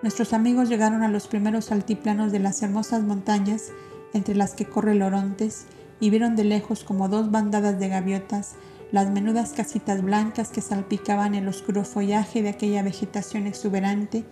[0.02, 3.72] Nuestros amigos llegaron a los primeros altiplanos de las hermosas montañas
[4.14, 5.66] entre las que corre el Orontes
[6.00, 8.56] y vieron de lejos como dos bandadas de gaviotas
[8.92, 14.24] las menudas casitas blancas que salpicaban el oscuro follaje de aquella vegetación exuberante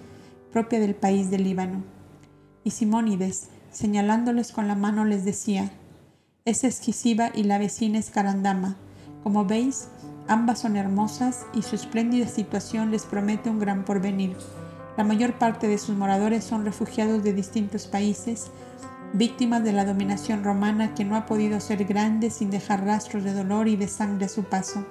[0.51, 1.83] propia del país del Líbano.
[2.63, 5.71] Y Simónides, señalándoles con la mano, les decía,
[6.45, 8.77] es Esquisiba y la vecina es Carandama.
[9.23, 9.87] Como veis,
[10.27, 14.35] ambas son hermosas y su espléndida situación les promete un gran porvenir.
[14.95, 18.51] La mayor parte de sus moradores son refugiados de distintos países,
[19.13, 23.33] víctimas de la dominación romana que no ha podido ser grande sin dejar rastros de
[23.33, 24.85] dolor y de sangre a su paso.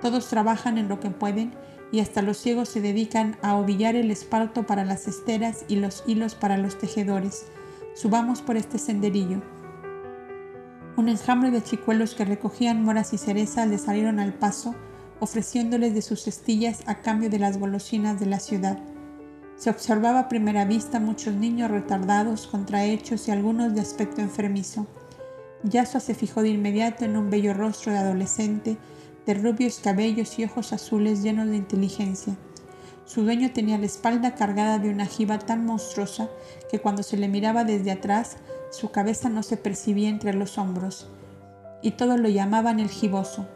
[0.00, 1.54] Todos trabajan en lo que pueden
[1.92, 6.02] y hasta los ciegos se dedican a ovillar el esparto para las esteras y los
[6.06, 7.46] hilos para los tejedores.
[7.94, 9.42] Subamos por este senderillo.
[10.96, 14.74] Un enjambre de chicuelos que recogían moras y cerezas le salieron al paso,
[15.20, 18.78] ofreciéndoles de sus cestillas a cambio de las golosinas de la ciudad.
[19.56, 24.86] Se observaba a primera vista muchos niños retardados, contrahechos y algunos de aspecto enfermizo.
[25.62, 28.76] Yasua se fijó de inmediato en un bello rostro de adolescente,
[29.24, 32.36] de rubios cabellos y ojos azules llenos de inteligencia.
[33.06, 36.28] Su dueño tenía la espalda cargada de una jiba tan monstruosa
[36.70, 38.36] que cuando se le miraba desde atrás,
[38.70, 41.08] su cabeza no se percibía entre los hombros.
[41.82, 43.46] Y todos lo llamaban el giboso.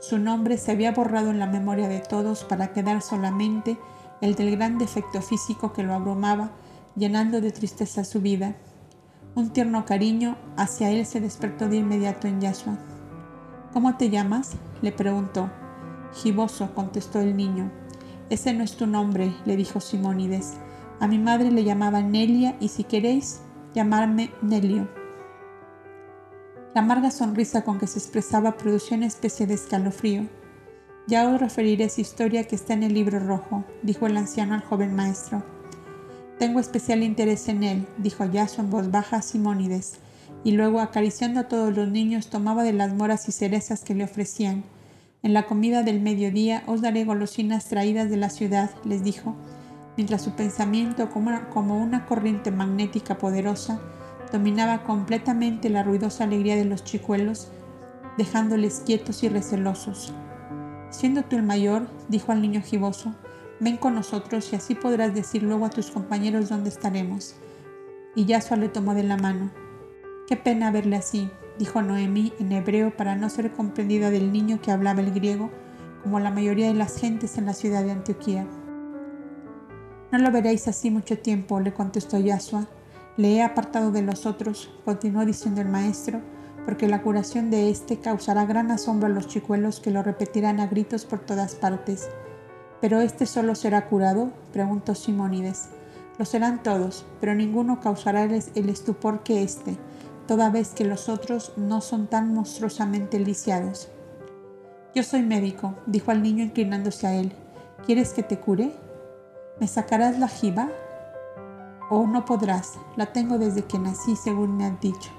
[0.00, 3.76] Su nombre se había borrado en la memoria de todos para quedar solamente
[4.20, 6.50] el del gran defecto físico que lo abrumaba,
[6.96, 8.56] llenando de tristeza su vida.
[9.34, 12.78] Un tierno cariño hacia él se despertó de inmediato en Yasua.
[13.72, 14.56] ¿Cómo te llamas?
[14.82, 15.50] le preguntó.
[16.14, 17.70] Giboso, contestó el niño.
[18.30, 20.54] Ese no es tu nombre, le dijo Simónides.
[21.00, 23.40] A mi madre le llamaba Nelia y si queréis,
[23.74, 24.88] llamarme Nelio.
[26.74, 30.26] La amarga sonrisa con que se expresaba produjo una especie de escalofrío.
[31.08, 34.60] Ya os referiré esa historia que está en el libro rojo, dijo el anciano al
[34.60, 35.42] joven maestro.
[36.38, 40.00] Tengo especial interés en él, dijo Yaso en voz baja Simónides,
[40.44, 44.04] y luego acariciando a todos los niños tomaba de las moras y cerezas que le
[44.04, 44.64] ofrecían.
[45.22, 49.34] En la comida del mediodía os daré golosinas traídas de la ciudad, les dijo,
[49.96, 53.80] mientras su pensamiento, como una, como una corriente magnética poderosa,
[54.30, 57.48] dominaba completamente la ruidosa alegría de los chicuelos,
[58.18, 60.12] dejándoles quietos y recelosos.
[60.90, 63.14] Siendo tú el mayor, dijo al niño giboso,
[63.60, 67.34] ven con nosotros y así podrás decir luego a tus compañeros dónde estaremos.
[68.14, 69.50] Y Yasua le tomó de la mano.
[70.26, 74.70] Qué pena verle así, dijo Noemí en hebreo para no ser comprendida del niño que
[74.70, 75.50] hablaba el griego,
[76.02, 78.46] como la mayoría de las gentes en la ciudad de Antioquía.
[80.10, 82.66] No lo veréis así mucho tiempo, le contestó Yasua.
[83.18, 86.20] Le he apartado de los otros, continuó diciendo el maestro,
[86.68, 90.66] porque la curación de éste causará gran asombro a los chicuelos que lo repetirán a
[90.66, 92.10] gritos por todas partes.
[92.82, 94.32] ¿Pero éste solo será curado?
[94.52, 95.70] preguntó Simónides.
[96.18, 99.78] Lo serán todos, pero ninguno causará el estupor que éste,
[100.26, 103.88] toda vez que los otros no son tan monstruosamente lisiados.
[104.94, 107.32] Yo soy médico, dijo al niño inclinándose a él.
[107.86, 108.74] ¿Quieres que te cure?
[109.58, 110.68] ¿Me sacarás la jiba?
[111.88, 115.17] Oh, no podrás, la tengo desde que nací, según me han dicho.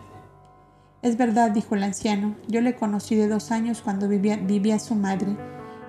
[1.02, 4.96] Es verdad, dijo el anciano, yo le conocí de dos años cuando vivía, vivía su
[4.96, 5.38] madre.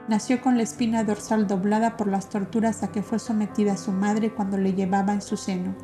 [0.06, 4.30] Nació con la espina dorsal doblada por las torturas a que fue sometida su madre
[4.30, 5.74] cuando le llevaba en su seno.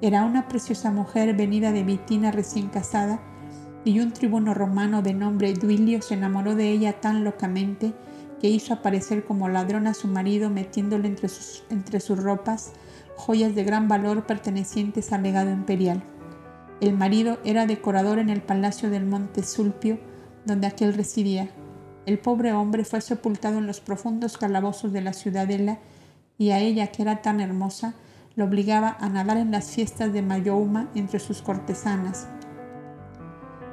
[0.00, 3.20] Era una preciosa mujer venida de Vitina recién casada,
[3.84, 7.94] y un tribuno romano de nombre Duilio se enamoró de ella tan locamente
[8.40, 12.72] que hizo aparecer como ladrón a su marido metiéndole entre sus, entre sus ropas
[13.16, 16.02] joyas de gran valor pertenecientes al legado imperial.
[16.80, 19.98] El marido era decorador en el palacio del Monte Sulpio,
[20.46, 21.50] donde aquel residía.
[22.06, 25.78] El pobre hombre fue sepultado en los profundos calabozos de la ciudadela
[26.38, 27.94] y a ella, que era tan hermosa,
[28.34, 32.28] lo obligaba a nadar en las fiestas de Mayouma entre sus cortesanas,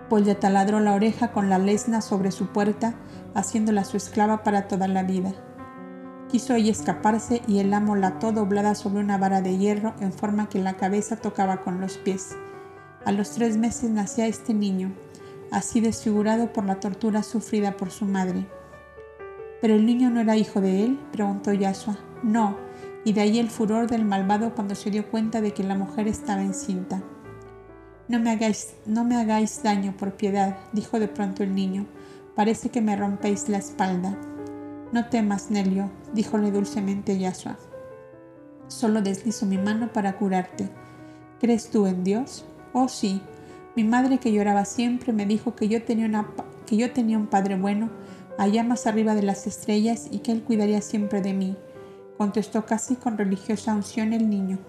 [0.09, 2.95] pues le taladró la oreja con la lesna sobre su puerta,
[3.33, 5.31] haciéndola su esclava para toda la vida.
[6.29, 10.11] Quiso ella escaparse y el amo la ató doblada sobre una vara de hierro en
[10.11, 12.35] forma que la cabeza tocaba con los pies.
[13.05, 14.91] A los tres meses nacía este niño,
[15.51, 18.45] así desfigurado por la tortura sufrida por su madre.
[19.61, 20.99] ¿Pero el niño no era hijo de él?
[21.11, 21.97] preguntó Yasua.
[22.23, 22.57] No,
[23.05, 26.07] y de ahí el furor del malvado cuando se dio cuenta de que la mujer
[26.07, 27.01] estaba encinta.
[28.07, 31.85] No me hagáis, no me hagáis daño por piedad, dijo de pronto el niño.
[32.35, 34.17] Parece que me rompéis la espalda.
[34.91, 37.57] No temas, Nelio, díjole dulcemente Yasua.
[38.67, 40.69] Solo deslizo mi mano para curarte.
[41.39, 42.45] ¿Crees tú en Dios?
[42.79, 43.23] Oh sí,
[43.75, 46.27] Mi madre que lloraba siempre me dijo que yo tenía, una,
[46.67, 47.89] que yo tenía un padre bueno
[48.37, 51.57] allá más arriba de las estrellas y que él cuidaría siempre de mí,
[52.19, 54.59] contestó casi con religiosa unción el niño.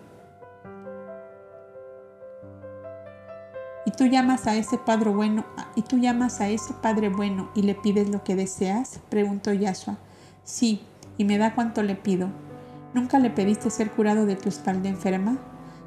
[3.84, 5.44] ¿Y tú llamas a ese padre bueno
[5.76, 9.00] y tú llamas a ese padre bueno y le pides lo que deseas?
[9.10, 9.98] preguntó Yasua.
[10.44, 10.80] Sí,
[11.18, 12.30] y me da cuanto le pido.
[12.94, 15.36] ¿Nunca le pediste ser curado de tu espalda enferma?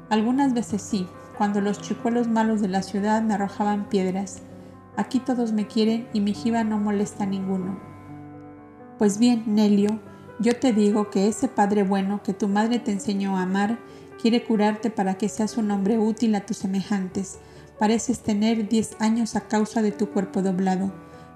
[0.08, 1.08] Algunas veces sí,
[1.42, 4.42] cuando los chicuelos malos de la ciudad me arrojaban piedras.
[4.96, 7.80] Aquí todos me quieren y mi jiba no molesta a ninguno.
[8.96, 9.98] Pues bien, Nelio,
[10.38, 13.80] yo te digo que ese Padre bueno que tu madre te enseñó a amar
[14.20, 17.40] quiere curarte para que seas un hombre útil a tus semejantes.
[17.76, 20.92] Pareces tener diez años a causa de tu cuerpo doblado.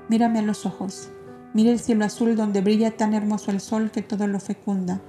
[0.08, 1.10] Mírame a los ojos.
[1.52, 5.00] Mira el cielo azul donde brilla tan hermoso el sol que todo lo fecunda,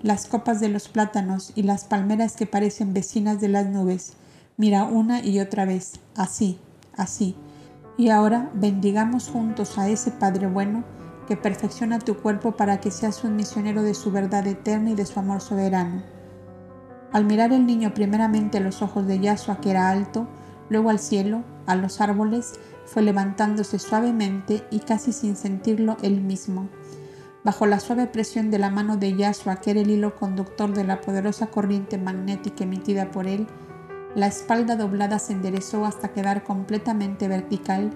[0.00, 4.14] las copas de los plátanos y las palmeras que parecen vecinas de las nubes.
[4.56, 6.60] Mira una y otra vez, así,
[6.96, 7.34] así.
[7.96, 10.84] Y ahora bendigamos juntos a ese Padre bueno
[11.26, 15.06] que perfecciona tu cuerpo para que seas un misionero de su verdad eterna y de
[15.06, 16.04] su amor soberano.
[17.10, 20.28] Al mirar el niño primeramente los ojos de Yahshua que era alto,
[20.68, 22.52] luego al cielo, a los árboles,
[22.86, 26.68] fue levantándose suavemente y casi sin sentirlo él mismo.
[27.42, 30.84] Bajo la suave presión de la mano de Yahshua, que era el hilo conductor de
[30.84, 33.48] la poderosa corriente magnética emitida por él,
[34.14, 37.90] la espalda doblada se enderezó hasta quedar completamente vertical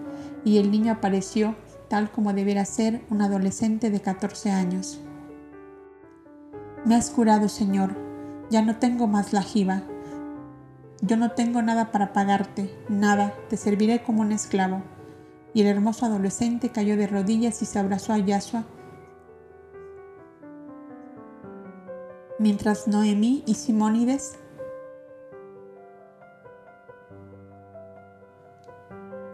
[0.45, 1.55] y el niño apareció
[1.89, 5.01] tal como debiera ser un adolescente de 14 años.
[6.85, 7.95] Me has curado, Señor.
[8.51, 9.83] Ya no tengo más la jiba.
[11.03, 13.35] Yo no tengo nada para pagarte, nada.
[13.49, 14.83] Te serviré como un esclavo.
[15.55, 18.65] Y el hermoso adolescente cayó de rodillas y se abrazó a Yahshua.
[22.39, 24.39] Mientras Noemí y Simónides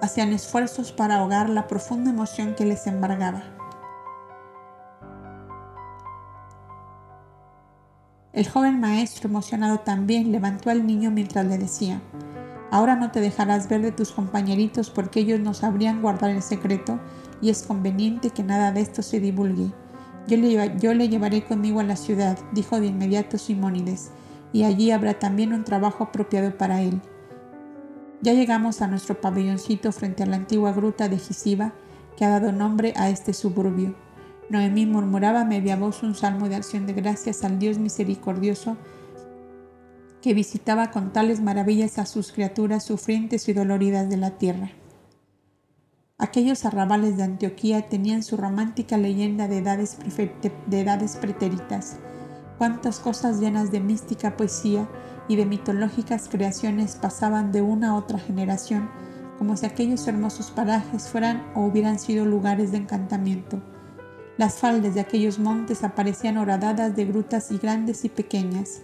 [0.04, 3.42] hacían esfuerzos para ahogar la profunda emoción que les embargaba.
[8.32, 12.00] El joven maestro, emocionado también, levantó al niño mientras le decía,
[12.74, 16.98] Ahora no te dejarás ver de tus compañeritos porque ellos no sabrían guardar el secreto
[17.40, 19.72] y es conveniente que nada de esto se divulgue.
[20.26, 24.10] Yo le, yo le llevaré conmigo a la ciudad, dijo de inmediato Simónides,
[24.52, 27.00] y allí habrá también un trabajo apropiado para él.
[28.22, 31.74] Ya llegamos a nuestro pabelloncito frente a la antigua gruta de Gisiba
[32.16, 33.94] que ha dado nombre a este suburbio.
[34.48, 38.76] Noemí murmuraba a media voz un salmo de acción de gracias al Dios misericordioso
[40.22, 44.70] que visitaba con tales maravillas a sus criaturas sufrientes y doloridas de la tierra.
[46.16, 49.98] Aquellos arrabales de Antioquía tenían su romántica leyenda de edades,
[50.66, 51.98] de edades pretéritas.
[52.56, 54.88] Cuántas cosas llenas de mística poesía
[55.28, 58.90] y de mitológicas creaciones pasaban de una a otra generación,
[59.38, 63.60] como si aquellos hermosos parajes fueran o hubieran sido lugares de encantamiento.
[64.36, 68.82] Las faldas de aquellos montes aparecían horadadas de grutas y grandes y pequeñas.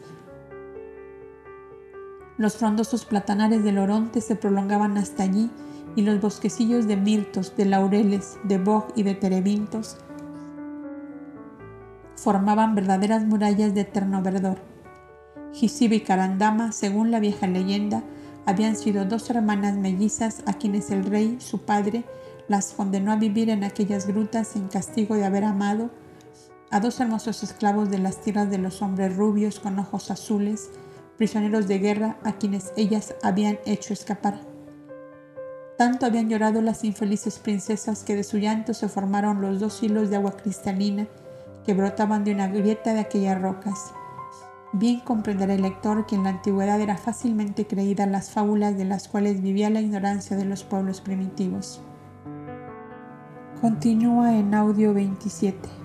[2.36, 5.50] Los frondosos platanares del Oronte se prolongaban hasta allí
[5.96, 9.98] y los bosquecillos de mirtos, de laureles, de boj y de terebintos
[12.20, 14.69] formaban verdaderas murallas de eterno verdor.
[15.52, 18.02] Gisiba y Carandama, según la vieja leyenda,
[18.46, 22.04] habían sido dos hermanas mellizas a quienes el rey, su padre,
[22.48, 25.90] las condenó a vivir en aquellas grutas en castigo de haber amado
[26.70, 30.70] a dos hermosos esclavos de las tierras de los hombres rubios con ojos azules,
[31.16, 34.40] prisioneros de guerra a quienes ellas habían hecho escapar.
[35.76, 40.10] Tanto habían llorado las infelices princesas que de su llanto se formaron los dos hilos
[40.10, 41.08] de agua cristalina
[41.64, 43.92] que brotaban de una grieta de aquellas rocas.
[44.72, 49.08] Bien comprenderá el lector que en la antigüedad era fácilmente creída las fábulas de las
[49.08, 51.80] cuales vivía la ignorancia de los pueblos primitivos.
[53.60, 55.79] Continúa en audio 27.